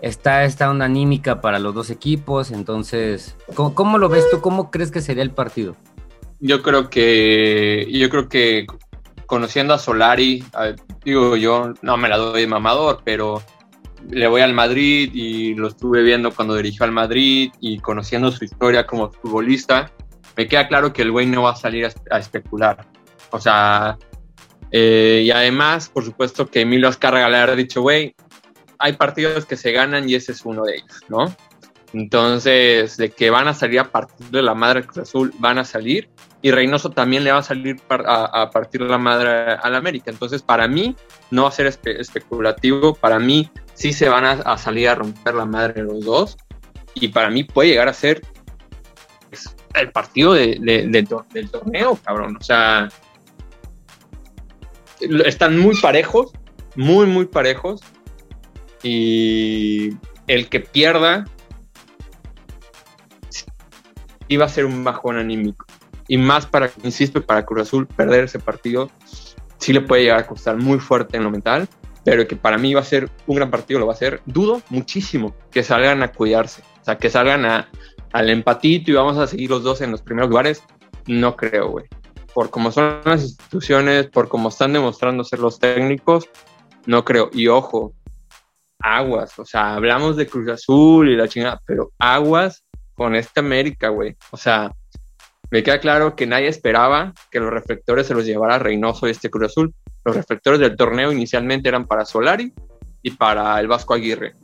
está 0.00 0.44
esta 0.44 0.70
onda 0.70 0.84
anímica 0.84 1.40
para 1.40 1.58
los 1.58 1.74
dos 1.74 1.90
equipos, 1.90 2.50
entonces, 2.50 3.36
¿cómo, 3.54 3.98
lo 3.98 4.08
ves 4.08 4.28
tú? 4.30 4.40
¿Cómo 4.40 4.70
crees 4.70 4.90
que 4.90 5.00
sería 5.00 5.22
el 5.22 5.30
partido? 5.30 5.76
Yo 6.40 6.62
creo 6.62 6.90
que, 6.90 7.88
yo 7.90 8.10
creo 8.10 8.28
que 8.28 8.66
conociendo 9.26 9.74
a 9.74 9.78
Solari, 9.78 10.44
digo 11.04 11.36
yo, 11.36 11.72
no 11.82 11.96
me 11.96 12.08
la 12.08 12.18
doy 12.18 12.42
de 12.42 12.46
mamador, 12.46 13.00
pero 13.04 13.42
le 14.10 14.28
voy 14.28 14.42
al 14.42 14.54
Madrid 14.54 15.10
y 15.14 15.54
lo 15.54 15.68
estuve 15.68 16.02
viendo 16.02 16.30
cuando 16.30 16.54
dirigió 16.54 16.84
al 16.84 16.92
Madrid 16.92 17.50
y 17.60 17.78
conociendo 17.78 18.30
su 18.30 18.44
historia 18.44 18.86
como 18.86 19.10
futbolista, 19.10 19.90
me 20.36 20.46
queda 20.46 20.68
claro 20.68 20.92
que 20.92 21.02
el 21.02 21.10
güey 21.10 21.26
no 21.26 21.42
va 21.42 21.52
a 21.52 21.56
salir 21.56 21.88
a, 22.10 22.18
especular. 22.18 22.86
O 23.30 23.40
sea, 23.40 23.96
eh, 24.70 25.22
y 25.24 25.30
además, 25.30 25.88
por 25.88 26.04
supuesto 26.04 26.46
que 26.46 26.60
Emilio 26.60 26.88
Azcárraga 26.88 27.28
le 27.28 27.36
ha 27.38 27.56
dicho, 27.56 27.80
güey, 27.80 28.14
hay 28.78 28.94
partidos 28.94 29.46
que 29.46 29.56
se 29.56 29.72
ganan 29.72 30.08
y 30.08 30.14
ese 30.14 30.32
es 30.32 30.44
uno 30.44 30.64
de 30.64 30.76
ellos, 30.76 31.00
¿no? 31.08 31.34
Entonces, 31.92 32.96
de 32.96 33.10
que 33.10 33.30
van 33.30 33.48
a 33.48 33.54
salir 33.54 33.80
a 33.80 33.90
partir 33.90 34.26
de 34.26 34.42
la 34.42 34.54
madre 34.54 34.82
Cruz 34.82 34.98
Azul, 34.98 35.32
van 35.38 35.58
a 35.58 35.64
salir. 35.64 36.10
Y 36.42 36.50
Reynoso 36.50 36.90
también 36.90 37.24
le 37.24 37.32
va 37.32 37.38
a 37.38 37.42
salir 37.42 37.80
a, 37.88 38.50
partir 38.50 38.82
de 38.82 38.88
la 38.88 38.98
madre 38.98 39.54
al 39.54 39.74
América. 39.74 40.10
Entonces, 40.10 40.42
para 40.42 40.68
mí, 40.68 40.94
no 41.30 41.44
va 41.44 41.48
a 41.48 41.52
ser 41.52 41.66
especulativo. 41.66 42.94
Para 42.94 43.18
mí, 43.18 43.50
sí 43.74 43.92
se 43.92 44.08
van 44.08 44.24
a, 44.24 44.58
salir 44.58 44.88
a 44.88 44.94
romper 44.94 45.34
la 45.34 45.46
madre 45.46 45.82
los 45.82 46.04
dos. 46.04 46.36
Y 46.94 47.08
para 47.08 47.30
mí 47.30 47.44
puede 47.44 47.70
llegar 47.70 47.88
a 47.88 47.94
ser 47.94 48.20
pues, 49.30 49.56
el 49.74 49.90
partido 49.90 50.34
del 50.34 51.08
torneo, 51.50 51.98
cabrón. 52.04 52.36
O 52.38 52.44
sea, 52.44 52.88
están 55.00 55.58
muy 55.58 55.80
parejos, 55.80 56.32
muy, 56.74 57.06
muy 57.06 57.26
parejos. 57.26 57.80
Y 58.88 59.96
el 60.28 60.48
que 60.48 60.60
pierda 60.60 61.24
iba 64.28 64.44
a 64.44 64.48
ser 64.48 64.64
un 64.64 64.84
bajón 64.84 65.18
anímico. 65.18 65.66
Y 66.06 66.18
más 66.18 66.46
para, 66.46 66.70
insisto, 66.84 67.20
para 67.26 67.44
Cruz 67.44 67.62
Azul 67.62 67.88
perder 67.88 68.24
ese 68.24 68.38
partido 68.38 68.88
sí 69.58 69.72
le 69.72 69.80
puede 69.80 70.02
llegar 70.02 70.20
a 70.20 70.26
costar 70.28 70.56
muy 70.56 70.78
fuerte 70.78 71.16
en 71.16 71.24
lo 71.24 71.32
mental, 71.32 71.68
pero 72.04 72.28
que 72.28 72.36
para 72.36 72.58
mí 72.58 72.74
va 72.74 72.80
a 72.80 72.84
ser 72.84 73.10
un 73.26 73.34
gran 73.34 73.50
partido, 73.50 73.80
lo 73.80 73.88
va 73.88 73.94
a 73.94 73.96
ser. 73.96 74.22
Dudo 74.24 74.62
muchísimo 74.70 75.34
que 75.50 75.64
salgan 75.64 76.04
a 76.04 76.12
cuidarse, 76.12 76.62
o 76.80 76.84
sea, 76.84 76.96
que 76.96 77.10
salgan 77.10 77.44
a, 77.44 77.68
al 78.12 78.30
empatito 78.30 78.92
y 78.92 78.94
vamos 78.94 79.18
a 79.18 79.26
seguir 79.26 79.50
los 79.50 79.64
dos 79.64 79.80
en 79.80 79.90
los 79.90 80.02
primeros 80.02 80.30
lugares. 80.30 80.62
No 81.08 81.34
creo, 81.34 81.70
güey. 81.70 81.86
Por 82.34 82.50
cómo 82.50 82.70
son 82.70 83.00
las 83.04 83.22
instituciones, 83.22 84.06
por 84.06 84.28
cómo 84.28 84.50
están 84.50 84.72
demostrando 84.72 85.24
ser 85.24 85.40
los 85.40 85.58
técnicos, 85.58 86.28
no 86.86 87.04
creo. 87.04 87.30
Y 87.32 87.48
ojo, 87.48 87.95
aguas, 88.80 89.38
o 89.38 89.44
sea, 89.44 89.74
hablamos 89.74 90.16
de 90.16 90.26
Cruz 90.26 90.48
Azul 90.48 91.08
y 91.08 91.16
la 91.16 91.28
chingada, 91.28 91.60
pero 91.66 91.92
aguas 91.98 92.64
con 92.94 93.14
esta 93.14 93.40
América, 93.40 93.88
güey. 93.88 94.16
O 94.30 94.36
sea, 94.36 94.72
me 95.50 95.62
queda 95.62 95.78
claro 95.78 96.16
que 96.16 96.26
nadie 96.26 96.48
esperaba 96.48 97.12
que 97.30 97.40
los 97.40 97.50
reflectores 97.50 98.06
se 98.06 98.14
los 98.14 98.26
llevara 98.26 98.58
Reynoso 98.58 99.06
y 99.06 99.10
este 99.10 99.30
Cruz 99.30 99.52
Azul. 99.52 99.74
Los 100.04 100.16
reflectores 100.16 100.60
del 100.60 100.76
torneo 100.76 101.12
inicialmente 101.12 101.68
eran 101.68 101.86
para 101.86 102.04
Solari 102.04 102.52
y 103.02 103.12
para 103.12 103.58
el 103.60 103.68
Vasco 103.68 103.94
Aguirre. 103.94 104.34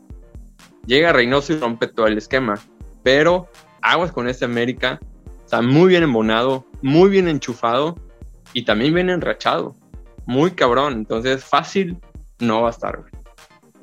Llega 0.87 1.13
Reynoso 1.13 1.53
y 1.53 1.57
rompe 1.57 1.87
todo 1.87 2.07
el 2.07 2.19
esquema, 2.19 2.55
pero 3.03 3.49
aguas 3.81 4.13
con 4.13 4.29
este 4.29 4.45
América. 4.45 5.01
Está 5.45 5.61
muy 5.61 5.89
bien 5.89 6.03
embonado, 6.03 6.67
muy 6.83 7.11
bien 7.11 7.29
enchufado 7.29 7.97
y 8.53 8.65
también 8.65 8.95
bien 8.95 9.11
enrachado. 9.11 9.77
Muy 10.25 10.53
cabrón. 10.53 10.95
Entonces, 10.95 11.45
fácil 11.45 11.99
no 12.39 12.63
va 12.63 12.69
a 12.69 12.71
estar, 12.71 12.99
güey. 12.99 13.12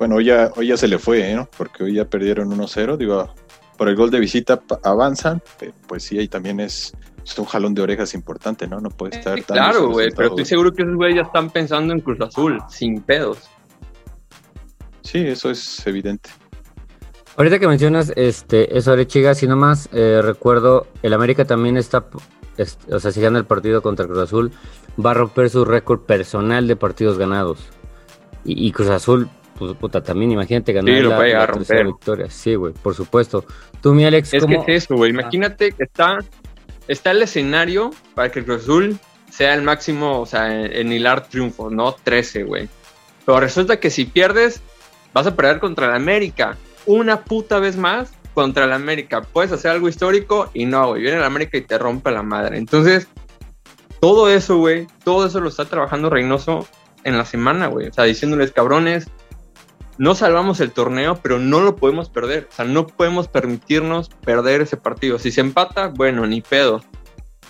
Bueno, 0.00 0.14
hoy 0.14 0.24
ya, 0.24 0.50
hoy 0.56 0.68
ya 0.68 0.78
se 0.78 0.88
le 0.88 0.98
fue, 0.98 1.34
¿no? 1.34 1.46
Porque 1.58 1.84
hoy 1.84 1.96
ya 1.96 2.06
perdieron 2.06 2.48
1-0. 2.48 2.96
Digo, 2.96 3.34
por 3.76 3.86
el 3.86 3.96
gol 3.96 4.10
de 4.10 4.18
visita 4.18 4.62
avanzan, 4.82 5.42
pues 5.86 6.04
sí, 6.04 6.18
ahí 6.18 6.26
también 6.26 6.58
es, 6.58 6.94
un 7.36 7.44
jalón 7.44 7.74
de 7.74 7.82
orejas 7.82 8.14
importante, 8.14 8.66
¿no? 8.66 8.80
No 8.80 8.88
puede 8.88 9.18
estar 9.18 9.38
tan. 9.42 9.58
Claro, 9.58 9.90
güey, 9.90 10.10
pero 10.16 10.28
estoy 10.28 10.46
seguro 10.46 10.72
que 10.72 10.84
esos 10.84 10.94
güeyes 10.96 11.16
ya 11.16 11.22
están 11.24 11.50
pensando 11.50 11.92
en 11.92 12.00
Cruz 12.00 12.18
Azul, 12.22 12.58
sin 12.70 13.02
pedos. 13.02 13.50
Sí, 15.02 15.18
eso 15.18 15.50
es 15.50 15.86
evidente. 15.86 16.30
Ahorita 17.36 17.58
que 17.58 17.68
mencionas 17.68 18.10
este, 18.16 18.78
eso 18.78 18.96
de 18.96 19.06
Chiga, 19.06 19.34
si 19.34 19.46
nomás 19.46 19.90
eh, 19.92 20.22
recuerdo, 20.22 20.86
el 21.02 21.12
América 21.12 21.44
también 21.44 21.76
está, 21.76 22.06
o 22.90 23.00
sea, 23.00 23.12
si 23.12 23.20
gana 23.20 23.38
el 23.38 23.44
partido 23.44 23.82
contra 23.82 24.06
Cruz 24.06 24.20
Azul, 24.20 24.50
va 25.04 25.10
a 25.10 25.14
romper 25.14 25.50
su 25.50 25.66
récord 25.66 26.00
personal 26.00 26.66
de 26.66 26.76
partidos 26.76 27.18
ganados. 27.18 27.68
y 28.44 28.72
Cruz 28.72 28.88
Azul 28.88 29.28
pues 29.60 29.76
puta, 29.76 30.02
también 30.02 30.32
imagínate 30.32 30.72
ganar 30.72 30.94
sí, 30.94 31.02
lo 31.02 31.10
la, 31.10 31.46
romper. 31.46 31.84
victoria. 31.84 32.30
Sí, 32.30 32.54
güey, 32.54 32.72
por 32.72 32.94
supuesto. 32.94 33.44
Tú, 33.82 33.92
mi 33.92 34.06
Alex, 34.06 34.32
Es 34.32 34.46
que 34.46 34.54
es 34.54 34.84
eso, 34.84 34.96
güey. 34.96 35.10
Imagínate 35.10 35.72
que 35.72 35.84
está, 35.84 36.18
está 36.88 37.10
el 37.10 37.20
escenario 37.20 37.90
para 38.14 38.30
que 38.30 38.38
el 38.38 38.46
Cruz 38.46 38.62
Azul 38.62 38.98
sea 39.30 39.52
el 39.52 39.60
máximo, 39.60 40.18
o 40.18 40.24
sea, 40.24 40.64
en, 40.64 40.90
hilar 40.90 41.28
triunfo, 41.28 41.68
¿no? 41.68 41.92
13, 41.92 42.44
güey. 42.44 42.70
Pero 43.26 43.38
resulta 43.38 43.78
que 43.78 43.90
si 43.90 44.06
pierdes, 44.06 44.62
vas 45.12 45.26
a 45.26 45.36
perder 45.36 45.60
contra 45.60 45.88
el 45.88 45.92
América. 45.92 46.56
Una 46.86 47.22
puta 47.22 47.58
vez 47.58 47.76
más 47.76 48.14
contra 48.32 48.64
el 48.64 48.72
América. 48.72 49.20
Puedes 49.20 49.52
hacer 49.52 49.72
algo 49.72 49.90
histórico 49.90 50.50
y 50.54 50.64
no, 50.64 50.88
güey. 50.88 51.02
Viene 51.02 51.18
el 51.18 51.24
América 51.24 51.58
y 51.58 51.60
te 51.60 51.76
rompe 51.76 52.10
la 52.10 52.22
madre. 52.22 52.56
Entonces, 52.56 53.08
todo 54.00 54.30
eso, 54.30 54.56
güey, 54.56 54.86
todo 55.04 55.26
eso 55.26 55.38
lo 55.38 55.50
está 55.50 55.66
trabajando 55.66 56.08
Reynoso 56.08 56.66
en 57.04 57.18
la 57.18 57.26
semana, 57.26 57.66
güey. 57.66 57.88
O 57.88 57.92
sea, 57.92 58.04
diciéndoles, 58.04 58.52
cabrones, 58.52 59.06
no 60.00 60.14
salvamos 60.14 60.60
el 60.60 60.72
torneo, 60.72 61.20
pero 61.22 61.38
no 61.38 61.60
lo 61.60 61.76
podemos 61.76 62.08
perder. 62.08 62.48
O 62.50 62.54
sea, 62.54 62.64
no 62.64 62.86
podemos 62.86 63.28
permitirnos 63.28 64.08
perder 64.08 64.62
ese 64.62 64.78
partido. 64.78 65.18
Si 65.18 65.30
se 65.30 65.42
empata, 65.42 65.88
bueno, 65.88 66.26
ni 66.26 66.40
pedo, 66.40 66.82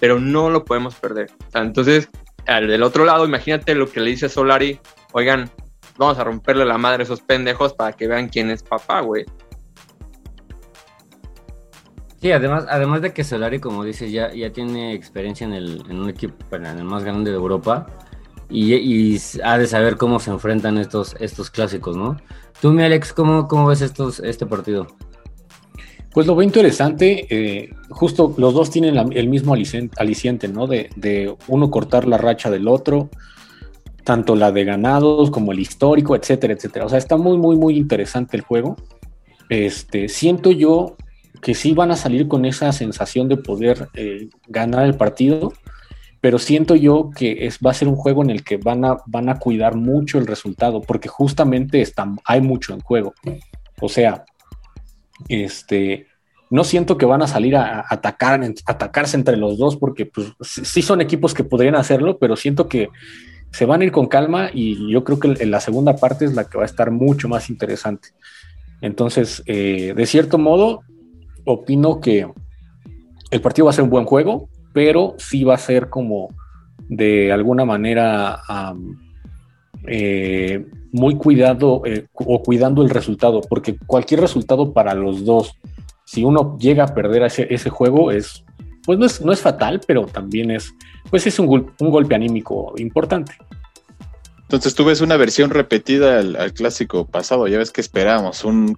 pero 0.00 0.18
no 0.18 0.50
lo 0.50 0.64
podemos 0.64 0.96
perder. 0.96 1.30
O 1.46 1.50
sea, 1.52 1.62
entonces, 1.62 2.08
al 2.48 2.66
del 2.66 2.82
otro 2.82 3.04
lado, 3.04 3.24
imagínate 3.24 3.76
lo 3.76 3.88
que 3.88 4.00
le 4.00 4.10
dice 4.10 4.28
Solari, 4.28 4.80
oigan, 5.12 5.48
vamos 5.96 6.18
a 6.18 6.24
romperle 6.24 6.64
la 6.64 6.76
madre 6.76 7.02
a 7.02 7.04
esos 7.04 7.20
pendejos 7.20 7.72
para 7.72 7.92
que 7.92 8.08
vean 8.08 8.28
quién 8.28 8.50
es 8.50 8.64
papá, 8.64 9.00
güey. 9.02 9.26
Sí, 12.20 12.32
además, 12.32 12.66
además 12.68 13.00
de 13.00 13.12
que 13.12 13.22
Solari, 13.22 13.60
como 13.60 13.84
dices, 13.84 14.10
ya, 14.10 14.34
ya 14.34 14.50
tiene 14.50 14.92
experiencia 14.92 15.46
en, 15.46 15.52
el, 15.52 15.84
en 15.88 16.00
un 16.00 16.10
equipo, 16.10 16.34
en 16.56 16.66
el 16.66 16.82
más 16.82 17.04
grande 17.04 17.30
de 17.30 17.36
Europa 17.36 17.86
y, 18.50 19.18
ha 19.44 19.58
de 19.58 19.66
saber 19.66 19.96
cómo 19.96 20.18
se 20.18 20.30
enfrentan 20.30 20.78
estos, 20.78 21.14
estos 21.20 21.50
clásicos, 21.50 21.96
¿no? 21.96 22.16
Tú, 22.60 22.72
mi 22.72 22.82
Alex, 22.82 23.12
¿cómo, 23.12 23.48
cómo 23.48 23.66
ves 23.66 23.80
estos, 23.80 24.20
este 24.20 24.46
partido? 24.46 24.86
Pues 26.12 26.26
lo 26.26 26.34
veo 26.34 26.42
interesante, 26.42 27.26
eh, 27.30 27.70
justo 27.88 28.34
los 28.36 28.52
dos 28.52 28.70
tienen 28.70 28.96
el 29.12 29.28
mismo 29.28 29.54
aliciente, 29.54 30.48
¿no? 30.48 30.66
De, 30.66 31.36
uno 31.46 31.70
cortar 31.70 32.06
la 32.06 32.18
racha 32.18 32.50
del 32.50 32.66
otro, 32.66 33.10
tanto 34.04 34.34
la 34.34 34.50
de 34.50 34.64
ganados 34.64 35.30
como 35.30 35.52
el 35.52 35.60
histórico, 35.60 36.16
etcétera, 36.16 36.52
etcétera. 36.52 36.86
O 36.86 36.88
sea, 36.88 36.98
está 36.98 37.16
muy, 37.16 37.38
muy, 37.38 37.56
muy 37.56 37.76
interesante 37.76 38.36
el 38.36 38.42
juego. 38.42 38.76
Este, 39.48 40.08
siento 40.08 40.50
yo 40.50 40.96
que 41.40 41.54
sí 41.54 41.72
van 41.72 41.92
a 41.92 41.96
salir 41.96 42.26
con 42.26 42.44
esa 42.44 42.72
sensación 42.72 43.28
de 43.28 43.36
poder 43.36 43.88
eh, 43.94 44.28
ganar 44.48 44.86
el 44.86 44.94
partido, 44.96 45.52
pero 46.20 46.38
siento 46.38 46.76
yo 46.76 47.10
que 47.14 47.46
es, 47.46 47.58
va 47.64 47.70
a 47.70 47.74
ser 47.74 47.88
un 47.88 47.96
juego 47.96 48.22
en 48.22 48.30
el 48.30 48.44
que 48.44 48.58
van 48.58 48.84
a, 48.84 48.98
van 49.06 49.28
a 49.28 49.38
cuidar 49.38 49.76
mucho 49.76 50.18
el 50.18 50.26
resultado, 50.26 50.82
porque 50.82 51.08
justamente 51.08 51.80
está, 51.80 52.12
hay 52.24 52.40
mucho 52.40 52.74
en 52.74 52.80
juego. 52.80 53.14
O 53.80 53.88
sea, 53.88 54.24
este, 55.28 56.06
no 56.50 56.64
siento 56.64 56.98
que 56.98 57.06
van 57.06 57.22
a 57.22 57.26
salir 57.26 57.56
a, 57.56 57.84
atacar, 57.88 58.40
atacarse 58.66 59.16
entre 59.16 59.36
los 59.36 59.56
dos, 59.56 59.76
porque 59.76 60.06
pues, 60.06 60.32
sí 60.40 60.82
son 60.82 61.00
equipos 61.00 61.32
que 61.32 61.44
podrían 61.44 61.74
hacerlo, 61.74 62.18
pero 62.18 62.36
siento 62.36 62.68
que 62.68 62.90
se 63.50 63.64
van 63.64 63.80
a 63.80 63.84
ir 63.84 63.92
con 63.92 64.06
calma 64.06 64.50
y 64.52 64.92
yo 64.92 65.04
creo 65.04 65.18
que 65.18 65.42
en 65.42 65.50
la 65.50 65.60
segunda 65.60 65.96
parte 65.96 66.24
es 66.24 66.34
la 66.34 66.44
que 66.44 66.58
va 66.58 66.64
a 66.64 66.66
estar 66.66 66.90
mucho 66.90 67.28
más 67.28 67.48
interesante. 67.50 68.10
Entonces, 68.82 69.42
eh, 69.46 69.94
de 69.96 70.06
cierto 70.06 70.38
modo, 70.38 70.82
opino 71.46 72.00
que 72.00 72.28
el 73.30 73.40
partido 73.40 73.66
va 73.66 73.70
a 73.70 73.74
ser 73.74 73.84
un 73.84 73.90
buen 73.90 74.04
juego, 74.04 74.48
pero 74.72 75.14
sí 75.18 75.44
va 75.44 75.54
a 75.54 75.58
ser 75.58 75.88
como 75.88 76.28
de 76.88 77.32
alguna 77.32 77.64
manera 77.64 78.40
eh, 79.86 80.66
muy 80.92 81.16
cuidado 81.16 81.82
eh, 81.84 82.06
o 82.14 82.42
cuidando 82.42 82.82
el 82.82 82.90
resultado, 82.90 83.40
porque 83.42 83.76
cualquier 83.86 84.20
resultado 84.20 84.72
para 84.72 84.94
los 84.94 85.24
dos, 85.24 85.54
si 86.04 86.24
uno 86.24 86.58
llega 86.58 86.84
a 86.84 86.94
perder 86.94 87.22
ese, 87.22 87.46
ese 87.52 87.70
juego, 87.70 88.10
es, 88.10 88.44
pues 88.84 88.98
no 88.98 89.06
es, 89.06 89.20
no 89.20 89.32
es 89.32 89.40
fatal, 89.40 89.80
pero 89.86 90.06
también 90.06 90.50
es, 90.50 90.72
pues 91.10 91.26
es 91.26 91.38
un, 91.38 91.72
un 91.78 91.90
golpe 91.90 92.14
anímico 92.14 92.74
importante. 92.76 93.32
Entonces 94.50 94.74
tú 94.74 94.84
ves 94.84 95.00
una 95.00 95.16
versión 95.16 95.50
repetida 95.50 96.18
al, 96.18 96.52
clásico 96.52 97.06
pasado, 97.06 97.46
ya 97.46 97.58
ves 97.58 97.70
que 97.70 97.80
esperábamos 97.80 98.44
un 98.44 98.76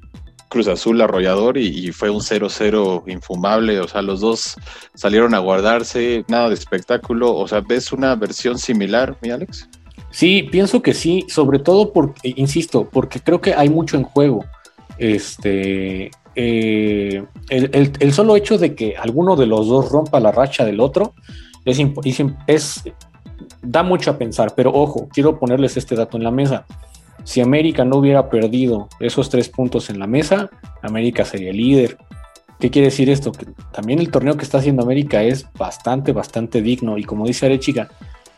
Cruz 0.53 0.69
Azul 0.69 1.01
arrollador 1.01 1.57
y, 1.57 1.93
fue 1.93 2.11
un 2.11 2.21
0-0 2.21 3.05
infumable, 3.07 3.81
o 3.81 3.89
sea, 3.89 4.03
los 4.03 4.21
dos 4.21 4.57
salieron 4.95 5.35
a 5.35 5.39
guardarse, 5.39 6.27
nada 6.29 6.51
de 6.51 6.55
espectáculo, 6.55 7.35
o 7.35 7.49
sea, 7.49 7.63
¿ves 7.63 7.91
una 7.91 8.15
versión 8.17 8.59
similar, 8.59 9.17
mi 9.23 9.31
Alex? 9.31 9.67
Sí, 10.11 10.43
pienso 10.53 10.83
que 10.83 10.93
sí, 10.93 11.25
sobre 11.27 11.59
todo 11.59 11.91
porque, 11.91 12.35
insisto, 12.37 12.87
porque 12.87 13.21
creo 13.21 13.41
que 13.41 13.55
hay 13.55 13.71
mucho 13.71 13.97
en 13.97 14.03
juego. 14.03 14.45
Este, 14.99 16.11
eh, 16.35 17.25
el, 17.49 18.13
solo 18.13 18.37
hecho 18.37 18.59
de 18.59 18.75
que 18.75 18.95
alguno 18.99 19.37
de 19.37 19.47
los 19.47 19.69
dos 19.69 19.91
rompa 19.91 20.21
la 20.21 20.33
racha 20.33 20.67
del 20.67 20.81
otro 20.81 21.15
es, 21.65 22.85
da 23.63 23.83
mucho 23.83 24.11
a 24.11 24.19
pensar, 24.19 24.53
pero 24.55 24.71
ojo, 24.71 25.09
quiero 25.15 25.39
ponerles 25.39 25.79
este 25.79 25.97
dato 25.97 26.19
en 26.19 26.25
la 26.25 26.31
mesa. 26.31 26.67
Si 27.25 27.41
América 27.41 27.85
no 27.85 27.97
hubiera 27.97 28.29
perdido 28.29 28.89
esos 29.01 29.31
tres 29.31 29.49
puntos 29.49 29.91
en 29.91 29.99
la 29.99 30.07
mesa, 30.07 30.51
América 30.83 31.25
sería 31.25 31.53
líder. 31.53 31.99
¿Qué 32.59 32.71
quiere 32.71 32.89
decir 32.89 33.11
esto? 33.11 33.33
Que 33.33 33.47
también 33.73 33.99
el 33.99 34.11
torneo 34.11 34.37
que 34.37 34.45
está 34.45 34.59
haciendo 34.59 34.83
América 34.83 35.23
es 35.23 35.47
bastante, 35.55 36.13
bastante 36.13 36.63
digno. 36.63 36.99
Y 36.99 37.05
como 37.05 37.27
dice 37.27 37.47
Arechiga, 37.47 37.89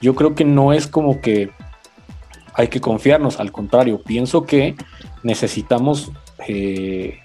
yo 0.01 0.15
creo 0.15 0.35
que 0.35 0.45
no 0.45 0.73
es 0.73 0.87
como 0.87 1.21
que 1.21 1.51
hay 2.55 2.69
que 2.69 2.81
confiarnos, 2.81 3.41
al 3.41 3.53
contrario, 3.53 4.01
pienso 4.03 4.45
que 4.45 4.77
necesitamos 5.23 6.13
eh, 6.47 7.19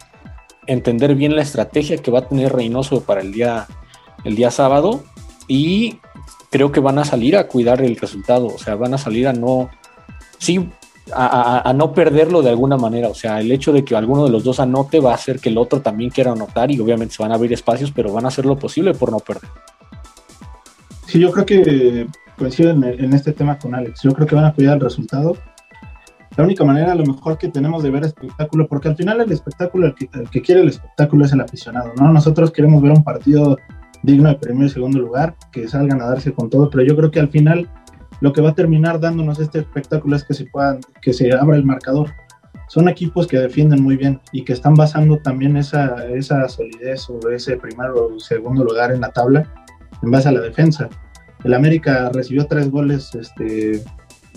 entender 0.66 1.16
bien 1.16 1.36
la 1.36 1.42
estrategia 1.42 1.98
que 1.98 2.12
va 2.12 2.20
a 2.20 2.28
tener 2.28 2.52
Reynoso 2.54 3.04
para 3.04 3.22
el 3.22 3.32
día, 3.32 3.68
el 4.24 4.36
día 4.36 4.50
sábado 4.50 5.04
y 5.48 6.00
creo 6.50 6.72
que 6.72 6.80
van 6.80 7.00
a 7.00 7.06
salir 7.06 7.38
a 7.38 7.48
cuidar 7.48 7.82
el 7.82 7.96
resultado, 7.96 8.48
o 8.48 8.58
sea, 8.58 8.76
van 8.76 8.94
a 8.94 8.98
salir 8.98 9.28
a 9.28 9.34
no, 9.34 9.70
sí, 10.40 10.70
a, 11.14 11.74
no 11.76 11.94
perderlo 11.94 12.42
de 12.42 12.50
alguna 12.50 12.78
manera, 12.78 13.10
o 13.10 13.14
sea, 13.14 13.40
el 13.40 13.52
hecho 13.52 13.72
de 13.72 13.84
que 13.84 13.96
alguno 13.96 14.26
de 14.26 14.32
los 14.32 14.44
dos 14.44 14.60
anote 14.60 15.00
va 15.00 15.12
a 15.12 15.16
hacer 15.16 15.40
que 15.40 15.50
el 15.50 15.58
otro 15.58 15.82
también 15.82 16.10
quiera 16.10 16.32
anotar 16.32 16.72
y 16.72 16.80
obviamente 16.80 17.16
se 17.16 17.24
van 17.24 17.32
a 17.32 17.36
abrir 17.36 17.54
espacios, 17.54 17.92
pero 17.92 18.14
van 18.14 18.26
a 18.26 18.30
hacer 18.30 18.46
lo 18.46 18.58
posible 18.58 18.94
por 18.94 19.12
no 19.12 19.20
perder. 19.20 19.50
Sí, 21.08 21.20
yo 21.20 21.32
creo 21.32 21.46
que 21.46 22.08
coincido 22.40 22.72
en, 22.72 23.14
este 23.14 23.34
tema 23.34 23.60
con 23.60 23.76
Alex, 23.76 24.02
yo 24.02 24.14
creo 24.14 24.26
que 24.26 24.36
van 24.36 24.46
a 24.46 24.54
cuidar 24.54 24.76
el 24.76 24.82
resultado. 24.82 25.36
La 26.38 26.44
única 26.44 26.64
manera 26.64 26.94
a 26.94 26.96
lo 26.96 27.06
mejor 27.06 27.38
que 27.38 27.50
tenemos 27.50 27.84
de 27.84 27.92
ver 27.92 28.06
espectáculo, 28.06 28.68
porque 28.68 28.88
al 28.88 28.96
final 28.96 29.20
el 29.20 29.32
espectáculo, 29.32 29.88
el 29.88 29.96
que, 29.96 30.10
el 30.14 30.30
que 30.30 30.42
quiere 30.42 30.62
el 30.62 30.70
espectáculo 30.70 31.26
es 31.26 31.34
el 31.34 31.42
aficionado, 31.42 31.92
¿no? 31.98 32.14
Nosotros 32.14 32.52
queremos 32.52 32.82
ver 32.82 32.94
un 32.94 33.04
partido 33.04 33.58
digno 34.04 34.30
de 34.30 34.36
primer 34.36 34.68
y 34.68 34.70
segundo 34.70 35.00
lugar, 35.00 35.36
que 35.52 35.68
salgan 35.68 36.02
a 36.02 36.06
darse 36.06 36.32
con 36.32 36.50
todo, 36.50 36.70
pero 36.70 36.84
yo 36.84 36.96
creo 36.96 37.12
que 37.12 37.20
al 37.20 37.28
final 37.28 37.70
lo 38.22 38.34
que 38.34 38.42
va 38.42 38.50
a 38.50 38.56
terminar 38.56 39.00
dándonos 39.00 39.40
este 39.40 39.60
espectáculo 39.60 40.16
es 40.16 40.24
que 40.24 40.34
se 40.34 40.46
puedan, 40.46 40.80
que 41.02 41.14
se 41.14 41.32
abra 41.32 41.56
el 41.56 41.64
marcador. 41.64 42.10
Son 42.68 42.88
equipos 42.88 43.28
que 43.28 43.40
defienden 43.40 43.82
muy 43.82 43.96
bien 43.96 44.22
y 44.32 44.44
que 44.44 44.54
están 44.54 44.76
basando 44.76 45.18
también 45.18 45.58
esa, 45.58 46.08
esa 46.08 46.48
solidez 46.48 47.10
o 47.10 47.20
ese 47.30 47.58
primer 47.58 47.90
o 47.92 48.20
segundo 48.20 48.64
lugar 48.64 48.92
en 48.92 49.02
la 49.02 49.10
tabla 49.10 49.52
en 50.04 50.12
base 50.12 50.30
a 50.30 50.32
la 50.32 50.42
defensa. 50.42 50.90
El 51.44 51.54
América 51.54 52.10
recibió 52.14 52.46
tres 52.46 52.70
goles 52.70 53.16
este, 53.16 53.84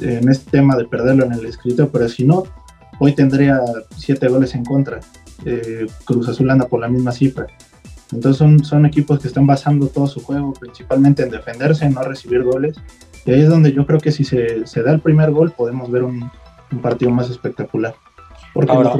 en 0.00 0.28
este 0.28 0.50
tema 0.50 0.76
de 0.76 0.84
perderlo 0.84 1.24
en 1.24 1.32
el 1.32 1.44
escrito, 1.46 1.90
pero 1.90 2.08
si 2.08 2.24
no, 2.24 2.44
hoy 3.00 3.12
tendría 3.12 3.60
siete 3.96 4.28
goles 4.28 4.54
en 4.54 4.64
contra. 4.64 5.00
Eh, 5.44 5.86
Cruz 6.04 6.28
Azul 6.28 6.50
anda 6.50 6.68
por 6.68 6.80
la 6.80 6.88
misma 6.88 7.12
cifra. 7.12 7.46
Entonces 8.12 8.38
son, 8.38 8.64
son 8.64 8.86
equipos 8.86 9.18
que 9.18 9.28
están 9.28 9.46
basando 9.46 9.88
todo 9.88 10.06
su 10.06 10.22
juego 10.22 10.52
principalmente 10.52 11.22
en 11.22 11.30
defenderse, 11.30 11.84
en 11.84 11.94
no 11.94 12.02
recibir 12.02 12.44
goles. 12.44 12.76
Y 13.24 13.32
ahí 13.32 13.40
es 13.40 13.48
donde 13.48 13.72
yo 13.72 13.86
creo 13.86 14.00
que 14.00 14.12
si 14.12 14.24
se, 14.24 14.66
se 14.66 14.82
da 14.82 14.92
el 14.92 15.00
primer 15.00 15.30
gol 15.30 15.52
podemos 15.52 15.90
ver 15.90 16.02
un, 16.02 16.30
un 16.72 16.78
partido 16.80 17.10
más 17.10 17.30
espectacular. 17.30 17.94
Ahora, 18.68 18.94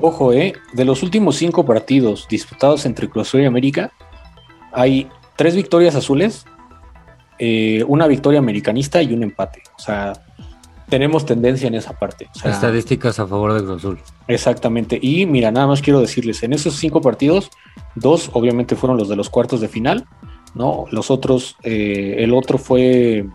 ojo, 0.00 0.32
eh, 0.32 0.52
de 0.72 0.84
los 0.84 1.02
últimos 1.02 1.36
cinco 1.36 1.64
partidos 1.64 2.26
disputados 2.28 2.86
entre 2.86 3.08
Cruz 3.08 3.28
Azul 3.28 3.42
y 3.42 3.46
América, 3.46 3.92
hay 4.72 5.08
tres 5.36 5.54
victorias 5.54 5.94
azules, 5.94 6.44
eh, 7.38 7.84
una 7.88 8.06
victoria 8.06 8.38
americanista 8.38 9.02
y 9.02 9.12
un 9.12 9.22
empate. 9.22 9.62
O 9.76 9.80
sea, 9.80 10.12
tenemos 10.88 11.24
tendencia 11.24 11.68
en 11.68 11.74
esa 11.74 11.92
parte. 11.92 12.28
Estadísticas 12.44 13.18
a 13.18 13.26
favor 13.26 13.54
de 13.54 13.60
Cruz 13.60 13.78
Azul. 13.78 13.98
Exactamente. 14.28 14.98
Y 15.00 15.26
mira, 15.26 15.50
nada 15.50 15.66
más 15.66 15.80
quiero 15.80 16.00
decirles, 16.00 16.42
en 16.42 16.52
esos 16.52 16.74
cinco 16.74 17.00
partidos, 17.00 17.50
dos 17.94 18.30
obviamente 18.32 18.76
fueron 18.76 18.98
los 18.98 19.08
de 19.08 19.16
los 19.16 19.30
cuartos 19.30 19.60
de 19.60 19.68
final, 19.68 20.06
¿no? 20.54 20.86
Los 20.90 21.10
otros, 21.10 21.56
eh, 21.62 22.16
el 22.18 22.34
otro 22.34 22.58
fue, 22.58 23.26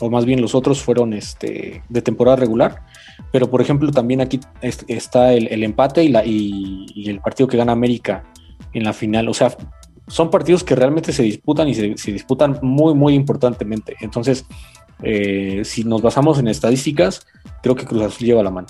o 0.00 0.10
más 0.10 0.24
bien 0.24 0.40
los 0.40 0.54
otros 0.54 0.82
fueron 0.82 1.12
este, 1.12 1.82
de 1.88 2.02
temporada 2.02 2.36
regular. 2.36 2.84
Pero 3.30 3.50
por 3.50 3.60
ejemplo, 3.60 3.90
también 3.90 4.20
aquí 4.20 4.40
está 4.60 5.32
el, 5.32 5.62
empate 5.62 6.04
y, 6.04 6.08
la, 6.08 6.24
y, 6.24 7.08
el 7.08 7.20
partido 7.20 7.48
que 7.48 7.56
gana 7.56 7.72
América 7.72 8.24
en 8.72 8.84
la 8.84 8.92
final. 8.92 9.28
O 9.28 9.34
sea, 9.34 9.56
son 10.06 10.30
partidos 10.30 10.64
que 10.64 10.74
realmente 10.74 11.12
se 11.12 11.22
disputan 11.22 11.68
y 11.68 11.74
se, 11.74 12.12
disputan 12.12 12.58
muy, 12.62 12.94
muy 12.94 13.14
importantemente. 13.14 13.96
Entonces, 14.00 14.44
eh, 15.02 15.62
si 15.64 15.84
nos 15.84 16.02
basamos 16.02 16.38
en 16.38 16.48
estadísticas, 16.48 17.26
creo 17.62 17.74
que 17.74 17.86
Cruz 17.86 18.02
Azul 18.02 18.26
lleva 18.26 18.42
la 18.42 18.50
mano. 18.50 18.68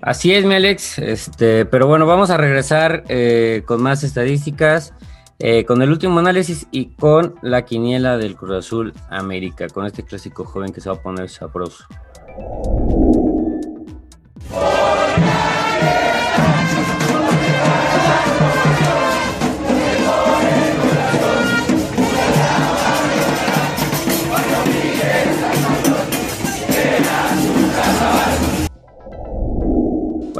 Así 0.00 0.32
es, 0.32 0.44
mi 0.44 0.54
Alex. 0.54 0.98
Este, 0.98 1.66
pero 1.66 1.86
bueno, 1.86 2.06
vamos 2.06 2.30
a 2.30 2.36
regresar 2.36 3.04
eh, 3.08 3.62
con 3.66 3.82
más 3.82 4.02
estadísticas, 4.02 4.94
eh, 5.40 5.64
con 5.64 5.80
el 5.80 5.90
último 5.90 6.18
análisis 6.18 6.66
y 6.70 6.90
con 6.90 7.34
la 7.40 7.64
quiniela 7.64 8.18
del 8.18 8.36
Cruz 8.36 8.66
Azul 8.66 8.92
América, 9.08 9.68
con 9.68 9.86
este 9.86 10.02
clásico 10.02 10.44
joven 10.44 10.72
que 10.72 10.80
se 10.80 10.90
va 10.90 10.96
a 10.96 11.02
poner 11.02 11.30
sabroso. 11.30 11.86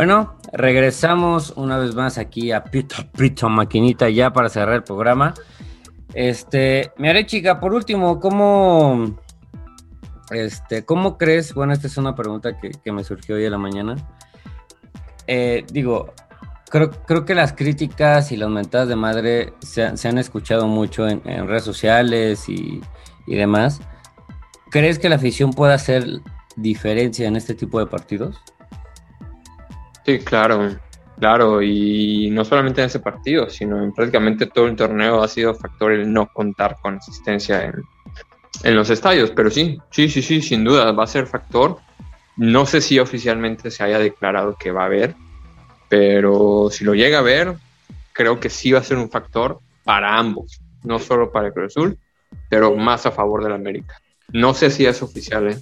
Bueno, 0.00 0.34
regresamos 0.54 1.52
una 1.56 1.76
vez 1.76 1.94
más 1.94 2.16
aquí 2.16 2.52
a 2.52 2.64
Pito 2.64 2.96
Pito 3.18 3.50
Maquinita 3.50 4.08
ya 4.08 4.32
para 4.32 4.48
cerrar 4.48 4.76
el 4.76 4.82
programa. 4.82 5.34
Este, 6.14 6.90
me 6.96 7.10
haré 7.10 7.26
chica, 7.26 7.60
por 7.60 7.74
último, 7.74 8.18
¿cómo, 8.18 9.18
este, 10.30 10.86
¿cómo 10.86 11.18
crees? 11.18 11.52
Bueno, 11.52 11.74
esta 11.74 11.86
es 11.86 11.98
una 11.98 12.14
pregunta 12.14 12.58
que, 12.58 12.92
me 12.92 13.04
surgió 13.04 13.34
hoy 13.36 13.44
en 13.44 13.50
la 13.50 13.58
mañana. 13.58 13.96
Eh, 15.26 15.66
digo, 15.70 16.14
creo, 16.70 16.90
creo 16.90 17.26
que 17.26 17.34
las 17.34 17.52
críticas 17.52 18.32
y 18.32 18.38
las 18.38 18.48
mentadas 18.48 18.88
de 18.88 18.96
madre 18.96 19.52
se, 19.60 19.84
han 19.84 20.16
escuchado 20.16 20.66
mucho 20.66 21.06
en, 21.06 21.22
redes 21.46 21.64
sociales 21.64 22.48
y, 22.48 22.80
y, 23.26 23.36
demás. 23.36 23.82
¿Crees 24.70 24.98
que 24.98 25.10
la 25.10 25.16
afición 25.16 25.50
pueda 25.50 25.74
hacer 25.74 26.06
diferencia 26.56 27.28
en 27.28 27.36
este 27.36 27.54
tipo 27.54 27.78
de 27.78 27.84
partidos? 27.84 28.40
Sí, 30.04 30.18
claro, 30.20 30.76
claro, 31.18 31.62
y 31.62 32.30
no 32.30 32.44
solamente 32.44 32.80
en 32.80 32.86
ese 32.86 33.00
partido, 33.00 33.48
sino 33.50 33.82
en 33.82 33.92
prácticamente 33.92 34.46
todo 34.46 34.66
el 34.66 34.76
torneo 34.76 35.22
ha 35.22 35.28
sido 35.28 35.54
factor 35.54 35.92
el 35.92 36.12
no 36.12 36.26
contar 36.32 36.76
con 36.80 36.96
asistencia 36.96 37.64
en, 37.64 37.74
en 38.62 38.76
los 38.76 38.90
estadios, 38.90 39.30
pero 39.30 39.50
sí, 39.50 39.78
sí, 39.90 40.08
sí, 40.08 40.22
sí, 40.22 40.42
sin 40.42 40.64
duda 40.64 40.92
va 40.92 41.04
a 41.04 41.06
ser 41.06 41.26
factor. 41.26 41.78
No 42.36 42.64
sé 42.64 42.80
si 42.80 42.98
oficialmente 42.98 43.70
se 43.70 43.84
haya 43.84 43.98
declarado 43.98 44.56
que 44.58 44.70
va 44.70 44.82
a 44.82 44.86
haber, 44.86 45.14
pero 45.88 46.68
si 46.70 46.84
lo 46.84 46.94
llega 46.94 47.18
a 47.18 47.22
ver, 47.22 47.54
creo 48.12 48.40
que 48.40 48.48
sí 48.48 48.72
va 48.72 48.80
a 48.80 48.84
ser 48.84 48.96
un 48.96 49.10
factor 49.10 49.60
para 49.84 50.16
ambos, 50.16 50.60
no 50.84 50.98
solo 50.98 51.32
para 51.32 51.48
el 51.48 51.52
Cruz 51.52 51.76
Azul, 51.76 51.98
pero 52.48 52.76
más 52.76 53.06
a 53.06 53.10
favor 53.10 53.42
de 53.42 53.50
la 53.50 53.56
América. 53.56 54.00
No 54.32 54.54
sé 54.54 54.70
si 54.70 54.86
es 54.86 55.02
oficial, 55.02 55.48
¿eh? 55.48 55.58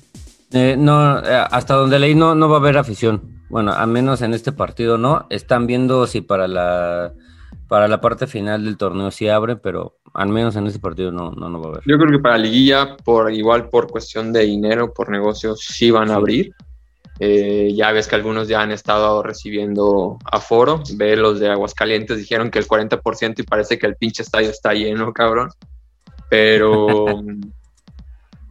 eh 0.53 0.77
no, 0.79 1.19
eh, 1.19 1.47
hasta 1.51 1.75
donde 1.75 1.99
leí 1.99 2.15
no, 2.15 2.35
no 2.35 2.49
va 2.49 2.57
a 2.57 2.61
haber 2.61 2.77
afición. 2.77 3.38
Bueno, 3.49 3.73
a 3.73 3.87
menos 3.87 4.23
en 4.23 4.35
este 4.35 4.53
partido 4.53 4.99
no. 4.99 5.27
Están 5.31 5.67
viendo 5.67 6.07
si 6.07 6.21
para 6.21 6.49
la 6.49 7.13
para 7.67 7.89
la 7.89 8.01
parte 8.01 8.27
final 8.27 8.65
del 8.65 8.77
torneo 8.77 9.11
sí 9.11 9.29
abre, 9.29 9.57
pero 9.57 9.99
al 10.15 10.29
menos 10.29 10.57
en 10.57 10.67
este 10.67 10.79
partido 10.79 11.13
no, 11.13 11.33
no, 11.33 11.49
no 11.49 11.61
va 11.61 11.67
a 11.67 11.69
haber. 11.71 11.83
Yo 11.87 11.99
creo 11.99 12.11
que 12.11 12.19
para 12.19 12.39
Liguilla, 12.39 12.97
por 12.97 13.31
igual 13.33 13.69
por 13.69 13.91
cuestión 13.91 14.33
de 14.33 14.45
dinero, 14.45 14.93
por 14.93 15.11
negocios, 15.11 15.61
sí 15.61 15.91
van 15.91 16.11
a 16.11 16.15
abrir. 16.15 16.53
Eh, 17.21 17.73
ya 17.75 17.91
ves 17.93 18.07
que 18.07 18.15
algunos 18.15 18.49
ya 18.49 18.63
han 18.63 18.71
estado 18.71 19.23
recibiendo 19.23 20.19
aforo. 20.25 20.83
Ve 20.95 21.17
los 21.17 21.41
de 21.41 21.51
Aguascalientes, 21.51 22.17
dijeron 22.19 22.51
que 22.51 22.59
el 22.59 22.67
40% 22.67 23.41
y 23.41 23.43
parece 23.43 23.79
que 23.79 23.87
el 23.87 23.97
pinche 23.97 24.23
estadio 24.23 24.51
está 24.51 24.73
lleno, 24.73 25.13
cabrón. 25.13 25.51
Pero 26.31 27.07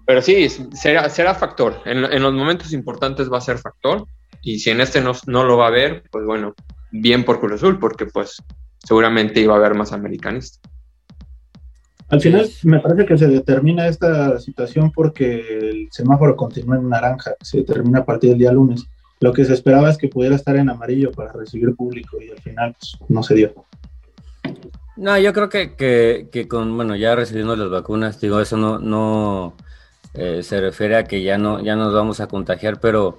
Pero 0.07 0.21
sí, 0.21 0.47
será, 0.47 1.09
será 1.09 1.35
factor. 1.35 1.81
En, 1.83 2.23
los 2.23 2.33
momentos 2.33 2.71
importantes 2.71 3.29
va 3.29 3.39
a 3.39 3.41
ser 3.41 3.57
factor. 3.57 4.07
Y 4.47 4.59
si 4.59 4.69
en 4.69 4.79
este 4.79 5.01
no, 5.01 5.11
no 5.25 5.43
lo 5.43 5.57
va 5.57 5.65
a 5.65 5.67
haber, 5.67 6.03
pues 6.09 6.23
bueno, 6.23 6.55
bien 6.89 7.25
por 7.25 7.41
Cruz 7.41 7.51
Azul, 7.51 7.79
porque 7.79 8.05
pues 8.05 8.41
seguramente 8.77 9.41
iba 9.41 9.53
a 9.53 9.57
haber 9.57 9.73
más 9.73 9.91
americanistas. 9.91 10.61
Al 12.07 12.21
final 12.21 12.49
me 12.63 12.79
parece 12.79 13.05
que 13.05 13.17
se 13.17 13.27
determina 13.27 13.89
esta 13.89 14.39
situación 14.39 14.93
porque 14.93 15.59
el 15.69 15.89
semáforo 15.91 16.37
continúa 16.37 16.77
en 16.77 16.87
naranja, 16.87 17.35
se 17.41 17.57
determina 17.57 17.99
a 17.99 18.05
partir 18.05 18.29
del 18.29 18.39
día 18.39 18.53
lunes. 18.53 18.85
Lo 19.19 19.33
que 19.33 19.43
se 19.43 19.53
esperaba 19.53 19.89
es 19.89 19.97
que 19.97 20.07
pudiera 20.07 20.37
estar 20.37 20.55
en 20.55 20.69
amarillo 20.69 21.11
para 21.11 21.33
recibir 21.33 21.75
público 21.75 22.17
y 22.21 22.31
al 22.31 22.39
final 22.39 22.73
pues, 22.79 23.09
no 23.09 23.23
se 23.23 23.35
dio. 23.35 23.53
No, 24.95 25.19
yo 25.19 25.33
creo 25.33 25.49
que, 25.49 25.75
que, 25.75 26.47
con, 26.47 26.73
bueno, 26.73 26.95
ya 26.95 27.15
recibiendo 27.15 27.57
las 27.57 27.69
vacunas, 27.69 28.21
digo, 28.21 28.39
eso 28.39 28.55
no, 28.55 28.79
no 28.79 29.57
eh, 30.13 30.41
se 30.41 30.61
refiere 30.61 30.95
a 30.95 31.03
que 31.03 31.21
ya 31.21 31.37
no, 31.37 31.61
ya 31.61 31.75
nos 31.75 31.93
vamos 31.93 32.21
a 32.21 32.27
contagiar, 32.27 32.79
pero 32.79 33.17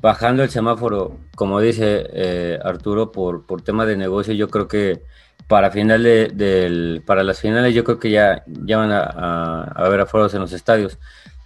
bajando 0.00 0.42
el 0.42 0.50
semáforo, 0.50 1.16
como 1.34 1.60
dice 1.60 2.06
eh, 2.12 2.58
Arturo, 2.62 3.12
por, 3.12 3.46
por 3.46 3.62
tema 3.62 3.86
de 3.86 3.96
negocio, 3.96 4.34
yo 4.34 4.48
creo 4.48 4.68
que 4.68 5.02
para 5.48 5.70
final 5.70 6.02
del, 6.02 7.02
para 7.04 7.24
las 7.24 7.40
finales 7.40 7.74
yo 7.74 7.82
creo 7.82 7.98
que 7.98 8.10
ya, 8.10 8.44
ya 8.46 8.76
van 8.76 8.92
a, 8.92 9.00
a, 9.00 9.62
a 9.64 9.86
haber 9.86 10.00
aforos 10.00 10.32
en 10.34 10.40
los 10.40 10.52
estadios. 10.52 10.98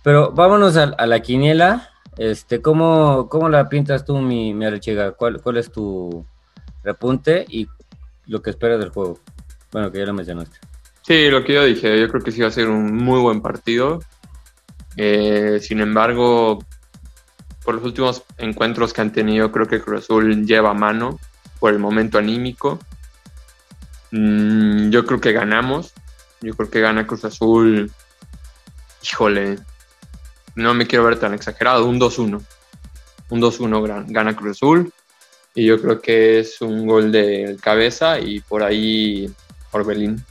Pero 0.04 0.32
vámonos 0.32 0.76
a, 0.76 1.06
la 1.06 1.20
quiniela. 1.20 1.88
Este, 2.18 2.60
¿cómo, 2.60 3.26
¿Cómo 3.30 3.48
la 3.48 3.70
pintas 3.70 4.04
tú, 4.04 4.18
mi, 4.18 4.52
mi 4.52 4.66
¿Cuál, 5.16 5.40
¿Cuál 5.40 5.56
es 5.56 5.72
tu 5.72 6.26
repunte 6.84 7.46
y 7.48 7.66
lo 8.26 8.42
que 8.42 8.50
esperas 8.50 8.78
del 8.78 8.90
juego? 8.90 9.18
Bueno, 9.72 9.90
que 9.90 9.98
ya 9.98 10.04
lo 10.04 10.12
mencionaste. 10.12 10.58
Sí, 11.00 11.30
lo 11.30 11.42
que 11.42 11.54
yo 11.54 11.64
dije, 11.64 11.98
yo 11.98 12.08
creo 12.08 12.22
que 12.22 12.32
sí 12.32 12.42
va 12.42 12.48
a 12.48 12.50
ser 12.50 12.68
un 12.68 12.94
muy 12.94 13.18
buen 13.18 13.40
partido. 13.40 14.00
Eh, 14.98 15.58
sin 15.62 15.80
embargo, 15.80 16.58
por 17.64 17.74
los 17.76 17.84
últimos 17.84 18.22
encuentros 18.38 18.92
que 18.92 19.00
han 19.00 19.12
tenido, 19.12 19.50
creo 19.50 19.66
que 19.66 19.80
Cruz 19.80 20.04
Azul 20.04 20.46
lleva 20.46 20.74
mano 20.74 21.18
por 21.58 21.72
el 21.72 21.78
momento 21.78 22.18
anímico. 22.18 22.78
Mm, 24.10 24.90
yo 24.90 25.04
creo 25.06 25.20
que 25.20 25.32
ganamos. 25.32 25.92
Yo 26.40 26.54
creo 26.54 26.70
que 26.70 26.80
gana 26.80 27.06
Cruz 27.06 27.24
Azul. 27.24 27.90
Híjole, 29.02 29.58
no 30.54 30.74
me 30.74 30.86
quiero 30.86 31.04
ver 31.04 31.18
tan 31.18 31.34
exagerado. 31.34 31.86
Un 31.86 31.98
2-1. 31.98 32.40
Un 33.30 33.40
2-1 33.40 34.04
gana 34.08 34.36
Cruz 34.36 34.58
Azul. 34.58 34.92
Y 35.54 35.66
yo 35.66 35.80
creo 35.80 36.00
que 36.00 36.40
es 36.40 36.60
un 36.60 36.86
gol 36.86 37.12
de 37.12 37.56
cabeza 37.62 38.18
y 38.18 38.40
por 38.40 38.62
ahí 38.62 39.32
Orbelín. 39.70 40.24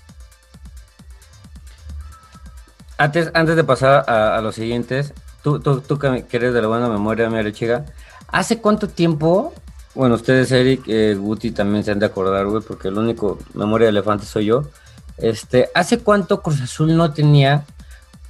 Antes, 2.98 3.32
antes 3.34 3.56
de 3.56 3.64
pasar 3.64 4.10
a, 4.10 4.40
los 4.42 4.56
siguientes, 4.56 5.14
tú, 5.44 5.60
tú, 5.60 5.82
tú, 5.82 6.00
que 6.00 6.26
eres 6.32 6.54
de 6.54 6.62
la 6.62 6.68
buena 6.68 6.90
memoria, 6.90 7.30
mi 7.30 7.52
chica, 7.52 7.86
¿hace 8.28 8.60
cuánto 8.60 8.88
tiempo 8.88 9.54
bueno, 9.96 10.16
ustedes, 10.16 10.52
Eric, 10.52 10.86
eh, 10.88 11.14
Guti 11.14 11.52
también 11.52 11.84
se 11.84 11.92
han 11.92 12.00
de 12.00 12.08
acordar, 12.08 12.48
güey, 12.48 12.64
porque 12.64 12.88
el 12.88 12.98
único 12.98 13.38
memoria 13.54 13.86
de 13.86 13.92
elefante 13.92 14.26
soy 14.26 14.46
yo. 14.46 14.64
Este, 15.18 15.70
¿hace 15.76 16.00
cuánto 16.00 16.42
Cruz 16.42 16.62
Azul 16.62 16.98
no 16.98 17.14
tenía 17.14 17.66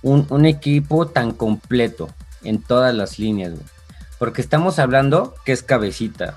un, 0.01 0.45
equipo 0.45 1.07
tan 1.07 1.32
completo 1.32 2.09
en 2.43 2.61
todas 2.61 2.93
las 2.93 3.18
líneas, 3.18 3.53
güey? 3.53 3.66
Porque 4.20 4.41
estamos 4.41 4.78
hablando 4.78 5.36
que 5.45 5.53
es 5.53 5.64
Cabecita, 5.64 6.36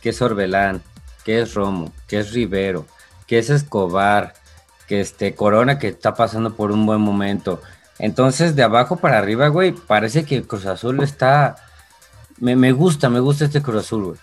que 0.00 0.10
es 0.10 0.22
Orbelán, 0.22 0.82
que 1.24 1.42
es 1.42 1.52
Romo, 1.52 1.92
que 2.08 2.20
es 2.20 2.32
Rivero, 2.32 2.86
que 3.26 3.38
es 3.38 3.50
Escobar, 3.50 4.32
que 4.88 5.02
este 5.02 5.34
Corona 5.34 5.78
que 5.78 5.88
está 5.88 6.14
pasando 6.14 6.54
por 6.54 6.72
un 6.72 6.86
buen 6.86 7.02
momento. 7.02 7.60
Entonces, 7.98 8.56
de 8.56 8.62
abajo 8.62 8.96
para 8.96 9.18
arriba, 9.18 9.48
güey, 9.48 9.72
parece 9.72 10.24
que 10.24 10.42
Cruz 10.42 10.66
Azul 10.66 11.02
está. 11.02 11.56
Me, 12.38 12.56
me 12.56 12.72
gusta, 12.72 13.08
me 13.08 13.20
gusta 13.20 13.44
este 13.44 13.62
Cruz 13.62 13.84
Azul, 13.84 14.04
güey 14.04 14.18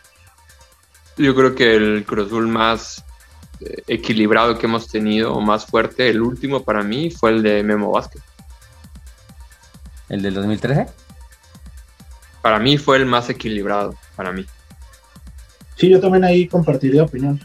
yo 1.17 1.36
creo 1.36 1.55
que 1.55 1.76
el 1.76 2.05
Cruz 2.05 2.28
Azul 2.28 2.47
más 2.47 3.03
eh, 3.59 3.84
equilibrado 3.88 4.57
que 4.57 4.65
hemos 4.65 4.88
tenido, 4.88 5.34
o 5.34 5.41
más 5.41 5.65
fuerte, 5.65 6.09
el 6.09 6.22
último 6.22 6.63
para 6.63 6.84
mí 6.84 7.11
fue 7.11 7.32
el 7.32 7.43
de 7.43 7.63
Memo 7.63 7.91
Vázquez. 7.91 8.22
¿El 10.09 10.22
del 10.22 10.34
2013? 10.34 10.88
Para 12.41 12.59
mí 12.59 12.78
fue 12.78 12.97
el 12.97 13.05
más 13.05 13.30
equilibrado, 13.30 13.95
para 14.15 14.32
mí. 14.32 14.45
Sí, 15.76 15.89
yo 15.89 15.99
también 15.99 16.24
ahí 16.24 16.47
compartiría 16.47 17.03
opinión. 17.03 17.39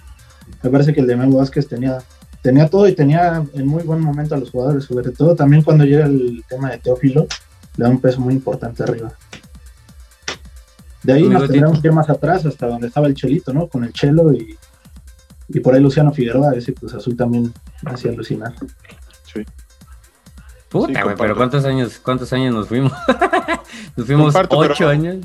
Me 0.62 0.70
parece 0.70 0.92
que 0.92 1.00
el 1.00 1.06
de 1.06 1.16
Memo 1.16 1.38
Vázquez 1.38 1.68
tenía, 1.68 1.98
tenía 2.46 2.68
todo 2.68 2.86
y 2.86 2.94
tenía 2.94 3.44
en 3.54 3.66
muy 3.66 3.82
buen 3.82 4.00
momento 4.00 4.36
a 4.36 4.38
los 4.38 4.52
jugadores, 4.52 4.84
sobre 4.84 5.10
todo 5.10 5.34
también 5.34 5.62
cuando 5.62 5.84
llega 5.84 6.06
el 6.06 6.44
tema 6.48 6.70
de 6.70 6.78
Teófilo, 6.78 7.26
le 7.76 7.84
da 7.84 7.90
un 7.90 8.00
peso 8.00 8.20
muy 8.20 8.34
importante 8.34 8.84
arriba. 8.84 9.12
De 11.02 11.12
ahí 11.12 11.28
nos 11.28 11.48
tendremos 11.48 11.80
que 11.80 11.88
ir 11.88 11.92
más 11.92 12.08
atrás, 12.08 12.46
hasta 12.46 12.68
donde 12.68 12.86
estaba 12.86 13.08
el 13.08 13.14
Chelito, 13.14 13.52
¿no? 13.52 13.66
Con 13.66 13.82
el 13.82 13.92
Chelo 13.92 14.32
y, 14.32 14.56
y 15.48 15.58
por 15.58 15.74
ahí 15.74 15.80
Luciano 15.80 16.12
Figueroa, 16.12 16.54
ese 16.54 16.72
Cruz 16.72 16.94
Azul 16.94 17.16
también 17.16 17.52
hacía 17.84 18.12
alucinar. 18.12 18.54
Sí. 19.24 19.44
Puta, 20.68 21.02
güey, 21.02 21.16
pero 21.16 21.34
¿cuántos 21.34 21.64
años, 21.64 21.98
¿cuántos 22.00 22.32
años 22.32 22.54
nos 22.54 22.68
fuimos? 22.68 22.92
nos 23.96 24.06
fuimos 24.06 24.36
ocho 24.50 24.88
años. 24.88 25.16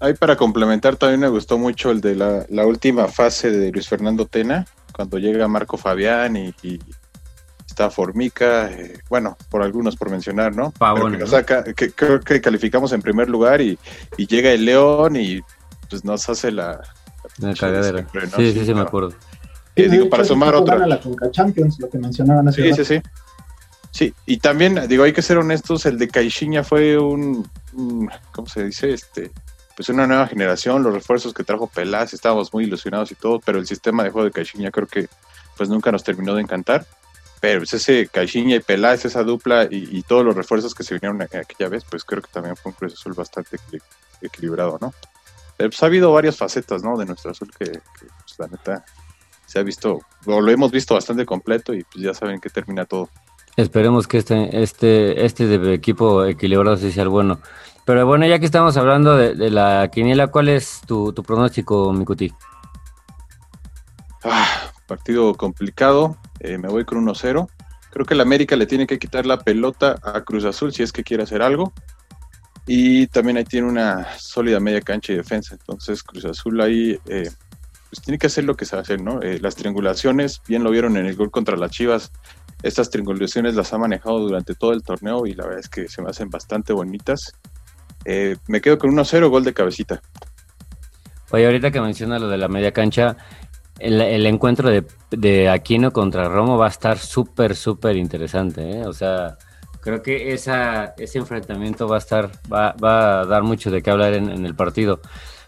Ahí 0.00 0.14
para 0.14 0.36
complementar 0.36 0.96
también 0.96 1.20
me 1.20 1.28
gustó 1.28 1.56
mucho 1.56 1.92
el 1.92 2.00
de 2.00 2.16
la, 2.16 2.46
la, 2.48 2.66
última 2.66 3.06
fase 3.06 3.52
de 3.52 3.70
Luis 3.70 3.88
Fernando 3.88 4.26
Tena, 4.26 4.66
cuando 4.96 5.18
llega 5.18 5.46
Marco 5.46 5.76
Fabián 5.76 6.36
y, 6.36 6.54
está 7.68 7.90
Formica, 7.90 8.70
eh, 8.72 8.98
bueno, 9.10 9.36
por 9.50 9.62
algunos 9.62 9.94
por 9.94 10.08
mencionar, 10.08 10.56
¿no? 10.56 10.72
que 10.72 11.26
saca, 11.26 11.62
que, 11.62 11.92
creo 11.92 12.20
que 12.20 12.40
calificamos 12.40 12.92
en 12.92 13.02
primer 13.02 13.28
lugar 13.28 13.60
y, 13.60 13.78
llega 14.16 14.50
el 14.50 14.64
León 14.64 15.16
y 15.16 15.42
pues 15.90 16.02
nos 16.02 16.26
hace 16.30 16.50
la... 16.50 16.80
la 17.38 17.54
cagadera. 17.54 18.06
Sí, 18.34 18.52
sí, 18.54 18.64
sí, 18.64 18.72
me 18.72 18.80
acuerdo. 18.80 19.10
Sí, 19.76 19.88
digo, 19.88 20.08
para 20.08 20.24
sumar 20.24 20.54
otra. 20.54 20.86
la 20.86 20.98
Champions, 21.30 21.78
lo 21.78 21.90
que 21.90 21.98
mencionaban 21.98 22.48
hace 22.48 22.62
Sí, 22.62 22.72
sí, 22.72 22.84
sí. 22.86 23.02
Sí, 23.90 24.14
y 24.24 24.38
también, 24.38 24.88
digo, 24.88 25.04
hay 25.04 25.12
que 25.12 25.22
ser 25.22 25.38
honestos, 25.38 25.84
el 25.86 25.98
de 25.98 26.08
Caixinha 26.08 26.64
fue 26.64 26.98
un, 26.98 27.46
¿cómo 28.32 28.48
se 28.48 28.64
dice? 28.64 28.92
Este, 28.92 29.30
pues 29.76 29.90
una 29.90 30.06
nueva 30.06 30.26
generación, 30.26 30.82
los 30.82 30.94
refuerzos 30.94 31.34
que 31.34 31.44
trajo 31.44 31.66
Peláez, 31.66 32.14
estábamos 32.14 32.52
muy 32.52 32.64
ilusionados 32.64 33.12
y 33.12 33.14
todo, 33.14 33.40
pero 33.44 33.58
el 33.58 33.66
sistema 33.66 34.02
de 34.02 34.10
juego 34.10 34.24
de 34.24 34.32
Caixinha 34.32 34.70
creo 34.70 34.86
que 34.86 35.08
pues 35.56 35.68
nunca 35.68 35.92
nos 35.92 36.02
terminó 36.02 36.34
de 36.34 36.42
encantar. 36.42 36.86
Pero 37.40 37.60
pues, 37.60 37.74
ese 37.74 38.08
Caixinha 38.08 38.56
y 38.56 38.60
Peláez, 38.60 39.04
esa 39.04 39.22
dupla 39.22 39.68
y, 39.70 40.02
todos 40.02 40.24
los 40.24 40.34
refuerzos 40.34 40.74
que 40.74 40.82
se 40.82 40.94
vinieron 40.94 41.20
aquella 41.20 41.68
vez, 41.68 41.84
pues 41.88 42.04
creo 42.04 42.22
que 42.22 42.30
también 42.32 42.56
fue 42.56 42.72
un 42.72 42.76
Cruz 42.76 42.94
Azul 42.94 43.12
bastante 43.12 43.58
equilibrado, 44.22 44.78
¿no? 44.80 44.94
Pero 45.58 45.70
pues 45.70 45.82
ha 45.82 45.86
habido 45.86 46.10
varias 46.10 46.36
facetas, 46.38 46.82
¿no? 46.82 46.96
De 46.96 47.04
nuestro 47.04 47.30
Azul 47.30 47.50
que, 47.58 47.66
pues, 47.66 48.38
la 48.38 48.48
neta 48.48 48.84
se 49.44 49.58
ha 49.58 49.62
visto, 49.62 50.00
o 50.24 50.40
lo 50.40 50.50
hemos 50.50 50.72
visto 50.72 50.94
bastante 50.94 51.26
completo 51.26 51.74
y 51.74 51.84
pues 51.84 52.02
ya 52.02 52.14
saben 52.14 52.40
que 52.40 52.48
termina 52.48 52.86
todo. 52.86 53.10
Esperemos 53.56 54.06
que 54.06 54.18
este, 54.18 54.62
este, 54.62 55.24
este 55.24 55.74
equipo 55.74 56.24
equilibrado 56.24 56.76
sí 56.76 56.90
sea 56.90 57.04
el 57.04 57.10
bueno. 57.10 57.40
Pero 57.86 58.04
bueno, 58.04 58.26
ya 58.26 58.40
que 58.40 58.46
estamos 58.46 58.76
hablando 58.76 59.16
de, 59.16 59.48
la 59.48 59.88
quiniela, 59.92 60.26
¿cuál 60.26 60.48
es 60.48 60.80
tu, 60.88 61.14
pronóstico, 61.14 61.92
Mikuti? 61.92 62.32
Ah, 64.24 64.72
partido 64.88 65.32
complicado. 65.36 66.16
Eh, 66.40 66.58
me 66.58 66.66
voy 66.66 66.84
con 66.84 67.06
1-0. 67.06 67.48
Creo 67.90 68.04
que 68.04 68.14
el 68.14 68.20
América 68.20 68.56
le 68.56 68.66
tiene 68.66 68.88
que 68.88 68.98
quitar 68.98 69.24
la 69.24 69.38
pelota 69.38 70.00
a 70.02 70.22
Cruz 70.22 70.44
Azul 70.44 70.72
si 70.72 70.82
es 70.82 70.90
que 70.90 71.04
quiere 71.04 71.22
hacer 71.22 71.42
algo. 71.42 71.72
Y 72.66 73.06
también 73.06 73.36
ahí 73.36 73.44
tiene 73.44 73.68
una 73.68 74.18
sólida 74.18 74.58
media 74.58 74.80
cancha 74.80 75.12
y 75.12 75.16
defensa. 75.16 75.54
Entonces 75.54 76.02
Cruz 76.02 76.24
Azul 76.24 76.60
ahí 76.60 76.98
eh, 77.06 77.30
pues 77.88 78.02
tiene 78.02 78.18
que 78.18 78.26
hacer 78.26 78.42
lo 78.42 78.56
que 78.56 78.64
sabe 78.64 78.82
hacer, 78.82 79.00
¿no? 79.00 79.22
Eh, 79.22 79.38
las 79.38 79.54
triangulaciones, 79.54 80.42
bien 80.48 80.64
lo 80.64 80.72
vieron 80.72 80.96
en 80.96 81.06
el 81.06 81.14
gol 81.14 81.30
contra 81.30 81.56
las 81.56 81.70
Chivas. 81.70 82.10
Estas 82.64 82.90
triangulaciones 82.90 83.54
las 83.54 83.72
ha 83.72 83.78
manejado 83.78 84.18
durante 84.18 84.56
todo 84.56 84.72
el 84.72 84.82
torneo 84.82 85.24
y 85.24 85.34
la 85.34 85.44
verdad 85.44 85.60
es 85.60 85.68
que 85.68 85.88
se 85.88 86.02
me 86.02 86.10
hacen 86.10 86.30
bastante 86.30 86.72
bonitas. 86.72 87.32
Me 88.46 88.60
quedo 88.60 88.78
con 88.78 88.90
1-0, 88.90 89.28
gol 89.28 89.44
de 89.44 89.54
cabecita. 89.54 90.00
Oye, 91.30 91.46
ahorita 91.46 91.70
que 91.70 91.80
menciona 91.80 92.18
lo 92.18 92.28
de 92.28 92.38
la 92.38 92.48
media 92.48 92.72
cancha, 92.72 93.16
el, 93.78 94.26
encuentro 94.26 94.70
de, 95.10 95.48
Aquino 95.48 95.92
contra 95.92 96.28
Romo 96.28 96.56
va 96.56 96.66
a 96.66 96.70
estar 96.70 96.98
súper, 96.98 97.56
súper 97.56 97.96
interesante. 97.96 98.78
¿eh? 98.78 98.86
O 98.86 98.92
sea, 98.92 99.36
creo 99.80 100.02
que 100.02 100.32
esa, 100.32 100.94
ese 100.96 101.18
enfrentamiento 101.18 101.86
va 101.88 101.96
a 101.96 101.98
estar, 101.98 102.30
va, 102.52 102.72
va 102.82 103.20
a 103.20 103.26
dar 103.26 103.42
mucho 103.42 103.70
de 103.70 103.82
qué 103.82 103.90
hablar 103.90 104.14
en, 104.14 104.46
el 104.46 104.54
partido. 104.54 105.00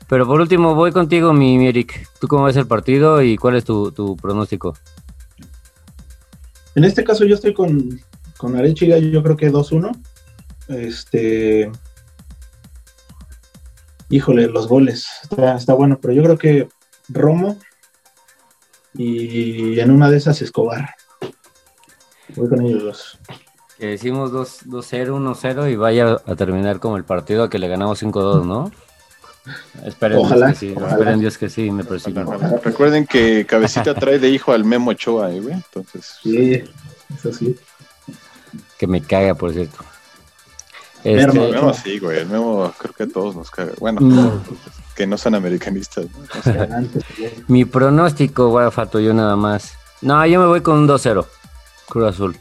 Pero 0.09 0.27
por 0.27 0.41
último, 0.41 0.75
voy 0.75 0.93
contigo, 0.93 1.33
mi, 1.33 1.67
Eric. 1.67 2.09
¿Tú 2.21 2.29
cómo 2.29 2.45
ves 2.45 2.57
el 2.57 2.67
partido 2.67 3.23
y 3.23 3.37
cuál 3.37 3.57
es 3.57 3.65
tu, 3.65 4.17
pronóstico? 4.21 4.75
En 6.75 6.85
este 6.85 7.05
caso 7.05 7.25
yo 7.25 7.35
estoy 7.35 7.53
con, 7.53 8.01
con 8.37 8.57
Arechiga, 8.57 8.99
yo 8.99 9.23
creo 9.23 9.37
que 9.37 9.51
2-1. 9.51 9.97
Este. 10.69 11.71
Híjole, 14.11 14.49
los 14.49 14.69
goles. 14.69 15.07
Está, 15.23 15.57
está 15.57 15.75
bueno, 15.75 15.99
pero 16.01 16.15
yo 16.15 16.23
creo 16.23 16.39
que 16.39 16.69
Romo 17.09 17.59
y 18.95 19.79
en 19.81 19.91
una 19.91 20.11
de 20.11 20.17
esas 20.17 20.41
Escobar. 20.43 20.95
Voy 22.35 22.49
con 22.49 22.65
ellos 22.67 22.83
dos. 22.83 23.19
Que 23.79 23.87
decimos 23.87 24.33
2-0, 24.33 25.09
1-0 25.09 25.71
y 25.71 25.77
vaya 25.77 26.17
a 26.27 26.35
terminar 26.35 26.81
como 26.81 26.97
el 26.97 27.05
partido 27.05 27.49
que 27.49 27.59
le 27.59 27.69
ganamos 27.69 28.03
5-2, 28.03 28.45
¿no? 28.45 28.73
Esperen 29.85 30.19
Ojalá, 30.19 30.49
Dios 30.49 30.59
que 30.59 30.67
sí, 30.67 30.75
ojalá. 30.77 30.93
esperen 30.93 31.21
Dios 31.21 31.39
que 31.39 31.49
sí, 31.49 31.71
me 31.71 31.85
persigo. 31.85 32.23
Recuerden 32.63 33.07
que 33.07 33.47
Cabecita 33.47 33.95
trae 33.95 34.19
de 34.19 34.29
hijo 34.31 34.53
al 34.53 34.65
Memo 34.65 34.91
Ochoa, 34.91 35.31
eh, 35.33 35.41
güey. 35.41 35.55
Entonces, 35.55 36.19
Sí, 36.23 36.65
eso 37.17 37.33
sí. 37.33 37.57
Que 38.79 38.87
me 38.87 39.01
caga, 39.01 39.35
por 39.35 39.53
cierto. 39.53 39.79
Este, 41.05 41.21
el 41.21 41.33
Memo 41.53 41.73
sí, 41.75 41.99
güey. 41.99 42.19
El 42.19 42.27
Memo 42.29 42.73
creo 42.79 42.93
que 42.95 43.03
a 43.05 43.09
todos 43.09 43.35
nos 43.37 43.51
caga. 43.51 43.73
Bueno, 43.79 44.01
Mm. 44.01 44.43
que 44.97 45.07
no 45.07 45.17
son 45.17 45.35
americanistas. 45.35 46.07
¿no? 46.07 46.89
Mi 47.49 47.65
pronóstico, 47.65 48.49
güey, 48.49 48.71
Fato, 48.71 48.99
yo 49.01 49.15
nada 49.15 49.37
más. 49.37 49.75
No, 50.03 50.25
yo 50.27 50.41
me 50.41 50.47
voy 50.47 50.61
con 50.61 50.79
un 50.79 50.89
2-0. 50.89 51.25
Cruz 51.89 52.05
Azul. 52.07 52.37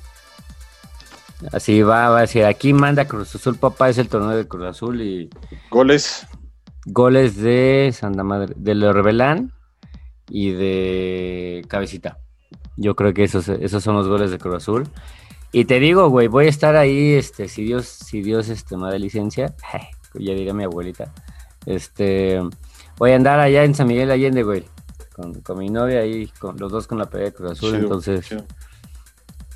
Así 1.53 1.81
va, 1.83 2.09
va 2.09 2.17
a 2.17 2.21
decir, 2.21 2.45
aquí 2.45 2.73
manda 2.73 3.07
Cruz 3.07 3.35
Azul, 3.35 3.57
papá, 3.57 3.89
es 3.89 3.99
el 3.99 4.09
torneo 4.09 4.35
de 4.35 4.47
Cruz 4.47 4.65
Azul 4.65 5.01
y 5.01 5.29
Goles, 5.69 6.25
goles 6.87 7.37
de 7.37 7.93
Santa 7.93 8.23
Madre, 8.23 8.53
de 8.57 8.73
Lo 8.73 8.91
Rebelán 8.91 9.53
y 10.29 10.49
de 10.51 11.63
Cabecita. 11.67 12.17
Yo 12.75 12.95
creo 12.95 13.13
que 13.13 13.23
esos, 13.23 13.49
esos 13.49 13.83
son 13.83 13.95
los 13.95 14.07
goles 14.07 14.31
de 14.31 14.39
Cruz 14.39 14.55
Azul. 14.55 14.87
Y 15.51 15.65
te 15.65 15.79
digo, 15.79 16.09
güey, 16.09 16.27
voy 16.27 16.45
a 16.47 16.49
estar 16.49 16.75
ahí, 16.75 17.13
este, 17.13 17.47
si 17.47 17.63
Dios, 17.63 17.85
si 17.87 18.21
Dios 18.21 18.49
este, 18.49 18.75
me 18.77 18.89
da 18.89 18.97
licencia, 18.97 19.55
ya 20.13 20.33
diría 20.33 20.53
mi 20.53 20.63
abuelita, 20.65 21.13
este, 21.65 22.41
voy 22.97 23.11
a 23.11 23.15
andar 23.15 23.39
allá 23.39 23.63
en 23.63 23.73
San 23.75 23.87
Miguel 23.87 24.11
Allende, 24.11 24.43
güey, 24.43 24.65
con, 25.15 25.33
con 25.41 25.57
mi 25.59 25.69
novia 25.69 25.99
ahí, 25.99 26.27
con 26.39 26.57
los 26.57 26.71
dos 26.71 26.85
con 26.87 26.97
la 26.97 27.09
pelea 27.09 27.27
de 27.27 27.33
Cruz 27.33 27.51
Azul, 27.51 27.75
entonces 27.75 28.27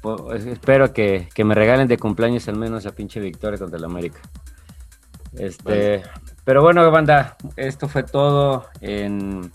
po- 0.02 0.34
espero 0.34 0.94
que, 0.94 1.30
que 1.34 1.44
me 1.44 1.56
regalen 1.56 1.88
de 1.88 1.98
cumpleaños 1.98 2.48
al 2.48 2.56
menos 2.58 2.86
la 2.86 2.92
pinche 2.92 3.20
victoria 3.20 3.60
contra 3.60 3.78
el 3.78 3.86
América. 3.86 4.20
Este, 5.34 6.04
pero 6.44 6.62
bueno, 6.62 6.90
banda, 6.92 7.38
esto 7.56 7.88
fue 7.88 8.04
todo 8.04 8.66
en 8.82 9.52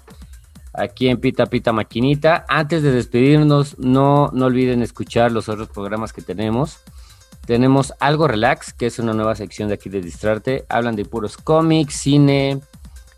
aquí 0.77 1.09
en 1.09 1.18
Pita 1.18 1.47
Pita 1.47 1.72
Maquinita. 1.72 2.45
Antes 2.49 2.83
de 2.83 2.93
despedirnos, 2.93 3.79
no, 3.79 4.31
no 4.33 4.47
olviden 4.47 4.83
escuchar 4.83 5.33
los 5.33 5.49
otros 5.49 5.68
programas 5.68 6.12
que 6.12 6.22
tenemos. 6.22 6.79
Tenemos 7.47 7.95
Algo 8.01 8.27
Relax, 8.27 8.72
que 8.72 8.87
es 8.87 8.99
una 8.99 9.12
nueva 9.12 9.37
sección 9.37 9.68
de 9.68 9.74
aquí 9.74 9.89
de 9.89 10.01
Distrarte. 10.01 10.66
Hablan 10.68 10.97
de 10.97 11.05
puros 11.05 11.37
cómics, 11.37 11.95
cine, 11.95 12.61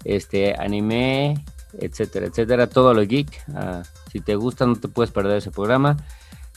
este, 0.05 0.55
anime, 0.59 1.45
etcétera, 1.79 2.27
etcétera. 2.27 2.67
Todo 2.69 2.93
lo 2.95 3.03
geek. 3.03 3.29
Ah, 3.55 3.83
si 4.13 4.21
te 4.21 4.37
gusta, 4.37 4.67
no 4.67 4.77
te 4.77 4.89
puedes 4.89 5.11
perder 5.11 5.39
ese 5.39 5.51
programa. 5.51 5.97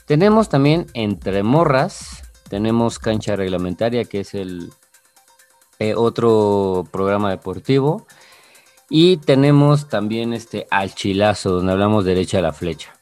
Tenemos 0.06 0.50
también 0.50 0.88
Entre 0.94 1.44
Morras. 1.44 2.24
Tenemos 2.50 3.00
Cancha 3.00 3.38
Reglamentaria, 3.38 4.04
que 4.04 4.20
es 4.20 4.34
el 4.34 4.72
eh, 5.80 5.96
otro 5.96 6.86
programa 6.92 7.30
deportivo. 7.30 8.06
Y 8.94 9.16
tenemos 9.16 9.88
también 9.88 10.34
este 10.34 10.68
Al 10.70 10.94
Chilazo, 10.94 11.50
donde 11.52 11.72
hablamos 11.72 12.04
derecha 12.04 12.40
a 12.40 12.42
la 12.42 12.52
flecha. 12.52 12.94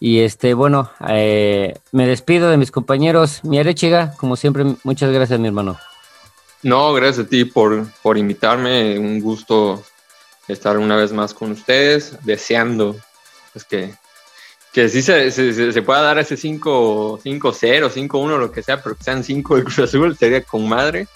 Y 0.00 0.20
este, 0.20 0.54
bueno, 0.54 0.90
eh, 1.06 1.74
me 1.92 2.06
despido 2.06 2.48
de 2.48 2.56
mis 2.56 2.70
compañeros. 2.70 3.44
Mi 3.44 3.58
Arechiga, 3.58 4.14
como 4.16 4.36
siempre, 4.36 4.64
muchas 4.84 5.12
gracias, 5.12 5.38
mi 5.38 5.48
hermano. 5.48 5.78
No, 6.62 6.94
gracias 6.94 7.26
a 7.26 7.28
ti 7.28 7.44
por, 7.44 7.86
por 8.02 8.16
invitarme. 8.16 8.98
Un 8.98 9.20
gusto 9.20 9.84
estar 10.48 10.78
una 10.78 10.96
vez 10.96 11.12
más 11.12 11.34
con 11.34 11.52
ustedes. 11.52 12.16
Deseando 12.24 12.96
pues, 13.52 13.66
que, 13.66 13.94
que 14.72 14.88
sí 14.88 15.02
se, 15.02 15.30
se, 15.30 15.82
pueda 15.82 16.00
dar 16.00 16.18
ese 16.20 16.38
5 16.38 17.20
5-0, 17.22 17.90
5-1, 18.08 18.38
lo 18.38 18.50
que 18.50 18.62
sea, 18.62 18.82
pero 18.82 18.96
que 18.96 19.04
sean 19.04 19.22
5 19.22 19.56
de 19.56 19.62
Cruz 19.62 19.78
Azul, 19.80 20.16
sería 20.16 20.42
con 20.42 20.66
madre. 20.66 21.06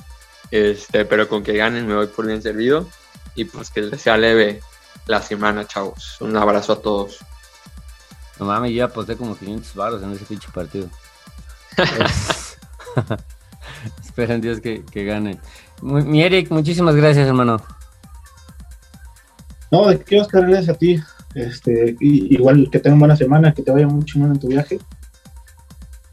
Este, 0.50 1.06
pero 1.06 1.26
con 1.30 1.42
que 1.42 1.56
ganen 1.56 1.86
me 1.86 1.94
voy 1.94 2.08
por 2.08 2.26
bien 2.26 2.42
servido. 2.42 2.86
Y 3.36 3.44
pues 3.44 3.70
que 3.70 3.82
les 3.82 4.00
sea 4.00 4.16
leve 4.16 4.60
la 5.06 5.22
semana, 5.22 5.66
chavos. 5.66 6.16
Un 6.20 6.36
abrazo 6.36 6.72
a 6.72 6.80
todos. 6.82 7.18
No 8.40 8.46
mames, 8.46 8.72
yo 8.72 8.84
aposté 8.84 9.16
como 9.16 9.36
500 9.36 9.74
baros 9.74 10.02
en 10.02 10.12
ese 10.12 10.24
pinche 10.24 10.48
partido. 10.52 10.88
Es- 11.76 12.56
Esperen 14.04 14.40
Dios 14.40 14.60
que, 14.60 14.84
que 14.84 15.04
gane. 15.04 15.38
Mi 15.82 16.22
Eric, 16.22 16.50
muchísimas 16.50 16.94
gracias, 16.96 17.28
hermano. 17.28 17.60
No, 19.70 19.88
de 19.88 19.98
qué 20.00 20.20
Oscar, 20.20 20.46
gracias 20.48 20.74
a 20.74 20.78
ti. 20.78 21.02
Este, 21.34 21.94
y- 22.00 22.34
igual 22.34 22.68
que 22.70 22.78
tengan 22.78 22.98
buena 22.98 23.16
semana, 23.16 23.52
que 23.52 23.62
te 23.62 23.70
vaya 23.70 23.86
muy 23.86 24.04
chingón 24.04 24.32
en 24.32 24.40
tu 24.40 24.48
viaje. 24.48 24.78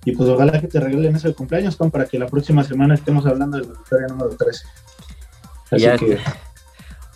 Y 0.03 0.13
pues 0.13 0.27
ojalá 0.29 0.59
que 0.59 0.67
te 0.67 0.81
regalen 0.81 1.15
ese 1.15 1.33
cumpleaños, 1.33 1.77
Tom, 1.77 1.89
para 1.89 2.05
que 2.05 2.19
la 2.19 2.25
próxima 2.27 2.63
semana 2.65 2.95
estemos 2.95 3.25
hablando 3.25 3.57
de 3.57 3.63
la 3.67 3.69
victoria 3.71 4.07
número 4.07 4.35
13. 4.35 4.65
Así 5.71 5.83
Ya 5.83 5.97
que, 5.97 6.19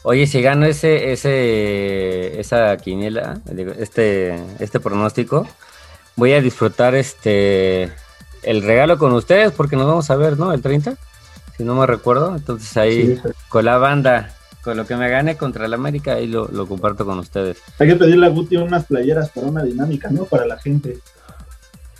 Oye, 0.03 0.25
si 0.27 0.41
gano 0.41 0.65
ese, 0.65 1.11
ese, 1.11 2.39
esa 2.39 2.77
quiniela, 2.77 3.39
este, 3.77 4.35
este 4.59 4.79
pronóstico, 4.79 5.47
voy 6.15 6.33
a 6.33 6.41
disfrutar 6.41 6.95
este 6.95 7.91
el 8.43 8.61
regalo 8.61 8.97
con 8.97 9.11
ustedes 9.13 9.51
porque 9.51 9.75
nos 9.75 9.87
vamos 9.87 10.09
a 10.09 10.15
ver, 10.15 10.37
¿no? 10.39 10.53
El 10.53 10.61
30, 10.61 10.93
si 11.57 11.63
no 11.63 11.75
me 11.75 11.85
recuerdo. 11.85 12.35
Entonces 12.35 12.77
ahí 12.77 13.17
sí, 13.17 13.21
con 13.49 13.65
la 13.65 13.77
banda, 13.77 14.33
con 14.63 14.77
lo 14.77 14.85
que 14.87 14.95
me 14.95 15.09
gane 15.09 15.35
contra 15.35 15.65
el 15.65 15.73
América, 15.73 16.13
ahí 16.13 16.27
lo, 16.27 16.47
lo 16.47 16.67
comparto 16.67 17.05
con 17.05 17.19
ustedes. 17.19 17.57
hay 17.79 17.87
que 17.89 17.95
pedirle 17.95 18.27
a 18.27 18.29
Guti 18.29 18.55
unas 18.55 18.85
playeras 18.85 19.29
para 19.31 19.47
una 19.47 19.63
dinámica, 19.63 20.09
¿no? 20.09 20.23
Para 20.23 20.45
la 20.45 20.57
gente. 20.57 20.99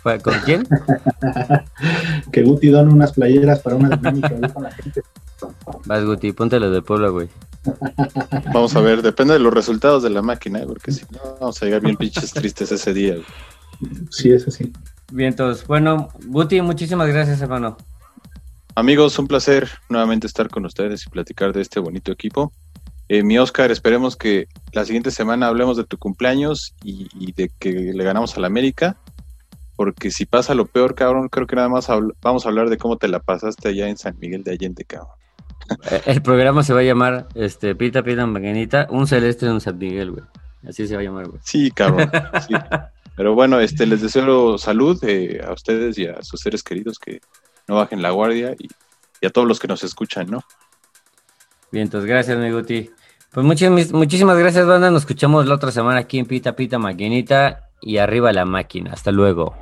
¿Fue- 0.02 0.20
¿Con 0.20 0.34
quién? 0.46 0.66
Que 2.32 2.42
Guti 2.42 2.68
done 2.68 2.90
unas 2.92 3.12
playeras 3.12 3.60
para 3.60 3.76
una 3.76 3.94
dinámica 3.96 4.30
con 4.52 4.62
la 4.62 4.70
gente. 4.70 5.02
Vas, 5.84 6.04
Guti, 6.04 6.32
póntelo 6.32 6.70
de 6.70 6.80
Puebla, 6.82 7.08
güey. 7.08 7.28
Vamos 8.52 8.74
a 8.76 8.80
ver, 8.80 9.02
depende 9.02 9.34
de 9.34 9.40
los 9.40 9.52
resultados 9.52 10.02
de 10.02 10.10
la 10.10 10.22
máquina, 10.22 10.60
porque 10.66 10.92
si 10.92 11.04
no, 11.10 11.36
vamos 11.40 11.60
a 11.60 11.64
llegar 11.64 11.80
bien 11.80 11.96
pinches 11.96 12.32
tristes 12.32 12.72
ese 12.72 12.92
día. 12.94 13.14
güey. 13.14 13.26
Sí, 14.10 14.30
eso 14.30 14.50
sí. 14.50 14.72
Bien, 15.12 15.30
entonces, 15.30 15.66
bueno, 15.66 16.08
Guti, 16.26 16.60
muchísimas 16.60 17.08
gracias, 17.08 17.40
hermano. 17.40 17.76
Amigos, 18.74 19.18
un 19.18 19.26
placer 19.26 19.68
nuevamente 19.88 20.26
estar 20.26 20.48
con 20.48 20.64
ustedes 20.64 21.06
y 21.06 21.10
platicar 21.10 21.52
de 21.52 21.62
este 21.62 21.80
bonito 21.80 22.12
equipo. 22.12 22.52
Eh, 23.08 23.22
mi 23.22 23.38
Oscar, 23.38 23.70
esperemos 23.70 24.16
que 24.16 24.48
la 24.72 24.84
siguiente 24.84 25.10
semana 25.10 25.46
hablemos 25.46 25.76
de 25.76 25.84
tu 25.84 25.96
cumpleaños 25.98 26.74
y, 26.84 27.08
y 27.18 27.32
de 27.32 27.50
que 27.58 27.72
le 27.72 28.04
ganamos 28.04 28.36
al 28.36 28.44
América. 28.44 28.96
Porque 29.76 30.10
si 30.10 30.26
pasa 30.26 30.54
lo 30.54 30.66
peor, 30.66 30.94
cabrón, 30.94 31.28
creo 31.28 31.46
que 31.46 31.56
nada 31.56 31.68
más 31.68 31.86
vamos 32.20 32.44
a 32.44 32.48
hablar 32.48 32.68
de 32.68 32.78
cómo 32.78 32.98
te 32.98 33.08
la 33.08 33.20
pasaste 33.20 33.68
allá 33.68 33.88
en 33.88 33.96
San 33.96 34.18
Miguel 34.18 34.42
de 34.42 34.50
Allende, 34.52 34.84
cabrón. 34.84 35.14
El 36.06 36.22
programa 36.22 36.62
se 36.62 36.72
va 36.72 36.80
a 36.80 36.84
llamar 36.84 37.28
este, 37.34 37.74
Pita 37.74 38.02
Pita 38.02 38.26
Maquinita, 38.26 38.86
un 38.90 39.06
celeste 39.06 39.46
en 39.46 39.52
un 39.52 39.60
San 39.60 39.78
Miguel, 39.78 40.12
güey. 40.12 40.24
Así 40.66 40.86
se 40.86 40.94
va 40.94 41.00
a 41.00 41.04
llamar, 41.04 41.28
güey. 41.28 41.40
Sí, 41.44 41.70
cabrón. 41.70 42.10
sí. 42.46 42.54
Pero 43.16 43.34
bueno, 43.34 43.60
este, 43.60 43.86
les 43.86 44.00
deseo 44.00 44.58
salud 44.58 44.98
eh, 45.02 45.40
a 45.46 45.52
ustedes 45.52 45.98
y 45.98 46.06
a 46.06 46.22
sus 46.22 46.40
seres 46.40 46.62
queridos 46.62 46.98
que 46.98 47.20
no 47.66 47.76
bajen 47.76 48.00
la 48.00 48.10
guardia 48.10 48.54
y, 48.58 48.68
y 49.20 49.26
a 49.26 49.30
todos 49.30 49.46
los 49.46 49.58
que 49.58 49.68
nos 49.68 49.82
escuchan, 49.82 50.30
¿no? 50.30 50.42
Bien, 51.70 51.84
entonces, 51.84 52.08
gracias, 52.08 52.38
mi 52.38 52.50
Guti. 52.50 52.90
Pues 53.32 53.44
muchas, 53.44 53.92
muchísimas 53.92 54.38
gracias, 54.38 54.66
banda. 54.66 54.90
Nos 54.90 55.02
escuchamos 55.02 55.46
la 55.46 55.54
otra 55.54 55.70
semana 55.70 56.00
aquí 56.00 56.18
en 56.18 56.26
Pita 56.26 56.56
Pita 56.56 56.78
Maquinita 56.78 57.68
y 57.80 57.98
arriba 57.98 58.32
la 58.32 58.46
máquina. 58.46 58.92
Hasta 58.92 59.12
luego. 59.12 59.54